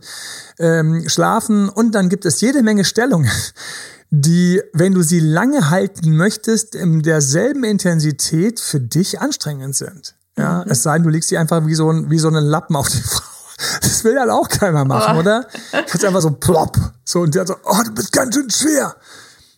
ähm, 0.60 1.08
schlafen. 1.08 1.69
Und 1.69 1.96
dann 1.96 2.10
gibt 2.10 2.26
es 2.26 2.41
jede 2.41 2.62
Menge 2.62 2.84
Stellungen, 2.84 3.32
die, 4.10 4.62
wenn 4.74 4.93
du 4.93 5.02
sie 5.02 5.22
lange 5.22 5.69
halten 5.69 6.15
möchtest, 6.17 6.76
in 6.76 7.02
derselben 7.02 7.63
Intensität 7.63 8.60
für 8.60 8.82
dich 8.82 9.22
anstrengend 9.22 9.76
sind. 9.76 10.15
Ja, 10.38 10.63
mhm. 10.65 10.72
es 10.72 10.84
sei 10.84 10.96
denn, 10.96 11.04
du 11.04 11.10
legst 11.10 11.30
sie 11.30 11.38
einfach 11.38 11.65
wie 11.65 11.76
so, 11.76 11.89
ein, 11.89 12.10
wie 12.10 12.19
so 12.19 12.28
einen 12.28 12.46
Lappen 12.46 12.76
auf 12.76 12.89
die 12.89 13.02
Frau. 13.02 13.24
Das 13.82 14.04
will 14.04 14.15
dann 14.15 14.30
auch 14.30 14.50
keiner 14.50 14.84
machen, 14.84 15.15
oh. 15.15 15.19
oder? 15.19 15.48
Jetzt 15.72 16.04
einfach 16.04 16.22
so 16.22 16.32
plopp. 16.32 16.78
So, 17.06 17.22
und 17.22 17.34
der 17.34 17.48
so, 17.48 17.56
oh, 17.63 17.82
du 17.86 17.91
bist 17.91 18.12
ganz 18.12 18.36
schön 18.36 18.50
schwer. 18.50 18.96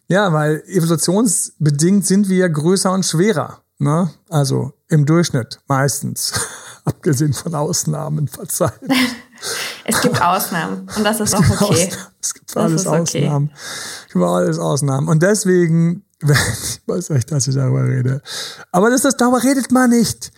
Ja, 0.08 0.32
weil 0.34 0.64
evolutionsbedingt 0.68 2.06
sind 2.06 2.30
wir 2.30 2.48
größer 2.50 2.92
und 2.92 3.06
schwerer. 3.06 3.62
Ne? 3.78 4.10
Also 4.30 4.74
im 4.88 5.06
Durchschnitt 5.06 5.60
meistens. 5.68 6.34
Abgesehen 6.86 7.34
von 7.34 7.56
Ausnahmen, 7.56 8.28
verzeiht. 8.28 8.80
es 9.86 10.02
gibt 10.02 10.22
Ausnahmen 10.22 10.88
und 10.96 11.04
das 11.04 11.20
ist 11.20 11.34
auch 11.34 11.40
okay. 11.40 11.88
Ausnahmen. 11.88 12.08
Es 12.22 12.34
gibt 12.34 12.58
alles 12.58 12.86
okay. 12.86 13.00
Ausnahmen. 13.02 13.52
Es 14.08 14.14
gibt 14.14 14.26
alles 14.26 14.60
Ausnahmen. 14.60 15.08
Und 15.08 15.24
deswegen, 15.24 16.06
ich 16.22 16.82
weiß 16.86 17.10
echt, 17.10 17.32
dass 17.32 17.48
ich 17.48 17.56
darüber 17.56 17.86
rede. 17.86 18.22
Aber 18.72 18.92
das 18.92 19.04
ist, 19.04 19.18
darüber 19.18 19.44
redet 19.44 19.72
man 19.72 19.90
nicht. 19.90 20.32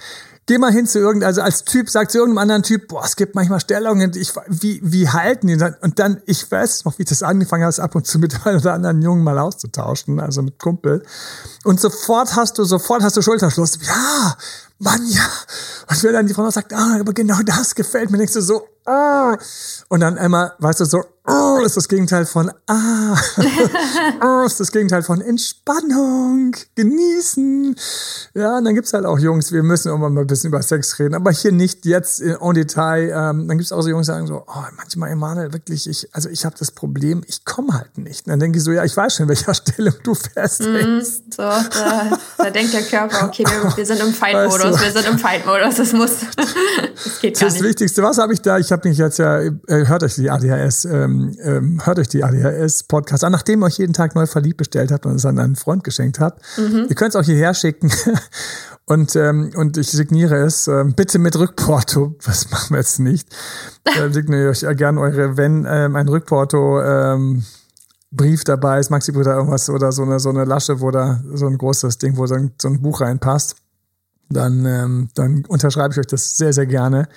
Geh 0.48 0.58
mal 0.58 0.72
hin 0.72 0.88
zu 0.88 1.00
irgendeinem, 1.00 1.28
also 1.28 1.42
als 1.42 1.66
Typ 1.66 1.90
sagt 1.90 2.12
zu 2.12 2.20
irgendeinem 2.20 2.44
anderen 2.44 2.64
Typ, 2.64 2.88
boah, 2.88 3.04
es 3.04 3.18
gibt 3.18 3.36
manchmal 3.36 3.60
Stellungen, 3.60 4.14
ich, 4.16 4.34
wie, 4.48 4.80
wie 4.82 5.10
halten 5.10 5.48
die? 5.48 5.58
Und 5.82 6.00
dann, 6.00 6.22
ich 6.26 6.50
weiß 6.50 6.86
noch, 6.86 6.98
wie 6.98 7.04
ich 7.04 7.10
das 7.10 7.22
angefangen 7.22 7.66
habe, 7.66 7.84
ab 7.84 7.96
und 7.96 8.08
zu 8.08 8.18
mit 8.18 8.34
einem 8.46 8.60
oder 8.60 8.74
anderen 8.74 9.02
Jungen 9.02 9.24
mal 9.26 9.38
auszutauschen, 9.38 10.22
also 10.22 10.42
mit 10.42 10.58
Kumpel. 10.58 11.04
Und 11.66 11.82
sofort 11.82 12.36
hast 12.38 12.58
du, 12.58 12.64
sofort 12.64 13.04
hast 13.04 13.18
du 13.18 13.22
Schulterschluss. 13.22 13.78
Ja, 13.82 14.38
Mann, 14.80 15.06
ja. 15.08 15.28
Und 15.90 16.04
wenn 16.04 16.14
dann 16.14 16.28
die 16.28 16.34
Frau 16.34 16.50
sagt, 16.50 16.74
ah, 16.74 16.98
aber 17.00 17.14
genau 17.14 17.40
das 17.44 17.76
gefällt 17.76 18.10
mir, 18.10 18.18
denkst 18.18 18.34
du 18.34 18.42
so, 18.42 18.68
ah. 18.86 19.38
Und 19.90 20.00
dann 20.00 20.18
einmal, 20.18 20.54
weißt 20.60 20.80
du, 20.80 20.86
so, 20.86 21.04
oh, 21.28 21.62
ist 21.66 21.78
das 21.78 21.88
Gegenteil 21.88 22.26
von 22.26 22.52
ah. 22.68 23.18
oh, 24.24 24.46
ist 24.46 24.60
das 24.60 24.72
Gegenteil 24.72 25.04
von 25.04 25.22
Entspannung, 25.22 26.56
genießen. 26.76 27.76
Ja, 28.34 28.58
und 28.58 28.66
dann 28.66 28.76
gibt's 28.76 28.94
halt 28.94 29.06
auch 29.06 29.20
Jungs, 29.20 29.52
wir 29.52 29.64
müssen 29.64 29.94
immer 29.94 30.10
mal 30.10 30.22
ein 30.22 30.28
bisschen 30.28 30.50
über 30.50 30.62
Sex 30.62 30.98
reden, 31.00 31.16
aber 31.16 31.32
hier 31.32 31.52
nicht 31.52 31.86
jetzt 31.86 32.22
in 32.22 32.38
en 32.40 32.54
Detail. 32.54 33.10
Ähm, 33.10 33.48
dann 33.48 33.58
gibt's 33.58 33.72
auch 33.72 33.82
so 33.82 33.90
Jungs, 33.90 34.08
die 34.08 34.14
sagen 34.14 34.28
so, 34.28 34.44
oh, 34.48 34.64
manchmal, 34.78 35.12
Emanuel, 35.12 35.54
wirklich, 35.54 35.90
ich, 35.90 36.08
also 36.14 36.30
ich 36.30 36.46
habe 36.46 36.56
das 36.58 36.72
Problem, 36.72 37.24
ich 37.28 37.44
komme 37.46 37.74
halt 37.74 37.98
nicht. 37.98 38.26
Und 38.26 38.32
dann 38.32 38.40
denke 38.40 38.58
ich 38.58 38.64
so, 38.64 38.72
ja, 38.72 38.84
ich 38.84 38.96
weiß 38.96 39.16
schon, 39.16 39.24
in 39.26 39.30
welcher 39.30 39.54
Stelle 39.54 39.94
du 40.04 40.16
festhängst. 40.16 41.28
Mm, 41.28 41.32
so, 41.32 41.44
da, 41.44 42.18
da 42.38 42.50
denkt 42.50 42.74
der 42.74 42.84
Körper, 42.84 43.26
okay, 43.28 43.44
wir, 43.46 43.76
wir 43.76 43.86
sind 43.86 44.00
im 44.00 44.14
Fight-Modus, 44.14 44.64
weißt 44.64 44.80
du? 44.80 44.84
wir 44.84 44.92
sind 44.92 45.12
im 45.12 45.20
Fight-Modus, 45.20 45.76
das 45.76 45.94
muss, 45.94 46.12
das 46.36 47.20
geht 47.20 47.40
gar 47.40 47.48
das 47.48 47.54
nicht. 47.54 47.64
Das 47.64 47.70
Wichtigste, 47.70 48.04
was 48.04 48.18
habe 48.18 48.34
ich 48.34 48.42
da? 48.42 48.58
Ich 48.58 48.72
habe 48.72 48.88
mich 48.88 48.98
jetzt 48.98 49.20
ja, 49.20 49.42
äh, 49.42 49.52
hört 49.68 50.04
euch 50.04 50.16
die 50.16 50.30
ADHS, 50.30 50.86
ähm, 50.86 51.17
ähm, 51.42 51.86
hört 51.86 52.00
euch 52.00 52.08
die 52.08 52.24
ADHS-Podcast 52.24 53.24
an, 53.24 53.32
nachdem 53.32 53.62
ihr 53.62 53.68
euch 53.68 53.78
jeden 53.78 53.94
Tag 53.94 54.16
neu 54.16 54.26
verliebt 54.26 54.58
bestellt 54.58 54.92
habt 54.92 55.06
und 55.06 55.16
es 55.16 55.26
an 55.26 55.40
einen 55.40 55.56
Freund 55.56 55.84
geschenkt 55.84 56.20
habt. 56.20 56.42
Mhm. 56.58 56.88
Ihr 56.90 56.96
könnt 56.96 57.10
es 57.10 57.16
auch 57.16 57.24
hierher 57.24 57.54
schicken. 57.54 57.92
und, 58.86 59.16
ähm, 59.16 59.52
und 59.56 59.78
ich 59.78 59.92
signiere 59.92 60.38
es. 60.38 60.68
Ähm, 60.68 60.94
bitte 60.94 61.20
mit 61.20 61.38
Rückporto. 61.38 62.16
Das 62.26 62.50
machen 62.52 62.72
wir 62.72 62.78
jetzt 62.78 63.00
nicht. 63.00 63.28
Äh, 63.88 64.12
signiere 64.12 64.50
euch 64.50 64.66
gerne 64.76 65.00
eure, 65.00 65.38
wenn 65.38 65.66
ähm, 65.66 65.96
ein 65.96 66.10
Rückporto 66.10 66.82
ähm, 66.82 67.46
Brief 68.12 68.44
dabei 68.44 68.80
ist, 68.80 68.90
Maxi 68.90 69.14
Brüder 69.14 69.36
irgendwas 69.36 69.70
oder 69.70 69.94
so 69.94 70.04
eine, 70.04 70.20
so 70.20 70.30
eine 70.30 70.44
Lasche, 70.44 70.82
wo 70.82 70.92
da 70.92 71.22
so 71.34 71.48
ein 71.48 71.58
großes 71.58 71.98
Ding, 71.98 72.18
wo 72.18 72.28
so 72.28 72.36
ein, 72.36 72.52
so 72.62 72.68
ein 72.68 72.82
Buch 72.82 73.00
reinpasst 73.00 73.56
dann, 74.30 74.66
ähm, 74.66 75.10
dann 75.16 75.46
unterschreibe 75.48 75.94
ich 75.94 76.00
euch 76.00 76.08
das 76.08 76.38
sehr, 76.38 76.54
sehr 76.54 76.66
gerne. 76.66 77.08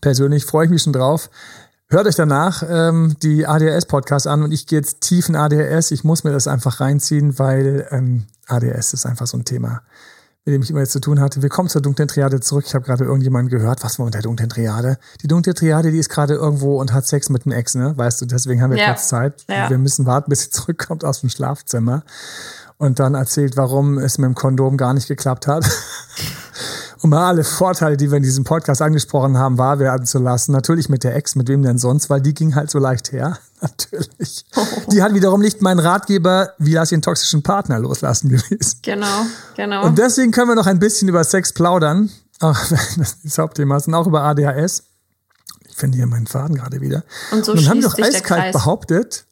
Persönlich 0.00 0.44
freue 0.44 0.66
ich 0.66 0.70
mich 0.70 0.82
schon 0.82 0.92
drauf. 0.92 1.30
Hört 1.90 2.06
euch 2.06 2.16
danach 2.16 2.62
ähm, 2.68 3.16
die 3.22 3.46
ADHS-Podcast 3.46 4.26
an 4.26 4.42
und 4.42 4.52
ich 4.52 4.66
gehe 4.66 4.78
jetzt 4.78 5.00
tief 5.00 5.30
in 5.30 5.36
ADHS. 5.36 5.90
Ich 5.90 6.04
muss 6.04 6.22
mir 6.22 6.32
das 6.32 6.46
einfach 6.46 6.80
reinziehen, 6.80 7.38
weil 7.38 7.88
ähm, 7.90 8.26
ADHS 8.46 8.92
ist 8.92 9.06
einfach 9.06 9.26
so 9.26 9.38
ein 9.38 9.46
Thema, 9.46 9.80
mit 10.44 10.54
dem 10.54 10.60
ich 10.60 10.68
immer 10.68 10.80
jetzt 10.80 10.92
zu 10.92 11.00
tun 11.00 11.18
hatte. 11.18 11.40
Wir 11.40 11.48
kommen 11.48 11.70
zur 11.70 11.80
dunklen 11.80 12.06
Triade 12.06 12.40
zurück. 12.40 12.64
Ich 12.66 12.74
habe 12.74 12.84
gerade 12.84 13.04
irgendjemanden 13.04 13.48
gehört, 13.48 13.82
was 13.82 13.98
war 13.98 14.04
mit 14.04 14.12
der 14.12 14.20
dunklen 14.20 14.50
Triade? 14.50 14.98
Die 15.22 15.28
dunkle 15.28 15.54
Triade, 15.54 15.90
die 15.90 15.98
ist 15.98 16.10
gerade 16.10 16.34
irgendwo 16.34 16.78
und 16.78 16.92
hat 16.92 17.06
Sex 17.06 17.30
mit 17.30 17.46
einem 17.46 17.56
Ex, 17.56 17.74
ne? 17.74 17.96
Weißt 17.96 18.20
du, 18.20 18.26
deswegen 18.26 18.60
haben 18.60 18.72
wir 18.72 18.78
ja. 18.78 18.88
kurz 18.88 19.08
Zeit. 19.08 19.46
Ja. 19.48 19.70
Wir 19.70 19.78
müssen 19.78 20.04
warten, 20.04 20.28
bis 20.28 20.42
sie 20.42 20.50
zurückkommt 20.50 21.06
aus 21.06 21.20
dem 21.22 21.30
Schlafzimmer 21.30 22.02
und 22.76 22.98
dann 22.98 23.14
erzählt, 23.14 23.56
warum 23.56 23.96
es 23.96 24.18
mit 24.18 24.26
dem 24.26 24.34
Kondom 24.34 24.76
gar 24.76 24.92
nicht 24.92 25.08
geklappt 25.08 25.46
hat. 25.46 25.64
Um 27.00 27.10
mal 27.10 27.28
alle 27.28 27.44
Vorteile, 27.44 27.96
die 27.96 28.10
wir 28.10 28.16
in 28.16 28.22
diesem 28.22 28.44
Podcast 28.44 28.82
angesprochen 28.82 29.38
haben, 29.38 29.58
wahr 29.58 29.78
werden 29.78 30.06
zu 30.06 30.18
lassen. 30.18 30.52
Natürlich 30.52 30.88
mit 30.88 31.04
der 31.04 31.14
Ex, 31.14 31.34
mit 31.34 31.48
wem 31.48 31.62
denn 31.62 31.78
sonst, 31.78 32.10
weil 32.10 32.20
die 32.20 32.34
ging 32.34 32.54
halt 32.54 32.70
so 32.70 32.78
leicht 32.78 33.12
her. 33.12 33.38
Natürlich. 33.60 34.44
Oh. 34.56 34.64
Die 34.90 35.02
hat 35.02 35.14
wiederum 35.14 35.40
nicht 35.40 35.62
mein 35.62 35.78
Ratgeber, 35.78 36.54
wie 36.58 36.74
lass 36.74 36.90
den 36.90 37.02
toxischen 37.02 37.42
Partner 37.42 37.78
loslassen 37.78 38.28
gewesen. 38.30 38.78
Genau, 38.82 39.26
genau. 39.56 39.84
Und 39.84 39.98
deswegen 39.98 40.32
können 40.32 40.48
wir 40.48 40.54
noch 40.54 40.66
ein 40.66 40.78
bisschen 40.78 41.08
über 41.08 41.24
Sex 41.24 41.52
plaudern. 41.52 42.10
Auch 42.40 42.58
wenn 42.70 42.78
das 42.98 43.22
das 43.22 43.38
Hauptthema 43.38 43.76
ist. 43.76 43.88
Und 43.88 43.94
auch 43.94 44.06
über 44.06 44.22
ADHS. 44.22 44.84
Ich 45.68 45.76
finde 45.76 45.96
hier 45.96 46.06
meinen 46.06 46.26
Faden 46.26 46.56
gerade 46.56 46.80
wieder. 46.80 47.04
Und 47.30 47.44
so 47.44 47.52
und 47.52 47.60
dann 47.60 47.68
haben 47.68 47.80
doch 47.80 47.96
eiskalt 47.98 48.52
behauptet, 48.52 49.26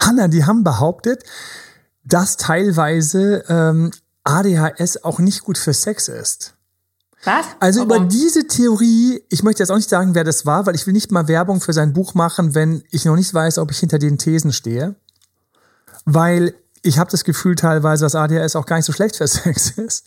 Hanna, 0.00 0.28
die 0.28 0.44
haben 0.44 0.64
behauptet, 0.64 1.24
dass 2.04 2.36
teilweise 2.36 3.44
ähm, 3.48 3.90
ADHS 4.24 5.04
auch 5.04 5.18
nicht 5.18 5.42
gut 5.42 5.58
für 5.58 5.74
Sex 5.74 6.08
ist. 6.08 6.54
Was? 7.24 7.46
Also 7.60 7.88
Warum? 7.88 8.04
über 8.04 8.08
diese 8.08 8.46
Theorie, 8.46 9.22
ich 9.28 9.42
möchte 9.42 9.62
jetzt 9.62 9.70
auch 9.70 9.76
nicht 9.76 9.88
sagen, 9.88 10.14
wer 10.14 10.24
das 10.24 10.44
war, 10.44 10.66
weil 10.66 10.74
ich 10.74 10.86
will 10.86 10.92
nicht 10.92 11.12
mal 11.12 11.28
Werbung 11.28 11.60
für 11.60 11.72
sein 11.72 11.92
Buch 11.92 12.14
machen, 12.14 12.54
wenn 12.54 12.82
ich 12.90 13.04
noch 13.04 13.16
nicht 13.16 13.32
weiß, 13.32 13.58
ob 13.58 13.70
ich 13.70 13.78
hinter 13.78 13.98
den 13.98 14.18
Thesen 14.18 14.52
stehe. 14.52 14.96
Weil 16.04 16.54
ich 16.82 16.98
habe 16.98 17.10
das 17.10 17.22
Gefühl 17.22 17.54
teilweise, 17.54 18.04
dass 18.04 18.16
ADHS 18.16 18.56
auch 18.56 18.66
gar 18.66 18.76
nicht 18.76 18.86
so 18.86 18.92
schlecht 18.92 19.16
für 19.16 19.26
Sex 19.28 19.70
ist. 19.70 20.06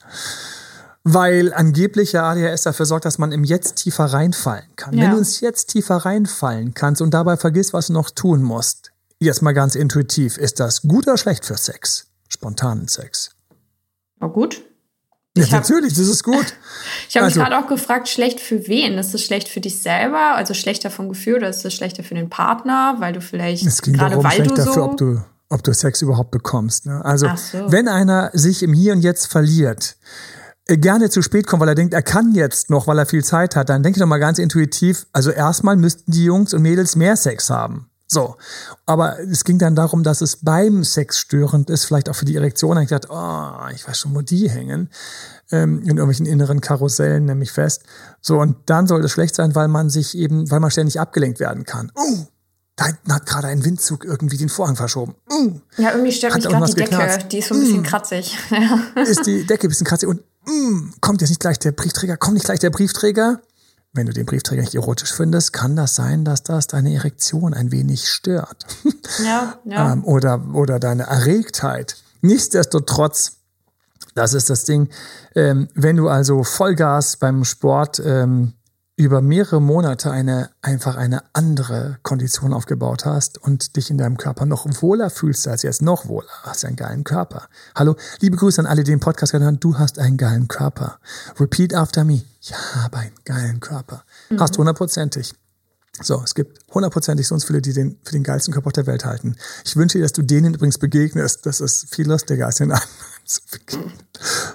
Weil 1.03 1.53
angeblich 1.53 2.11
ja 2.13 2.29
ADHS 2.29 2.63
dafür 2.63 2.85
sorgt, 2.85 3.05
dass 3.05 3.17
man 3.17 3.31
im 3.31 3.43
Jetzt 3.43 3.75
tiefer 3.75 4.05
reinfallen 4.05 4.75
kann. 4.75 4.93
Ja. 4.93 5.03
Wenn 5.03 5.11
du 5.11 5.17
ins 5.19 5.39
Jetzt 5.39 5.67
tiefer 5.67 5.97
reinfallen 5.97 6.73
kannst 6.73 7.01
und 7.01 7.13
dabei 7.13 7.37
vergisst, 7.37 7.73
was 7.73 7.87
du 7.87 7.93
noch 7.93 8.09
tun 8.09 8.41
musst, 8.41 8.91
jetzt 9.19 9.41
mal 9.41 9.53
ganz 9.53 9.75
intuitiv, 9.75 10.37
ist 10.37 10.59
das 10.59 10.81
gut 10.81 11.07
oder 11.07 11.17
schlecht 11.17 11.45
für 11.45 11.57
Sex? 11.57 12.07
Spontanen 12.27 12.87
Sex. 12.87 13.29
Oh, 14.19 14.29
gut. 14.29 14.63
Ja, 15.37 15.45
natürlich, 15.49 15.93
das 15.93 16.07
ist 16.07 16.23
gut. 16.23 16.55
ich 17.09 17.15
habe 17.17 17.25
also, 17.25 17.39
mich 17.39 17.47
gerade 17.47 17.63
auch 17.63 17.67
gefragt, 17.67 18.07
schlecht 18.07 18.39
für 18.39 18.67
wen? 18.67 18.97
Ist 18.97 19.13
es 19.13 19.23
schlecht 19.23 19.49
für 19.49 19.59
dich 19.59 19.81
selber, 19.81 20.35
also 20.35 20.53
schlechter 20.53 20.89
vom 20.89 21.09
Gefühl, 21.09 21.35
oder 21.35 21.49
ist 21.49 21.65
es 21.65 21.73
schlechter 21.73 22.03
für 22.03 22.15
den 22.15 22.29
Partner, 22.29 22.95
weil 22.99 23.13
du 23.13 23.21
vielleicht 23.21 23.65
es 23.65 23.81
ging 23.81 23.95
gerade 23.95 24.23
weil 24.23 24.43
du 24.43 24.49
so 24.49 24.55
dafür, 24.55 24.85
ob 24.85 24.97
du 24.97 25.21
ob 25.49 25.63
du 25.63 25.73
Sex 25.73 26.01
überhaupt 26.01 26.31
bekommst. 26.31 26.85
Ne? 26.85 27.03
Also 27.03 27.29
so. 27.35 27.71
wenn 27.71 27.87
einer 27.87 28.31
sich 28.33 28.63
im 28.63 28.73
Hier 28.73 28.93
und 28.93 29.01
Jetzt 29.01 29.27
verliert 29.27 29.97
äh, 30.67 30.77
gerne 30.77 31.09
zu 31.09 31.21
spät 31.21 31.47
kommt, 31.47 31.61
weil 31.61 31.69
er 31.69 31.75
denkt, 31.75 31.93
er 31.93 32.01
kann 32.01 32.33
jetzt 32.33 32.69
noch, 32.69 32.87
weil 32.87 32.97
er 32.97 33.05
viel 33.05 33.23
Zeit 33.23 33.55
hat, 33.55 33.69
dann 33.69 33.83
denke 33.83 33.97
ich 33.97 34.01
doch 34.01 34.07
mal 34.07 34.17
ganz 34.17 34.39
intuitiv, 34.39 35.05
also 35.13 35.29
erstmal 35.31 35.75
müssten 35.75 36.11
die 36.11 36.23
Jungs 36.23 36.53
und 36.53 36.61
Mädels 36.61 36.95
mehr 36.95 37.15
Sex 37.15 37.49
haben. 37.49 37.89
So. 38.07 38.35
Aber 38.85 39.19
es 39.19 39.43
ging 39.43 39.57
dann 39.57 39.75
darum, 39.75 40.03
dass 40.03 40.21
es 40.21 40.37
beim 40.37 40.83
Sex 40.83 41.17
störend 41.17 41.69
ist, 41.69 41.85
vielleicht 41.85 42.09
auch 42.09 42.15
für 42.15 42.25
die 42.25 42.35
Erektion. 42.35 42.77
Ich 42.77 42.89
dachte, 42.89 43.07
oh, 43.11 43.67
ich 43.73 43.87
weiß 43.87 43.97
schon, 43.97 44.15
wo 44.15 44.21
die 44.21 44.49
hängen. 44.49 44.89
Ähm, 45.51 45.81
in 45.81 45.89
irgendwelchen 45.89 46.25
inneren 46.25 46.61
Karussellen, 46.61 47.25
nämlich 47.25 47.51
fest. 47.51 47.83
So, 48.21 48.39
und 48.39 48.57
dann 48.65 48.87
soll 48.87 49.03
es 49.03 49.11
schlecht 49.11 49.35
sein, 49.35 49.53
weil 49.53 49.67
man 49.67 49.89
sich 49.89 50.17
eben, 50.17 50.49
weil 50.49 50.59
man 50.59 50.71
ständig 50.71 50.99
abgelenkt 50.99 51.39
werden 51.39 51.65
kann. 51.65 51.91
Uh, 51.95 52.25
da 52.75 52.87
hinten 52.87 53.13
hat 53.13 53.25
gerade 53.25 53.47
ein 53.47 53.63
Windzug 53.63 54.05
irgendwie 54.05 54.37
den 54.37 54.49
Vorhang 54.49 54.75
verschoben. 54.75 55.15
Uh, 55.31 55.59
ja, 55.77 55.91
irgendwie 55.91 56.11
stört 56.11 56.35
mich 56.35 56.43
gerade 56.45 56.65
die 56.65 56.73
Decke. 56.73 56.89
Geknarzt. 56.89 57.31
Die 57.31 57.37
ist 57.39 57.47
so 57.49 57.55
ein 57.55 57.61
bisschen 57.61 57.81
mm. 57.81 57.83
kratzig. 57.83 58.37
ist 59.07 59.25
die 59.25 59.45
Decke 59.45 59.67
ein 59.67 59.69
bisschen 59.69 59.85
kratzig 59.85 60.09
und 60.09 60.21
mm, 60.45 60.95
kommt 60.99 61.21
jetzt 61.21 61.29
nicht 61.29 61.39
gleich 61.39 61.59
der 61.59 61.71
Briefträger? 61.71 62.17
Kommt 62.17 62.33
nicht 62.33 62.45
gleich 62.45 62.59
der 62.59 62.71
Briefträger? 62.71 63.39
Wenn 63.95 64.07
du 64.07 64.13
den 64.13 64.25
Briefträger 64.25 64.61
nicht 64.61 64.75
erotisch 64.75 65.13
findest, 65.13 65.53
kann 65.53 65.77
das 65.77 65.95
sein, 65.95 66.25
dass 66.25 66.43
das 66.43 66.67
deine 66.67 66.93
Erektion 66.93 67.53
ein 67.53 67.71
wenig 67.71 68.09
stört. 68.09 68.65
Ja, 69.23 69.55
ja. 69.63 69.93
ähm, 69.93 70.03
oder, 70.03 70.43
oder 70.53 70.79
deine 70.79 71.03
Erregtheit. 71.03 71.95
Nichtsdestotrotz, 72.21 73.37
das 74.13 74.33
ist 74.33 74.49
das 74.49 74.65
Ding, 74.65 74.89
ähm, 75.33 75.69
wenn 75.75 75.95
du 75.95 76.09
also 76.09 76.43
Vollgas 76.43 77.15
beim 77.15 77.45
Sport 77.45 78.01
ähm, 78.05 78.53
über 78.97 79.21
mehrere 79.21 79.61
Monate 79.61 80.09
eine 80.09 80.51
einfach 80.61 80.95
eine 80.95 81.23
andere 81.33 81.97
Kondition 82.01 82.53
aufgebaut 82.53 83.05
hast 83.05 83.37
und 83.37 83.75
dich 83.75 83.89
in 83.89 83.97
deinem 83.97 84.17
Körper 84.17 84.45
noch 84.45 84.65
wohler 84.81 85.09
fühlst 85.09 85.47
als 85.47 85.63
jetzt, 85.63 85.81
noch 85.81 86.07
wohler, 86.07 86.29
hast 86.43 86.63
einen 86.63 86.77
geilen 86.77 87.03
Körper. 87.03 87.47
Hallo, 87.75 87.95
liebe 88.21 88.37
Grüße 88.37 88.61
an 88.61 88.65
alle, 88.65 88.83
die 88.83 88.91
den 88.91 89.01
Podcast 89.01 89.33
hören, 89.33 89.59
du 89.59 89.77
hast 89.77 89.99
einen 89.99 90.15
geilen 90.15 90.47
Körper. 90.47 90.99
Repeat 91.37 91.73
after 91.73 92.05
me. 92.05 92.23
Ich 92.39 92.53
habe 92.53 92.97
einen 92.97 93.15
geilen 93.25 93.59
Körper. 93.59 94.05
Mhm. 94.29 94.39
Hast 94.39 94.57
hundertprozentig. 94.57 95.33
So, 96.01 96.21
es 96.23 96.33
gibt 96.33 96.59
hundertprozentig 96.73 97.27
so 97.27 97.37
viele, 97.39 97.61
die 97.61 97.73
den 97.73 97.97
für 98.03 98.13
den 98.13 98.23
geilsten 98.23 98.53
Körper 98.53 98.67
auf 98.67 98.73
der 98.73 98.87
Welt 98.87 99.03
halten. 99.03 99.35
Ich 99.65 99.75
wünsche 99.75 99.97
dir, 99.97 100.03
dass 100.03 100.13
du 100.13 100.21
denen 100.21 100.53
übrigens 100.53 100.77
begegnest. 100.77 101.45
Das 101.45 101.59
ist 101.59 101.93
viel 101.93 102.07
lustiger 102.07 102.45
als 102.45 102.57
den 102.57 102.71
anderen 102.71 102.89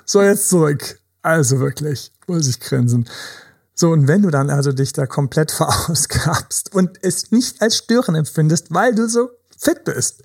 So, 0.04 0.22
jetzt 0.22 0.48
zurück. 0.48 0.98
Also 1.22 1.60
wirklich, 1.60 2.12
muss 2.26 2.46
ich 2.46 2.60
grinsen. 2.60 3.06
So, 3.80 3.92
und 3.92 4.08
wenn 4.08 4.20
du 4.20 4.28
dann 4.28 4.50
also 4.50 4.72
dich 4.72 4.92
da 4.92 5.06
komplett 5.06 5.50
verausgabst 5.50 6.74
und 6.74 7.02
es 7.02 7.30
nicht 7.30 7.62
als 7.62 7.78
Stören 7.78 8.14
empfindest, 8.14 8.66
weil 8.74 8.94
du 8.94 9.08
so 9.08 9.30
fit 9.56 9.84
bist. 9.84 10.22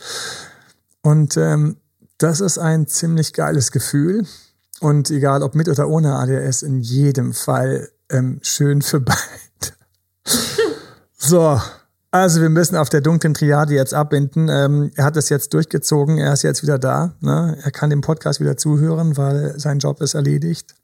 Und 1.02 1.38
ähm, 1.38 1.78
das 2.18 2.42
ist 2.42 2.58
ein 2.58 2.86
ziemlich 2.86 3.32
geiles 3.32 3.72
Gefühl. 3.72 4.26
Und 4.82 5.10
egal 5.10 5.42
ob 5.42 5.56
mit 5.56 5.70
oder 5.70 5.88
ohne 5.88 6.16
ADS, 6.16 6.64
in 6.64 6.82
jedem 6.82 7.32
Fall 7.32 7.88
ähm, 8.10 8.40
schön 8.42 8.82
für 8.82 9.00
beide. 9.00 9.16
so, 11.18 11.58
also 12.12 12.42
wir 12.42 12.50
müssen 12.50 12.76
auf 12.76 12.90
der 12.90 13.00
dunklen 13.00 13.36
Triade 13.36 13.74
jetzt 13.74 13.94
abbinden. 13.94 14.50
Ähm, 14.50 14.92
er 14.96 15.06
hat 15.06 15.16
es 15.16 15.30
jetzt 15.30 15.54
durchgezogen, 15.54 16.18
er 16.18 16.34
ist 16.34 16.44
jetzt 16.44 16.62
wieder 16.62 16.78
da. 16.78 17.14
Ne? 17.22 17.58
Er 17.64 17.72
kann 17.72 17.90
dem 17.90 18.02
Podcast 18.02 18.42
wieder 18.42 18.58
zuhören, 18.58 19.16
weil 19.16 19.58
sein 19.58 19.80
Job 19.80 20.02
ist 20.02 20.14
erledigt. 20.14 20.76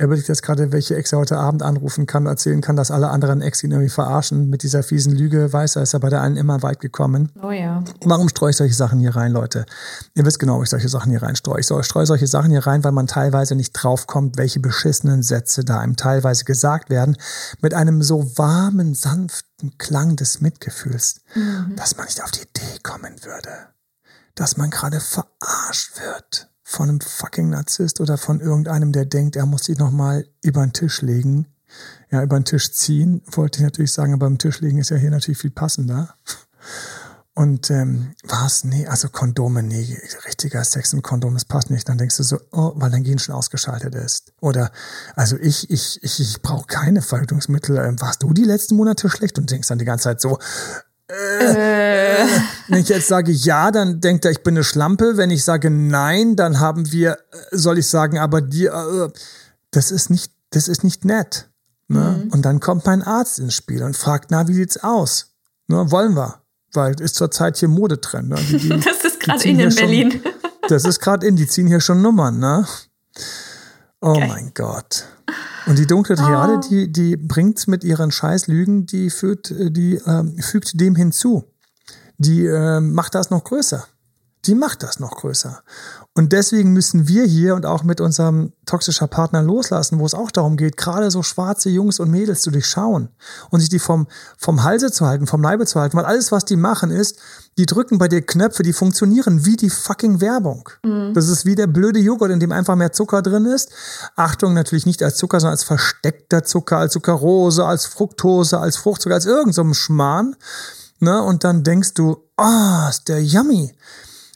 Er 0.00 0.06
überlegt 0.06 0.28
jetzt 0.28 0.42
gerade, 0.42 0.72
welche 0.72 0.96
Ex 0.96 1.12
er 1.12 1.18
heute 1.18 1.36
Abend 1.36 1.62
anrufen 1.62 2.06
kann, 2.06 2.24
erzählen 2.24 2.62
kann, 2.62 2.74
dass 2.74 2.90
alle 2.90 3.10
anderen 3.10 3.42
Ex 3.42 3.62
ihn 3.62 3.70
irgendwie 3.70 3.90
verarschen. 3.90 4.48
Mit 4.48 4.62
dieser 4.62 4.82
fiesen 4.82 5.14
Lüge 5.14 5.52
weiß 5.52 5.76
er, 5.76 5.82
ist 5.82 5.92
er 5.92 6.00
bei 6.00 6.08
der 6.08 6.22
einen 6.22 6.38
immer 6.38 6.62
weit 6.62 6.80
gekommen. 6.80 7.30
Oh 7.42 7.50
ja. 7.50 7.84
Warum 8.06 8.30
streue 8.30 8.48
ich 8.48 8.56
solche 8.56 8.72
Sachen 8.72 8.98
hier 8.98 9.14
rein, 9.14 9.30
Leute? 9.30 9.66
Ihr 10.14 10.24
wisst 10.24 10.38
genau, 10.38 10.56
ob 10.56 10.62
ich 10.62 10.70
solche 10.70 10.88
Sachen 10.88 11.10
hier 11.10 11.22
rein 11.22 11.36
streue. 11.36 11.60
Ich 11.60 11.66
streue 11.66 12.06
solche 12.06 12.26
Sachen 12.26 12.50
hier 12.50 12.66
rein, 12.66 12.82
weil 12.82 12.92
man 12.92 13.08
teilweise 13.08 13.54
nicht 13.54 13.72
draufkommt, 13.72 14.38
welche 14.38 14.58
beschissenen 14.58 15.22
Sätze 15.22 15.66
da 15.66 15.80
einem 15.80 15.96
teilweise 15.96 16.46
gesagt 16.46 16.88
werden, 16.88 17.18
mit 17.60 17.74
einem 17.74 18.02
so 18.02 18.38
warmen, 18.38 18.94
sanften 18.94 19.76
Klang 19.76 20.16
des 20.16 20.40
Mitgefühls, 20.40 21.20
mhm. 21.34 21.76
dass 21.76 21.98
man 21.98 22.06
nicht 22.06 22.24
auf 22.24 22.30
die 22.30 22.40
Idee 22.40 22.78
kommen 22.82 23.22
würde, 23.22 23.50
dass 24.34 24.56
man 24.56 24.70
gerade 24.70 24.98
verarscht 24.98 26.00
wird 26.00 26.50
von 26.70 26.88
einem 26.88 27.00
fucking 27.00 27.50
Narzisst 27.50 28.00
oder 28.00 28.16
von 28.16 28.40
irgendeinem, 28.40 28.92
der 28.92 29.04
denkt, 29.04 29.34
er 29.34 29.44
muss 29.44 29.64
sich 29.64 29.76
nochmal 29.76 30.24
über 30.40 30.64
den 30.64 30.72
Tisch 30.72 31.02
legen. 31.02 31.48
Ja, 32.10 32.22
über 32.22 32.38
den 32.38 32.44
Tisch 32.44 32.72
ziehen, 32.72 33.22
wollte 33.26 33.58
ich 33.58 33.64
natürlich 33.64 33.92
sagen, 33.92 34.12
aber 34.12 34.26
beim 34.26 34.38
Tisch 34.38 34.60
legen 34.60 34.78
ist 34.78 34.90
ja 34.90 34.96
hier 34.96 35.10
natürlich 35.10 35.38
viel 35.38 35.50
passender. 35.50 36.14
Und 37.34 37.70
ähm, 37.70 38.14
was? 38.22 38.62
Nee, 38.64 38.86
also 38.86 39.08
Kondome, 39.08 39.64
nee, 39.64 39.98
richtiger 40.26 40.62
Sex 40.62 40.92
mit 40.92 41.02
Kondom, 41.02 41.34
das 41.34 41.44
passt 41.44 41.70
nicht. 41.70 41.88
Dann 41.88 41.98
denkst 41.98 42.16
du 42.18 42.22
so, 42.22 42.38
oh, 42.52 42.72
weil 42.76 42.90
dein 42.90 43.02
Gen 43.02 43.18
schon 43.18 43.34
ausgeschaltet 43.34 43.94
ist. 43.96 44.32
Oder, 44.40 44.70
also 45.16 45.36
ich, 45.38 45.70
ich, 45.70 46.00
ich, 46.02 46.20
ich 46.20 46.42
brauche 46.42 46.66
keine 46.66 47.02
Verhütungsmittel. 47.02 47.78
Ähm, 47.78 48.00
warst 48.00 48.22
du 48.22 48.32
die 48.32 48.44
letzten 48.44 48.76
Monate 48.76 49.08
schlecht? 49.08 49.38
Und 49.38 49.50
denkst 49.50 49.68
dann 49.68 49.78
die 49.78 49.84
ganze 49.84 50.04
Zeit 50.04 50.20
so, 50.20 50.38
äh, 51.10 52.26
Wenn 52.68 52.80
ich 52.80 52.88
jetzt 52.88 53.08
sage 53.08 53.32
ja, 53.32 53.70
dann 53.70 54.00
denkt 54.00 54.24
er, 54.24 54.30
ich 54.30 54.42
bin 54.42 54.54
eine 54.54 54.64
Schlampe. 54.64 55.16
Wenn 55.16 55.30
ich 55.30 55.44
sage 55.44 55.70
nein, 55.70 56.36
dann 56.36 56.60
haben 56.60 56.90
wir, 56.92 57.12
äh, 57.12 57.56
soll 57.56 57.78
ich 57.78 57.88
sagen, 57.88 58.18
aber 58.18 58.40
die, 58.40 58.66
äh, 58.66 59.08
das 59.70 59.90
ist 59.90 60.10
nicht, 60.10 60.32
das 60.50 60.68
ist 60.68 60.84
nicht 60.84 61.04
nett. 61.04 61.48
Ne? 61.88 62.22
Mhm. 62.24 62.32
Und 62.32 62.42
dann 62.44 62.60
kommt 62.60 62.86
mein 62.86 63.02
Arzt 63.02 63.38
ins 63.38 63.54
Spiel 63.54 63.82
und 63.82 63.96
fragt, 63.96 64.30
na, 64.30 64.46
wie 64.46 64.54
sieht's 64.54 64.82
aus? 64.82 65.34
Ne, 65.66 65.90
wollen 65.90 66.14
wir? 66.14 66.40
Weil 66.72 67.00
ist 67.00 67.16
zurzeit 67.16 67.56
hier 67.56 67.68
Modetrend. 67.68 68.28
Ne? 68.28 68.36
Die, 68.36 68.58
die, 68.58 68.68
das 68.80 69.04
ist 69.04 69.20
gerade 69.20 69.44
in, 69.48 69.58
in 69.58 69.74
Berlin. 69.74 70.12
Schon, 70.12 70.22
das 70.68 70.84
ist 70.84 71.00
gerade 71.00 71.26
in, 71.26 71.36
die 71.36 71.46
ziehen 71.46 71.66
hier 71.66 71.80
schon 71.80 72.00
Nummern, 72.00 72.38
ne? 72.38 72.66
Oh 74.00 74.10
okay. 74.10 74.28
mein 74.28 74.52
Gott. 74.54 75.04
Und 75.66 75.78
die 75.78 75.86
dunkle 75.86 76.16
Triade, 76.16 76.54
oh. 76.56 76.68
die, 76.68 76.90
die 76.90 77.16
bringt 77.16 77.68
mit 77.68 77.84
ihren 77.84 78.10
Scheißlügen, 78.10 78.86
die 78.86 79.10
fügt, 79.10 79.50
die 79.50 79.96
äh, 79.96 80.42
fügt 80.42 80.80
dem 80.80 80.94
hinzu. 80.94 81.44
Die 82.18 82.46
äh, 82.46 82.80
macht 82.80 83.14
das 83.14 83.30
noch 83.30 83.44
größer. 83.44 83.86
Die 84.46 84.54
macht 84.54 84.82
das 84.82 85.00
noch 85.00 85.16
größer. 85.16 85.62
Und 86.16 86.32
deswegen 86.32 86.72
müssen 86.72 87.06
wir 87.06 87.24
hier 87.24 87.54
und 87.54 87.64
auch 87.64 87.84
mit 87.84 88.00
unserem 88.00 88.52
toxischer 88.66 89.06
Partner 89.06 89.42
loslassen, 89.42 90.00
wo 90.00 90.06
es 90.06 90.12
auch 90.12 90.32
darum 90.32 90.56
geht, 90.56 90.76
gerade 90.76 91.08
so 91.08 91.22
schwarze 91.22 91.70
Jungs 91.70 92.00
und 92.00 92.10
Mädels 92.10 92.42
zu 92.42 92.50
durchschauen 92.50 93.10
und 93.50 93.60
sich 93.60 93.68
die 93.68 93.78
vom, 93.78 94.08
vom 94.36 94.64
Halse 94.64 94.90
zu 94.90 95.06
halten, 95.06 95.28
vom 95.28 95.40
Leibe 95.40 95.66
zu 95.66 95.78
halten, 95.80 95.96
weil 95.96 96.04
alles, 96.04 96.32
was 96.32 96.44
die 96.44 96.56
machen, 96.56 96.90
ist, 96.90 97.20
die 97.58 97.66
drücken 97.66 97.98
bei 97.98 98.08
dir 98.08 98.22
Knöpfe, 98.22 98.64
die 98.64 98.72
funktionieren 98.72 99.46
wie 99.46 99.54
die 99.54 99.70
fucking 99.70 100.20
Werbung. 100.20 100.68
Mhm. 100.84 101.14
Das 101.14 101.28
ist 101.28 101.46
wie 101.46 101.54
der 101.54 101.68
blöde 101.68 102.00
Joghurt, 102.00 102.32
in 102.32 102.40
dem 102.40 102.50
einfach 102.50 102.74
mehr 102.74 102.92
Zucker 102.92 103.22
drin 103.22 103.46
ist. 103.46 103.70
Achtung, 104.16 104.52
natürlich 104.52 104.86
nicht 104.86 105.04
als 105.04 105.16
Zucker, 105.16 105.38
sondern 105.38 105.52
als 105.52 105.62
versteckter 105.62 106.42
Zucker, 106.42 106.78
als 106.78 106.92
Zuckerrose, 106.92 107.64
als 107.64 107.86
Fructose, 107.86 108.58
als 108.58 108.76
Fruchtzucker, 108.76 109.14
als 109.14 109.26
irgendein 109.26 109.52
so 109.52 109.74
Schmarrn. 109.74 110.34
Ne? 110.98 111.22
Und 111.22 111.44
dann 111.44 111.62
denkst 111.62 111.94
du, 111.94 112.16
ah, 112.36 112.86
oh, 112.86 112.90
ist 112.90 113.08
der 113.08 113.22
yummy 113.22 113.72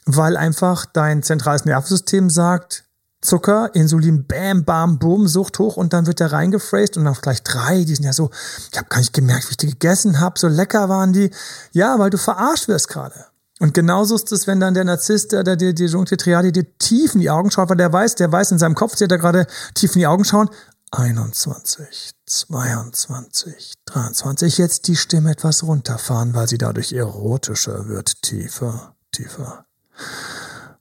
weil 0.05 0.37
einfach 0.37 0.85
dein 0.85 1.23
zentrales 1.23 1.65
Nervensystem 1.65 2.29
sagt, 2.29 2.85
Zucker, 3.21 3.73
Insulin, 3.73 4.27
bam, 4.27 4.65
bam, 4.65 4.99
boom, 4.99 5.27
Sucht 5.27 5.57
hoch 5.59 5.77
und 5.77 5.93
dann 5.93 6.05
wird 6.05 6.19
der 6.19 6.31
reingephrased 6.31 6.97
und 6.97 7.07
auf 7.07 7.21
gleich 7.21 7.41
drei, 7.41 7.83
die 7.83 7.95
sind 7.95 8.05
ja 8.05 8.13
so, 8.13 8.29
ich 8.71 8.77
habe 8.77 8.87
gar 8.87 8.99
nicht 8.99 9.13
gemerkt, 9.13 9.47
wie 9.47 9.51
ich 9.51 9.57
die 9.57 9.69
gegessen 9.69 10.19
habe, 10.19 10.37
so 10.39 10.47
lecker 10.47 10.89
waren 10.89 11.11
die. 11.11 11.31
Ja, 11.71 11.97
weil 11.97 12.11
du 12.11 12.17
verarscht 12.17 12.67
wirst 12.67 12.87
gerade. 12.87 13.25
Und 13.59 13.73
genauso 13.73 14.15
ist 14.15 14.31
es, 14.31 14.47
wenn 14.47 14.59
dann 14.59 14.73
der 14.73 14.83
Narzisst, 14.83 15.31
der, 15.31 15.43
der, 15.43 15.55
der, 15.55 15.71
Jonte 15.71 16.17
Triadi 16.17 16.51
dir 16.51 16.77
tief 16.77 17.15
in 17.15 17.21
die 17.21 17.29
Augen 17.29 17.51
schaut, 17.51 17.69
weil 17.69 17.77
der 17.77 17.91
weiß, 17.91 18.15
der 18.15 18.31
weiß 18.31 18.51
in 18.51 18.59
seinem 18.59 18.75
Kopf, 18.75 18.95
der 18.95 19.07
da 19.07 19.17
gerade 19.17 19.47
tief 19.73 19.95
in 19.95 19.99
die 19.99 20.07
Augen 20.07 20.25
schauen. 20.25 20.49
21, 20.91 22.11
22, 22.25 23.73
23. 23.85 24.57
Jetzt 24.57 24.87
die 24.87 24.95
Stimme 24.95 25.31
etwas 25.31 25.63
runterfahren, 25.63 26.33
weil 26.33 26.47
sie 26.47 26.57
dadurch 26.57 26.93
erotischer 26.93 27.87
wird. 27.87 28.21
Tiefer, 28.21 28.95
tiefer, 29.11 29.65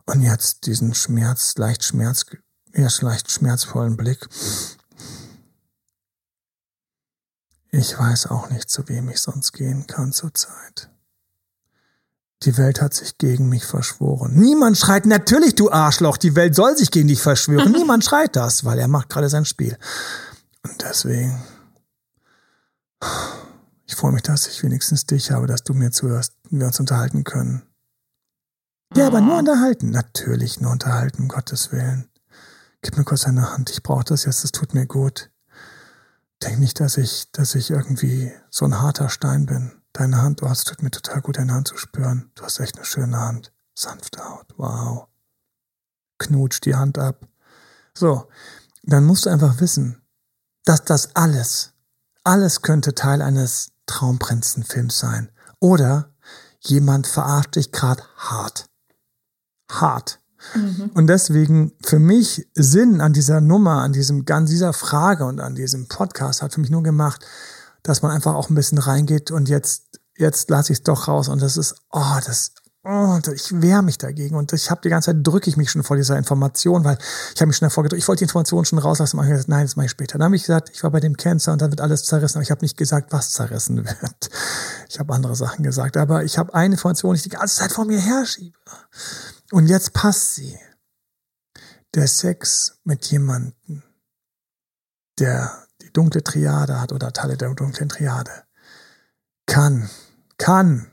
und 0.07 0.21
jetzt 0.21 0.67
diesen 0.67 0.95
Schmerz, 0.95 1.55
leicht 1.57 1.85
Schmerz, 1.85 2.27
erst 2.73 3.03
leicht 3.03 3.31
schmerzvollen 3.31 3.97
Blick. 3.97 4.29
Ich 7.71 7.99
weiß 7.99 8.27
auch 8.29 8.51
nicht, 8.51 8.71
zu 8.71 8.89
wem 8.89 9.09
ich 9.09 9.21
sonst 9.21 9.53
gehen 9.53 9.87
kann 9.87 10.13
zurzeit. 10.13 10.91
Die 12.43 12.59
Welt 12.59 12.83
hat 12.83 12.93
sich 12.93 13.17
gegen 13.17 13.49
mich 13.49 13.65
verschworen. 13.65 14.35
Niemand 14.35 14.77
schreit, 14.77 15.07
natürlich, 15.07 15.55
du 15.55 15.71
Arschloch, 15.71 16.19
die 16.19 16.37
Welt 16.37 16.55
soll 16.55 16.77
sich 16.77 16.91
gegen 16.91 17.09
dich 17.09 17.23
verschwören. 17.23 17.73
Niemand 17.77 18.05
schreit 18.05 18.37
das, 18.37 18.65
weil 18.65 18.79
er 18.79 18.89
macht 18.89 19.09
gerade 19.09 19.29
sein 19.29 19.47
Spiel. 19.47 19.79
Und 20.63 20.83
deswegen, 20.83 21.43
ich 23.87 23.95
freue 23.97 24.13
mich, 24.13 24.23
dass 24.23 24.47
ich 24.47 24.63
wenigstens 24.63 25.07
dich 25.07 25.31
habe, 25.31 25.47
dass 25.47 25.65
du 25.65 25.73
mir 25.73 25.91
zuhörst 25.91 26.35
und 26.51 26.61
wir 26.61 26.67
uns 26.67 26.81
unterhalten 26.81 27.25
können. 27.25 27.63
Ja, 28.97 29.09
aber 29.09 29.21
nur 29.21 29.39
unterhalten. 29.39 29.91
Natürlich 29.91 30.61
nur 30.61 30.71
unterhalten, 30.71 31.23
um 31.23 31.29
Gottes 31.29 31.73
Willen. 31.73 32.09
Gib 32.81 32.97
mir 32.97 33.05
kurz 33.05 33.23
deine 33.23 33.51
Hand. 33.51 33.71
Ich 33.71 33.83
brauche 33.83 34.05
das 34.05 34.25
jetzt. 34.25 34.45
Das 34.45 34.53
tut 34.53 34.73
mir 34.73 34.87
gut. 34.87 35.31
Denk 36.43 36.61
nicht, 36.61 36.79
dass 36.79 36.97
ich, 36.97 37.31
dass 37.33 37.57
ich 37.57 37.71
irgendwie 37.71 38.33
so 38.51 38.65
ein 38.67 38.81
harter 38.81 39.09
Stein 39.09 39.47
bin. 39.47 39.73
Deine 39.93 40.23
Hand, 40.23 40.43
oh, 40.43 40.47
es 40.47 40.65
tut 40.65 40.83
mir 40.83 40.91
total 40.91 41.23
gut, 41.23 41.39
deine 41.39 41.55
Hand 41.55 41.69
zu 41.69 41.77
spüren. 41.77 42.31
Du 42.37 42.45
hast 42.45 42.61
echt 42.61 42.77
eine 42.77 42.85
schöne 42.85 43.19
Hand. 43.19 43.53
Sanfte 43.75 44.25
Haut. 44.25 44.47
Wow. 44.57 45.09
Knutsch 46.19 46.61
die 46.63 46.77
Hand 46.77 46.99
ab. 46.99 47.27
So. 47.95 48.29
dann 48.85 49.05
musst 49.05 49.27
du 49.27 49.31
einfach 49.31 49.61
wissen, 49.61 50.03
dass 50.65 50.85
das 50.85 51.17
alles, 51.17 51.73
alles 52.23 52.63
könnte 52.63 52.95
Teil 52.95 53.23
eines 53.23 53.73
Traumprinzenfilms 53.87 54.99
sein. 54.99 55.33
Oder 55.59 56.13
jemand 56.61 57.07
verarscht 57.07 57.57
dich 57.57 57.73
gerade 57.73 58.05
hart. 58.17 58.67
Hart. 59.71 60.21
Mhm. 60.55 60.91
Und 60.95 61.07
deswegen 61.07 61.73
für 61.85 61.99
mich 61.99 62.49
Sinn 62.55 63.01
an 63.01 63.13
dieser 63.13 63.41
Nummer, 63.41 63.83
an 63.83 63.93
diesem, 63.93 64.25
an 64.31 64.47
dieser 64.47 64.73
Frage 64.73 65.25
und 65.25 65.41
an 65.41 65.55
diesem 65.55 65.89
Podcast 65.89 66.43
hat 66.43 66.53
für 66.53 66.61
mich 66.61 66.71
nur 66.71 66.83
gemacht, 66.83 67.25
dass 67.83 68.03
man 68.03 68.11
einfach 68.11 68.35
auch 68.35 68.51
ein 68.51 68.55
bisschen 68.55 68.79
reingeht 68.79 69.31
und 69.31 69.49
jetzt, 69.49 70.01
jetzt 70.17 70.51
lasse 70.51 70.73
ich 70.73 70.81
es 70.81 70.83
doch 70.85 71.09
raus 71.09 71.29
und 71.29 71.41
das 71.41 71.57
ist, 71.57 71.75
oh, 71.91 72.19
das, 72.25 72.53
oh, 72.85 73.19
ich 73.33 73.61
wehre 73.61 73.83
mich 73.83 73.99
dagegen 73.99 74.37
und 74.37 74.53
ich 74.53 74.71
habe 74.71 74.81
die 74.83 74.89
ganze 74.89 75.13
Zeit 75.13 75.19
drücke 75.23 75.49
ich 75.49 75.57
mich 75.57 75.71
schon 75.71 75.83
vor 75.83 75.97
dieser 75.97 76.17
Information, 76.17 76.85
weil 76.85 76.99
ich 77.35 77.41
habe 77.41 77.49
mich 77.49 77.57
schon 77.57 77.67
davor 77.67 77.83
gedrückt, 77.83 78.03
ich 78.03 78.09
wollte 78.09 78.21
die 78.21 78.25
Information 78.25 78.65
schon 78.65 78.79
rauslassen, 78.79 79.19
und 79.19 79.29
gesagt, 79.29 79.49
nein, 79.49 79.65
das 79.65 79.77
mache 79.77 79.87
ich 79.87 79.91
später. 79.91 80.19
Dann 80.19 80.27
habe 80.27 80.37
ich 80.37 80.43
gesagt, 80.43 80.71
ich 80.73 80.83
war 80.83 80.91
bei 80.91 81.01
dem 81.01 81.17
Cancer 81.17 81.53
und 81.53 81.63
dann 81.63 81.71
wird 81.71 81.81
alles 81.81 82.05
zerrissen, 82.05 82.39
aber 82.39 82.43
ich 82.43 82.51
habe 82.51 82.63
nicht 82.63 82.77
gesagt, 82.77 83.13
was 83.13 83.31
zerrissen 83.31 83.85
wird. 83.85 84.31
Ich 84.89 84.99
habe 84.99 85.13
andere 85.13 85.35
Sachen 85.35 85.63
gesagt, 85.63 85.97
aber 85.97 86.25
ich 86.25 86.39
habe 86.39 86.55
eine 86.55 86.75
Information, 86.75 87.15
die 87.15 87.17
ich 87.19 87.23
die 87.23 87.31
ganze 87.31 87.57
Zeit 87.57 87.73
vor 87.73 87.85
mir 87.85 87.99
herschiebe. 87.99 88.57
Und 89.55 89.69
jetzt 89.69 89.93
passt 89.93 90.35
sie. 90.35 90.59
Der 91.95 92.09
Sex 92.09 92.81
mit 92.83 93.05
jemandem, 93.07 93.85
der 95.21 95.69
die 95.81 95.93
dunkle 95.93 96.25
Triade 96.25 96.81
hat 96.81 96.91
oder 96.91 97.13
Teile 97.13 97.37
der 97.37 97.55
dunklen 97.55 97.89
Triade, 97.89 98.33
kann, 99.47 99.89
kann, 100.39 100.91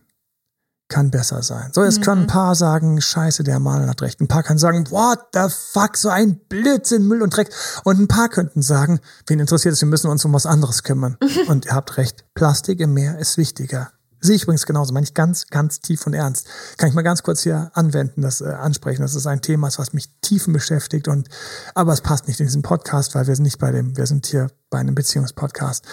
kann 0.90 1.10
besser 1.10 1.42
sein. 1.42 1.72
So, 1.74 1.84
jetzt 1.84 2.02
mhm. 2.02 2.04
können 2.04 2.22
ein 2.22 2.28
paar 2.28 2.54
sagen, 2.54 3.02
scheiße, 3.02 3.44
der 3.44 3.60
Mann 3.60 3.90
hat 3.90 4.04
recht. 4.04 4.22
Ein 4.22 4.28
paar 4.28 4.44
können 4.44 4.60
sagen, 4.60 4.92
what 4.92 5.30
the 5.34 5.48
fuck, 5.50 5.98
so 5.98 6.10
ein 6.10 6.38
Blödsinn, 6.48 7.08
Müll 7.08 7.24
und 7.24 7.36
Dreck. 7.36 7.52
Und 7.84 8.00
ein 8.00 8.08
paar 8.08 8.30
könnten 8.30 8.62
sagen, 8.62 9.00
wen 9.26 9.40
interessiert 9.40 9.74
es, 9.74 9.82
wir 9.82 9.88
müssen 9.88 10.12
uns 10.12 10.24
um 10.24 10.34
was 10.34 10.46
anderes 10.46 10.84
kümmern. 10.84 11.18
und 11.48 11.66
ihr 11.66 11.74
habt 11.74 11.98
recht, 11.98 12.26
Plastik 12.36 12.80
im 12.80 12.94
Meer 12.94 13.18
ist 13.18 13.40
wichtiger 13.40 13.92
Sehe 14.24 14.36
ich 14.36 14.44
übrigens 14.44 14.68
genauso, 14.68 14.94
meine 14.94 15.04
ich 15.04 15.16
ganz, 15.16 15.48
ganz 15.48 15.80
tief 15.80 16.06
und 16.06 16.14
ernst. 16.14 16.48
Kann 16.78 16.88
ich 16.88 16.96
mal 16.96 17.02
ganz 17.02 17.24
kurz 17.24 17.42
hier 17.42 17.72
anwenden, 17.74 18.22
das 18.22 18.42
äh, 18.42 18.46
ansprechen. 18.46 19.02
Das 19.02 19.16
ist 19.16 19.26
ein 19.26 19.42
Thema, 19.42 19.70
was 19.76 19.94
mich 19.94 20.10
tiefen 20.22 20.54
beschäftigt 20.54 21.08
und 21.08 21.28
aber 21.74 21.92
es 21.92 22.02
passt 22.02 22.28
nicht 22.28 22.40
in 22.40 22.46
diesen 22.46 22.62
Podcast, 22.62 23.16
weil 23.16 23.26
wir 23.26 23.36
sind 23.36 23.44
nicht 23.44 23.58
bei 23.58 23.72
dem, 23.72 23.98
wir 23.98 24.06
sind 24.06 24.28
hier 24.28 24.52
bei 24.70 24.78
einem 24.78 24.94
Beziehungspodcast. 24.94 25.86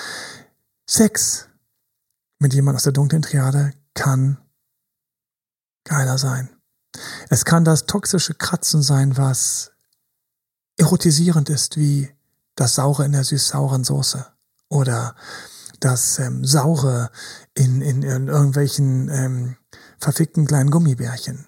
Sex 0.86 1.48
mit 2.38 2.52
jemand 2.52 2.76
aus 2.76 2.82
der 2.82 2.92
dunklen 2.92 3.22
Triade 3.22 3.72
kann 3.94 4.38
geiler 5.84 6.18
sein. 6.18 6.50
Es 7.30 7.46
kann 7.46 7.64
das 7.64 7.86
toxische 7.86 8.34
Kratzen 8.34 8.82
sein, 8.82 9.16
was 9.16 9.72
erotisierend 10.76 11.48
ist, 11.48 11.78
wie 11.78 12.10
das 12.54 12.74
Saure 12.74 13.04
in 13.04 13.12
der 13.12 13.24
süß-sauren 13.24 13.84
Soße. 13.84 14.26
Oder 14.68 15.14
das 15.80 16.18
ähm, 16.18 16.44
Saure 16.44 17.10
in, 17.58 17.82
in, 17.82 18.02
in 18.02 18.28
irgendwelchen 18.28 19.08
ähm, 19.10 19.56
verfickten 19.98 20.46
kleinen 20.46 20.70
Gummibärchen 20.70 21.46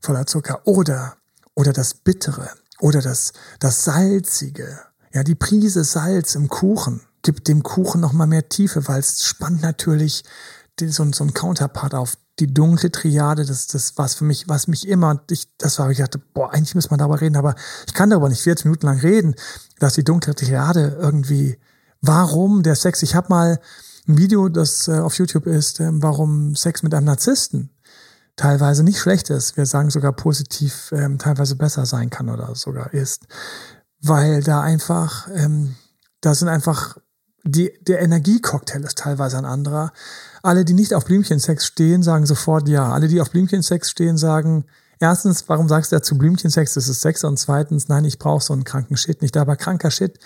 voller 0.00 0.26
Zucker. 0.26 0.66
Oder 0.66 1.16
oder 1.54 1.72
das 1.72 1.94
Bittere 1.94 2.50
oder 2.80 3.00
das 3.00 3.32
das 3.60 3.84
Salzige. 3.84 4.80
Ja, 5.12 5.22
die 5.22 5.34
Prise 5.34 5.84
Salz 5.84 6.34
im 6.34 6.48
Kuchen 6.48 7.02
gibt 7.22 7.46
dem 7.46 7.62
Kuchen 7.62 8.00
noch 8.00 8.12
mal 8.12 8.26
mehr 8.26 8.48
Tiefe, 8.48 8.88
weil 8.88 9.00
es 9.00 9.24
spannt 9.24 9.62
natürlich 9.62 10.24
so, 10.80 11.10
so 11.12 11.22
ein 11.22 11.34
Counterpart 11.34 11.94
auf 11.94 12.16
die 12.38 12.52
dunkle 12.52 12.90
Triade, 12.90 13.44
das, 13.44 13.66
das 13.66 13.98
was 13.98 14.14
für 14.14 14.24
mich, 14.24 14.48
was 14.48 14.66
mich 14.66 14.88
immer, 14.88 15.22
ich, 15.30 15.46
das 15.58 15.78
war, 15.78 15.90
ich 15.90 15.98
dachte, 15.98 16.18
boah, 16.18 16.52
eigentlich 16.52 16.74
muss 16.74 16.90
man 16.90 16.98
darüber 16.98 17.20
reden, 17.20 17.36
aber 17.36 17.54
ich 17.86 17.92
kann 17.92 18.10
darüber 18.10 18.30
nicht 18.30 18.42
40 18.42 18.64
Minuten 18.64 18.86
lang 18.86 18.98
reden, 18.98 19.36
dass 19.78 19.94
die 19.94 20.02
dunkle 20.02 20.34
Triade 20.34 20.96
irgendwie 20.98 21.58
warum 22.00 22.62
der 22.62 22.74
Sex, 22.74 23.02
ich 23.02 23.14
habe 23.14 23.28
mal 23.28 23.60
ein 24.08 24.18
Video, 24.18 24.48
das 24.48 24.88
äh, 24.88 24.98
auf 24.98 25.14
YouTube 25.18 25.46
ist, 25.46 25.80
äh, 25.80 25.88
warum 25.92 26.54
Sex 26.54 26.82
mit 26.82 26.94
einem 26.94 27.06
Narzissten 27.06 27.70
teilweise 28.36 28.82
nicht 28.82 28.98
schlecht 28.98 29.30
ist. 29.30 29.56
Wir 29.56 29.66
sagen 29.66 29.90
sogar 29.90 30.12
positiv, 30.12 30.90
ähm, 30.92 31.18
teilweise 31.18 31.56
besser 31.56 31.86
sein 31.86 32.10
kann 32.10 32.28
oder 32.28 32.54
sogar 32.54 32.92
ist. 32.92 33.26
Weil 34.00 34.42
da 34.42 34.60
einfach, 34.60 35.28
ähm, 35.34 35.76
da 36.20 36.34
sind 36.34 36.48
einfach, 36.48 36.98
die, 37.44 37.72
der 37.82 38.00
Energiecocktail 38.00 38.82
ist 38.84 38.98
teilweise 38.98 39.38
ein 39.38 39.44
anderer. 39.44 39.92
Alle, 40.42 40.64
die 40.64 40.74
nicht 40.74 40.94
auf 40.94 41.04
Blümchensex 41.04 41.66
stehen, 41.66 42.02
sagen 42.02 42.26
sofort 42.26 42.68
ja. 42.68 42.92
Alle, 42.92 43.08
die 43.08 43.20
auf 43.20 43.30
Blümchensex 43.30 43.90
stehen, 43.90 44.16
sagen, 44.16 44.64
erstens, 45.02 45.48
warum 45.48 45.68
sagst 45.68 45.92
du 45.92 45.96
dazu 45.96 46.16
Blümchensex, 46.16 46.74
das 46.74 46.88
ist 46.88 47.00
Sex? 47.00 47.24
Und 47.24 47.38
zweitens, 47.38 47.88
nein, 47.88 48.04
ich 48.04 48.18
brauche 48.18 48.42
so 48.42 48.52
einen 48.52 48.64
kranken 48.64 48.96
Shit 48.96 49.22
nicht. 49.22 49.36
Aber 49.36 49.56
kranker 49.56 49.90
Shit, 49.90 50.18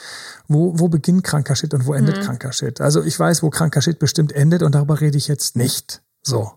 wo, 0.48 0.78
wo 0.78 0.88
beginnt 0.88 1.24
kranker 1.24 1.56
Shit 1.56 1.74
und 1.74 1.86
wo 1.86 1.94
endet 1.94 2.18
mhm. 2.18 2.22
kranker 2.22 2.52
Shit? 2.52 2.80
Also 2.80 3.02
ich 3.02 3.18
weiß, 3.18 3.42
wo 3.42 3.50
kranker 3.50 3.82
Shit 3.82 3.98
bestimmt 3.98 4.32
endet 4.32 4.62
und 4.62 4.74
darüber 4.74 5.00
rede 5.00 5.16
ich 5.16 5.28
jetzt 5.28 5.56
nicht. 5.56 6.02
So. 6.22 6.52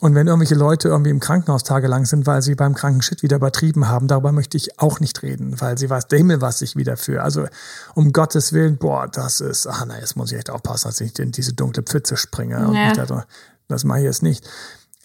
Und 0.00 0.14
wenn 0.14 0.26
irgendwelche 0.26 0.54
Leute 0.54 0.88
irgendwie 0.88 1.10
im 1.10 1.20
Krankenhaus 1.20 1.64
tagelang 1.64 2.04
sind, 2.04 2.26
weil 2.26 2.42
sie 2.42 2.54
beim 2.54 2.74
kranken 2.74 3.00
Shit 3.00 3.22
wieder 3.22 3.36
übertrieben 3.36 3.88
haben, 3.88 4.08
darüber 4.08 4.32
möchte 4.32 4.56
ich 4.56 4.78
auch 4.78 5.00
nicht 5.00 5.22
reden, 5.22 5.60
weil 5.60 5.78
sie 5.78 5.88
weiß 5.88 6.08
der 6.08 6.18
Himmel 6.18 6.40
was 6.40 6.58
sich 6.58 6.76
wieder 6.76 6.96
für. 6.96 7.22
Also 7.22 7.46
um 7.94 8.12
Gottes 8.12 8.52
Willen, 8.52 8.76
boah, 8.76 9.08
das 9.08 9.40
ist, 9.40 9.66
ah 9.66 9.84
na, 9.86 9.98
jetzt 9.98 10.16
muss 10.16 10.30
ich 10.30 10.38
echt 10.38 10.50
aufpassen, 10.50 10.88
dass 10.88 11.00
ich 11.00 11.18
in 11.18 11.32
diese 11.32 11.54
dunkle 11.54 11.82
Pfütze 11.82 12.16
springe. 12.16 12.56
Ja. 12.56 12.90
Und 12.90 13.24
das 13.68 13.84
mache 13.84 14.00
ich 14.00 14.04
jetzt 14.04 14.22
nicht. 14.22 14.46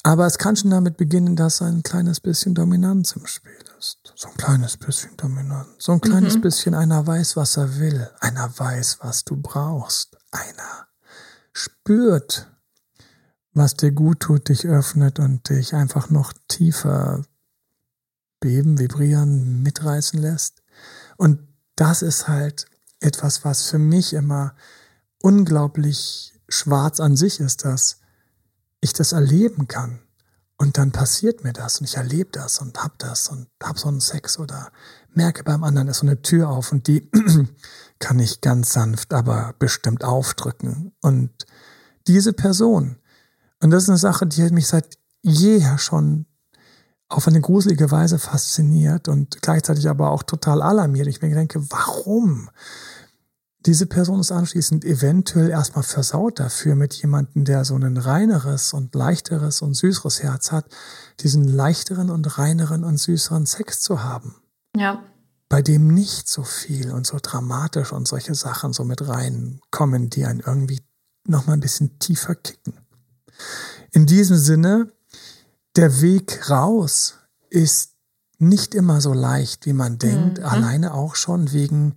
Aber 0.04 0.26
es 0.26 0.38
kann 0.38 0.56
schon 0.56 0.72
damit 0.72 0.98
beginnen, 0.98 1.36
dass 1.36 1.62
ein 1.62 1.84
kleines 1.84 2.20
bisschen 2.20 2.56
Dominanz 2.56 3.14
im 3.14 3.26
Spiel 3.26 3.52
ist. 3.78 4.14
So 4.16 4.30
ein 4.30 4.38
kleines 4.38 4.78
bisschen 4.78 5.16
Dominanz. 5.18 5.68
So 5.80 5.92
ein 5.92 6.02
kleines 6.02 6.38
mhm. 6.38 6.42
bisschen 6.42 6.74
einer 6.74 7.06
weiß, 7.06 7.36
was 7.36 7.58
er 7.58 7.80
will. 7.80 8.10
Einer 8.20 8.58
weiß, 8.58 9.00
was 9.02 9.26
du 9.26 9.36
brauchst. 9.36 10.18
Einer 10.32 10.88
spürt, 11.52 12.50
was 13.54 13.76
dir 13.76 13.92
gut 13.92 14.22
tut, 14.22 14.48
dich 14.48 14.66
öffnet 14.66 15.20
und 15.20 15.50
dich 15.50 15.74
einfach 15.74 16.10
noch 16.10 16.34
tiefer 16.48 17.26
beben, 18.40 18.80
vibrieren, 18.80 19.62
mitreißen 19.64 20.20
lässt. 20.20 20.64
Und 21.18 21.46
das 21.76 22.02
ist 22.02 22.28
halt 22.28 22.68
etwas, 23.02 23.44
was 23.44 23.70
für 23.70 23.80
mich 23.80 24.14
immer 24.14 24.56
unglaublich 25.22 26.34
schwarz 26.48 27.00
an 27.00 27.18
sich 27.18 27.40
ist, 27.40 27.66
dass 27.66 28.00
ich 28.82 28.94
das 28.94 29.12
erleben 29.12 29.68
kann. 29.68 30.00
Und 30.58 30.78
dann 30.78 30.92
passiert 30.92 31.44
mir 31.44 31.54
das 31.54 31.80
und 31.80 31.86
ich 31.86 31.96
erlebe 31.96 32.32
das 32.34 32.60
und 32.60 32.84
hab 32.84 33.00
das 33.00 33.30
und 33.30 33.48
hab 33.64 33.80
so 33.80 33.88
einen 33.88 34.02
Sex 34.02 34.38
oder 34.40 34.72
merke 35.14 35.44
beim 35.44 35.64
anderen 35.64 35.88
ist 35.88 36.00
so 36.00 36.06
eine 36.06 36.22
Tür 36.22 36.50
auf 36.50 36.74
und 36.74 36.88
die 36.88 37.10
kann 38.00 38.20
ich 38.20 38.42
ganz 38.42 38.74
sanft, 38.74 39.14
aber 39.14 39.56
bestimmt 39.58 40.04
aufdrücken. 40.04 40.92
Und 41.02 41.32
diese 42.08 42.34
Person, 42.34 42.98
und 43.62 43.72
das 43.72 43.84
ist 43.84 43.90
eine 43.90 43.98
Sache, 43.98 44.28
die 44.28 44.44
hat 44.44 44.52
mich 44.52 44.68
seit 44.68 44.98
jeher 45.22 45.78
schon 45.78 46.26
auf 47.08 47.28
eine 47.28 47.42
gruselige 47.42 47.90
Weise 47.90 48.20
fasziniert 48.20 49.08
und 49.08 49.42
gleichzeitig 49.42 49.90
aber 49.90 50.12
auch 50.12 50.24
total 50.24 50.62
alarmiert. 50.62 51.08
Ich 51.08 51.22
mir 51.22 51.34
denke, 51.34 51.62
warum? 51.72 52.50
Diese 53.66 53.86
Person 53.86 54.22
ist 54.22 54.32
anschließend 54.32 54.86
eventuell 54.86 55.50
erstmal 55.50 55.84
versaut 55.84 56.40
dafür, 56.40 56.76
mit 56.76 56.94
jemandem, 56.94 57.44
der 57.44 57.66
so 57.66 57.76
ein 57.76 57.98
reineres 57.98 58.74
und 58.74 58.96
leichteres 58.96 59.62
und 59.62 59.74
süßeres 59.74 60.24
Herz 60.24 60.52
hat, 60.52 60.66
diesen 61.20 61.44
leichteren 61.44 62.10
und 62.10 62.38
reineren 62.38 62.86
und 62.86 62.98
süßeren 62.98 63.46
Sex 63.46 63.82
zu 63.82 64.02
haben. 64.02 64.36
Ja. 64.76 65.04
Bei 65.50 65.62
dem 65.62 65.88
nicht 65.88 66.30
so 66.30 66.44
viel 66.44 66.92
und 66.92 67.06
so 67.06 67.18
dramatisch 67.22 67.92
und 67.92 68.08
solche 68.08 68.36
Sachen 68.36 68.72
so 68.72 68.86
mit 68.86 69.06
reinkommen, 69.08 70.10
die 70.10 70.26
einen 70.26 70.40
irgendwie 70.40 70.82
nochmal 71.28 71.58
ein 71.58 71.62
bisschen 71.62 72.00
tiefer 72.00 72.36
kicken. 72.36 72.80
In 73.92 74.06
diesem 74.06 74.38
Sinne, 74.38 74.92
der 75.76 76.02
Weg 76.02 76.50
raus 76.50 77.16
ist 77.50 77.96
nicht 78.38 78.74
immer 78.74 79.02
so 79.02 79.14
leicht, 79.14 79.66
wie 79.66 79.74
man 79.74 79.98
denkt, 79.98 80.40
mhm. 80.40 80.46
alleine 80.46 80.94
auch 80.94 81.16
schon 81.16 81.52
wegen 81.52 81.96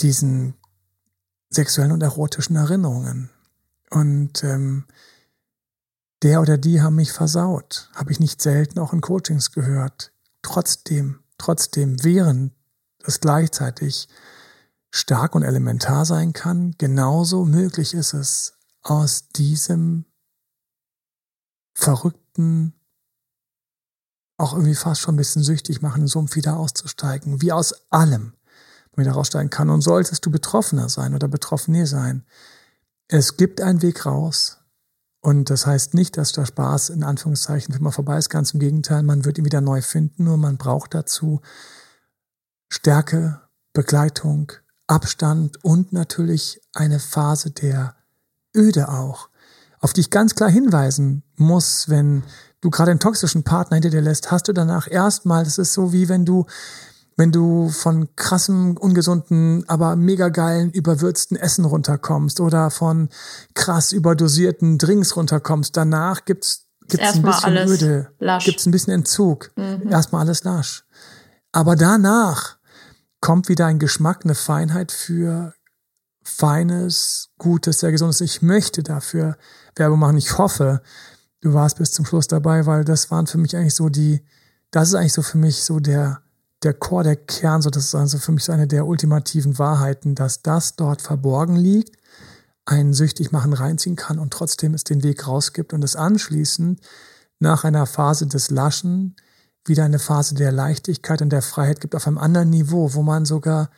diesen 0.00 0.54
sexuellen 1.50 1.92
und 1.92 2.02
erotischen 2.02 2.56
Erinnerungen. 2.56 3.30
Und 3.90 4.42
ähm, 4.44 4.84
der 6.22 6.40
oder 6.40 6.58
die 6.58 6.80
haben 6.80 6.96
mich 6.96 7.12
versaut. 7.12 7.90
Habe 7.94 8.10
ich 8.10 8.20
nicht 8.20 8.40
selten 8.42 8.78
auch 8.78 8.92
in 8.92 9.00
Coachings 9.00 9.52
gehört. 9.52 10.12
Trotzdem, 10.42 11.20
trotzdem, 11.38 12.02
während 12.02 12.52
es 13.04 13.20
gleichzeitig 13.20 14.08
stark 14.90 15.34
und 15.34 15.42
elementar 15.42 16.06
sein 16.06 16.32
kann, 16.32 16.74
genauso 16.78 17.44
möglich 17.44 17.94
ist 17.94 18.14
es, 18.14 18.54
aus 18.82 19.28
diesem 19.28 20.04
verrückten, 21.74 22.74
auch 24.36 24.52
irgendwie 24.52 24.74
fast 24.74 25.00
schon 25.00 25.14
ein 25.14 25.18
bisschen 25.18 25.42
süchtig 25.42 25.82
machen, 25.82 26.06
Sumpf 26.06 26.36
wieder 26.36 26.56
auszusteigen, 26.56 27.42
wie 27.42 27.52
aus 27.52 27.90
allem 27.90 28.34
wieder 29.02 29.12
raussteigen 29.12 29.50
kann. 29.50 29.70
Und 29.70 29.80
solltest 29.80 30.24
du 30.24 30.30
Betroffener 30.30 30.88
sein 30.88 31.14
oder 31.14 31.28
Betroffene 31.28 31.86
sein, 31.86 32.24
es 33.08 33.36
gibt 33.36 33.60
einen 33.60 33.82
Weg 33.82 34.06
raus. 34.06 34.58
Und 35.20 35.48
das 35.48 35.66
heißt 35.66 35.94
nicht, 35.94 36.16
dass 36.16 36.32
der 36.32 36.44
Spaß 36.44 36.90
in 36.90 37.02
Anführungszeichen 37.02 37.72
für 37.72 37.80
immer 37.80 37.92
vorbei 37.92 38.18
ist. 38.18 38.28
Ganz 38.28 38.52
im 38.52 38.60
Gegenteil, 38.60 39.02
man 39.02 39.24
wird 39.24 39.38
ihn 39.38 39.44
wieder 39.44 39.60
neu 39.60 39.80
finden, 39.80 40.24
nur 40.24 40.36
man 40.36 40.58
braucht 40.58 40.94
dazu 40.94 41.40
Stärke, 42.68 43.40
Begleitung, 43.72 44.52
Abstand 44.86 45.64
und 45.64 45.92
natürlich 45.92 46.60
eine 46.74 47.00
Phase 47.00 47.50
der 47.50 47.94
Öde 48.54 48.88
auch, 48.88 49.28
auf 49.80 49.92
die 49.92 50.02
ich 50.02 50.10
ganz 50.10 50.34
klar 50.34 50.50
hinweisen 50.50 51.22
muss, 51.36 51.88
wenn 51.88 52.22
du 52.60 52.70
gerade 52.70 52.90
einen 52.90 53.00
toxischen 53.00 53.44
Partner 53.44 53.76
hinter 53.76 53.90
dir 53.90 54.02
lässt, 54.02 54.30
hast 54.30 54.48
du 54.48 54.52
danach 54.52 54.90
erstmal, 54.90 55.44
das 55.44 55.58
ist 55.58 55.72
so 55.72 55.92
wie 55.92 56.08
wenn 56.08 56.24
du 56.24 56.46
wenn 57.16 57.32
du 57.32 57.68
von 57.68 58.08
krassem, 58.16 58.76
ungesunden, 58.76 59.64
aber 59.68 59.96
mega 59.96 60.28
geilen, 60.28 60.70
überwürzten 60.70 61.36
Essen 61.36 61.64
runterkommst 61.64 62.40
oder 62.40 62.70
von 62.70 63.08
krass 63.54 63.92
überdosierten 63.92 64.78
Drinks 64.78 65.16
runterkommst, 65.16 65.76
danach 65.76 66.24
gibt's 66.24 66.66
gibt's 66.88 67.14
ein 67.14 67.22
bisschen 67.22 67.56
Öde, 67.56 68.10
lasch. 68.18 68.44
gibt's 68.44 68.66
ein 68.66 68.70
bisschen 68.70 68.92
Entzug. 68.92 69.52
Mhm. 69.56 69.90
Erstmal 69.90 70.22
alles 70.22 70.44
lasch. 70.44 70.84
Aber 71.52 71.76
danach 71.76 72.58
kommt 73.20 73.48
wieder 73.48 73.66
ein 73.66 73.78
Geschmack, 73.78 74.24
eine 74.24 74.34
Feinheit 74.34 74.92
für 74.92 75.54
feines, 76.24 77.30
gutes, 77.38 77.80
sehr 77.80 77.92
gesundes. 77.92 78.20
Ich 78.20 78.42
möchte 78.42 78.82
dafür 78.82 79.36
Werbung 79.76 80.00
machen. 80.00 80.16
Ich 80.16 80.36
hoffe, 80.38 80.82
du 81.40 81.54
warst 81.54 81.78
bis 81.78 81.92
zum 81.92 82.04
Schluss 82.04 82.26
dabei, 82.26 82.66
weil 82.66 82.84
das 82.84 83.10
waren 83.10 83.26
für 83.26 83.38
mich 83.38 83.56
eigentlich 83.56 83.74
so 83.74 83.88
die, 83.88 84.24
das 84.70 84.88
ist 84.88 84.94
eigentlich 84.94 85.12
so 85.12 85.22
für 85.22 85.38
mich 85.38 85.62
so 85.62 85.80
der, 85.80 86.23
der 86.64 86.74
Chor, 86.74 87.02
der 87.02 87.16
Kern, 87.16 87.62
so 87.62 87.70
das 87.70 87.86
ist 87.86 87.94
also 87.94 88.18
für 88.18 88.32
mich 88.32 88.44
so 88.44 88.52
eine 88.52 88.66
der 88.66 88.86
ultimativen 88.86 89.58
Wahrheiten, 89.58 90.14
dass 90.14 90.42
das 90.42 90.76
dort 90.76 91.02
verborgen 91.02 91.56
liegt, 91.56 91.96
einen 92.64 92.94
süchtig 92.94 93.30
machen 93.30 93.52
reinziehen 93.52 93.96
kann 93.96 94.18
und 94.18 94.32
trotzdem 94.32 94.74
es 94.74 94.84
den 94.84 95.02
Weg 95.02 95.26
rausgibt 95.26 95.72
und 95.72 95.84
es 95.84 95.96
anschließend 95.96 96.80
nach 97.38 97.64
einer 97.64 97.86
Phase 97.86 98.26
des 98.26 98.50
Laschen 98.50 99.16
wieder 99.66 99.84
eine 99.84 99.98
Phase 99.98 100.34
der 100.34 100.52
Leichtigkeit 100.52 101.22
und 101.22 101.30
der 101.30 101.42
Freiheit 101.42 101.80
gibt 101.80 101.94
auf 101.94 102.06
einem 102.06 102.18
anderen 102.18 102.50
Niveau, 102.50 102.94
wo 102.94 103.02
man 103.02 103.24
sogar 103.24 103.70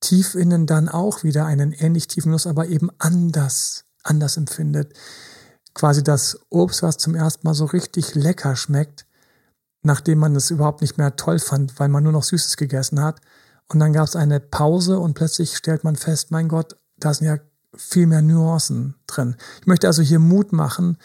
tief 0.00 0.34
innen 0.34 0.66
dann 0.66 0.88
auch 0.88 1.22
wieder 1.22 1.46
einen 1.46 1.72
ähnlich 1.72 2.06
tiefen 2.06 2.32
Nuss, 2.32 2.46
aber 2.46 2.68
eben 2.68 2.90
anders, 2.98 3.84
anders 4.02 4.36
empfindet. 4.36 4.92
Quasi 5.74 6.02
das 6.02 6.38
Obst, 6.48 6.82
was 6.82 6.96
zum 6.96 7.14
ersten 7.14 7.46
Mal 7.46 7.54
so 7.54 7.66
richtig 7.66 8.14
lecker 8.14 8.56
schmeckt, 8.56 9.06
nachdem 9.86 10.18
man 10.18 10.34
es 10.34 10.50
überhaupt 10.50 10.82
nicht 10.82 10.98
mehr 10.98 11.16
toll 11.16 11.38
fand, 11.38 11.78
weil 11.78 11.88
man 11.88 12.02
nur 12.02 12.12
noch 12.12 12.24
Süßes 12.24 12.56
gegessen 12.56 13.02
hat. 13.02 13.20
Und 13.68 13.78
dann 13.78 13.92
gab 13.92 14.04
es 14.04 14.16
eine 14.16 14.40
Pause 14.40 14.98
und 14.98 15.14
plötzlich 15.14 15.56
stellt 15.56 15.84
man 15.84 15.96
fest, 15.96 16.30
mein 16.30 16.48
Gott, 16.48 16.76
da 16.98 17.14
sind 17.14 17.26
ja 17.28 17.38
viel 17.74 18.06
mehr 18.06 18.22
Nuancen 18.22 18.96
drin. 19.06 19.36
Ich 19.60 19.66
möchte 19.66 19.86
also 19.86 20.02
hier 20.02 20.18
Mut 20.18 20.52
machen 20.52 20.98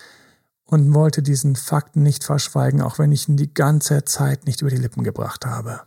und 0.65 0.93
wollte 0.93 1.21
diesen 1.21 1.55
Fakten 1.55 2.01
nicht 2.01 2.23
verschweigen, 2.23 2.81
auch 2.81 2.97
wenn 2.97 3.11
ich 3.11 3.29
ihn 3.29 3.37
die 3.37 3.53
ganze 3.53 4.03
Zeit 4.05 4.45
nicht 4.45 4.61
über 4.61 4.71
die 4.71 4.77
Lippen 4.77 5.03
gebracht 5.03 5.45
habe. 5.45 5.81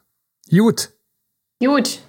Gut. 0.49 0.91
Gut. 1.61 2.01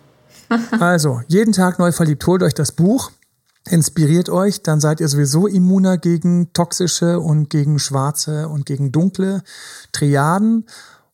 also, 0.79 1.21
jeden 1.27 1.53
Tag 1.53 1.79
neu 1.79 1.91
verliebt, 1.91 2.27
holt 2.27 2.43
euch 2.43 2.53
das 2.53 2.71
Buch, 2.71 3.11
inspiriert 3.69 4.29
euch, 4.29 4.61
dann 4.61 4.79
seid 4.79 4.99
ihr 4.99 5.07
sowieso 5.07 5.47
immuner 5.47 5.97
gegen 5.97 6.53
toxische 6.53 7.19
und 7.19 7.49
gegen 7.49 7.79
schwarze 7.79 8.47
und 8.47 8.65
gegen 8.65 8.91
dunkle 8.91 9.43
Triaden. 9.91 10.65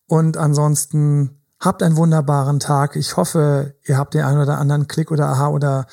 Und 0.07 0.37
ansonsten 0.37 1.41
habt 1.59 1.83
einen 1.83 1.95
wunderbaren 1.95 2.59
Tag. 2.59 2.95
Ich 2.95 3.15
hoffe, 3.15 3.75
ihr 3.83 3.97
habt 3.97 4.13
den 4.13 4.23
einen 4.23 4.41
oder 4.41 4.57
anderen 4.57 4.87
Klick 4.87 5.11
oder 5.11 5.27
Aha 5.27 5.47
oder 5.49 5.85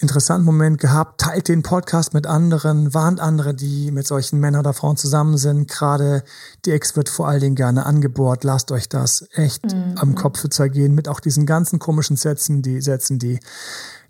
interessanten 0.00 0.44
Moment 0.44 0.80
gehabt. 0.80 1.20
Teilt 1.20 1.46
den 1.46 1.62
Podcast 1.62 2.12
mit 2.12 2.26
anderen, 2.26 2.92
warnt 2.92 3.20
andere, 3.20 3.54
die 3.54 3.92
mit 3.92 4.06
solchen 4.06 4.40
Männern 4.40 4.60
oder 4.60 4.72
Frauen 4.72 4.96
zusammen 4.96 5.38
sind. 5.38 5.68
Gerade 5.68 6.24
die 6.64 6.72
Ex 6.72 6.96
wird 6.96 7.08
vor 7.08 7.28
allen 7.28 7.40
Dingen 7.40 7.54
gerne 7.54 7.86
angebohrt. 7.86 8.42
Lasst 8.42 8.72
euch 8.72 8.88
das 8.88 9.28
echt 9.32 9.72
mhm. 9.72 9.94
am 9.96 10.14
Kopf 10.16 10.48
zergehen 10.48 10.94
mit 10.94 11.08
auch 11.08 11.20
diesen 11.20 11.46
ganzen 11.46 11.78
komischen 11.78 12.16
Sätzen, 12.16 12.62
die 12.62 12.80
Sätzen, 12.80 13.20
die 13.20 13.38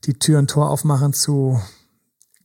die 0.05 0.15
Tür 0.15 0.39
und 0.39 0.49
Tor 0.49 0.71
aufmachen 0.71 1.13
zu 1.13 1.61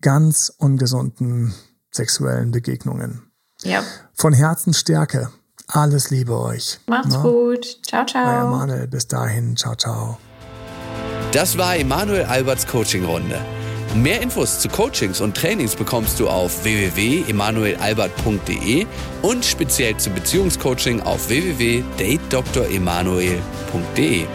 ganz 0.02 0.52
ungesunden 0.58 1.54
sexuellen 1.91 2.52
Begegnungen. 2.52 3.32
Ja. 3.64 3.84
Von 4.14 4.34
Herzen 4.34 4.74
Stärke. 4.74 5.30
Alles 5.68 6.10
Liebe 6.12 6.39
euch. 6.39 6.80
Macht's 6.88 7.14
Na? 7.14 7.22
gut. 7.22 7.80
Ciao, 7.86 8.06
ciao. 8.06 8.26
Euer 8.26 8.50
Manuel, 8.50 8.88
bis 8.88 9.08
dahin. 9.08 9.58
Ciao, 9.58 9.76
ciao. 9.76 10.18
Das 11.34 11.58
war 11.58 11.76
Emanuel 11.76 12.24
Alberts 12.24 12.66
Coaching-Runde. 12.68 13.38
Mehr 13.95 14.22
Infos 14.22 14.60
zu 14.60 14.70
Coachings 14.70 15.20
und 15.22 15.36
Trainings 15.36 15.76
bekommst 15.76 16.20
du 16.20 16.30
auf 16.30 16.64
www.emanuelalbert.de 16.64 18.86
und 19.24 19.43
speziell 19.43 19.98
zum 19.98 20.14
Beziehungscoaching 20.14 21.02
auf 21.02 21.30
www.datedremanuel.de. 21.30 24.28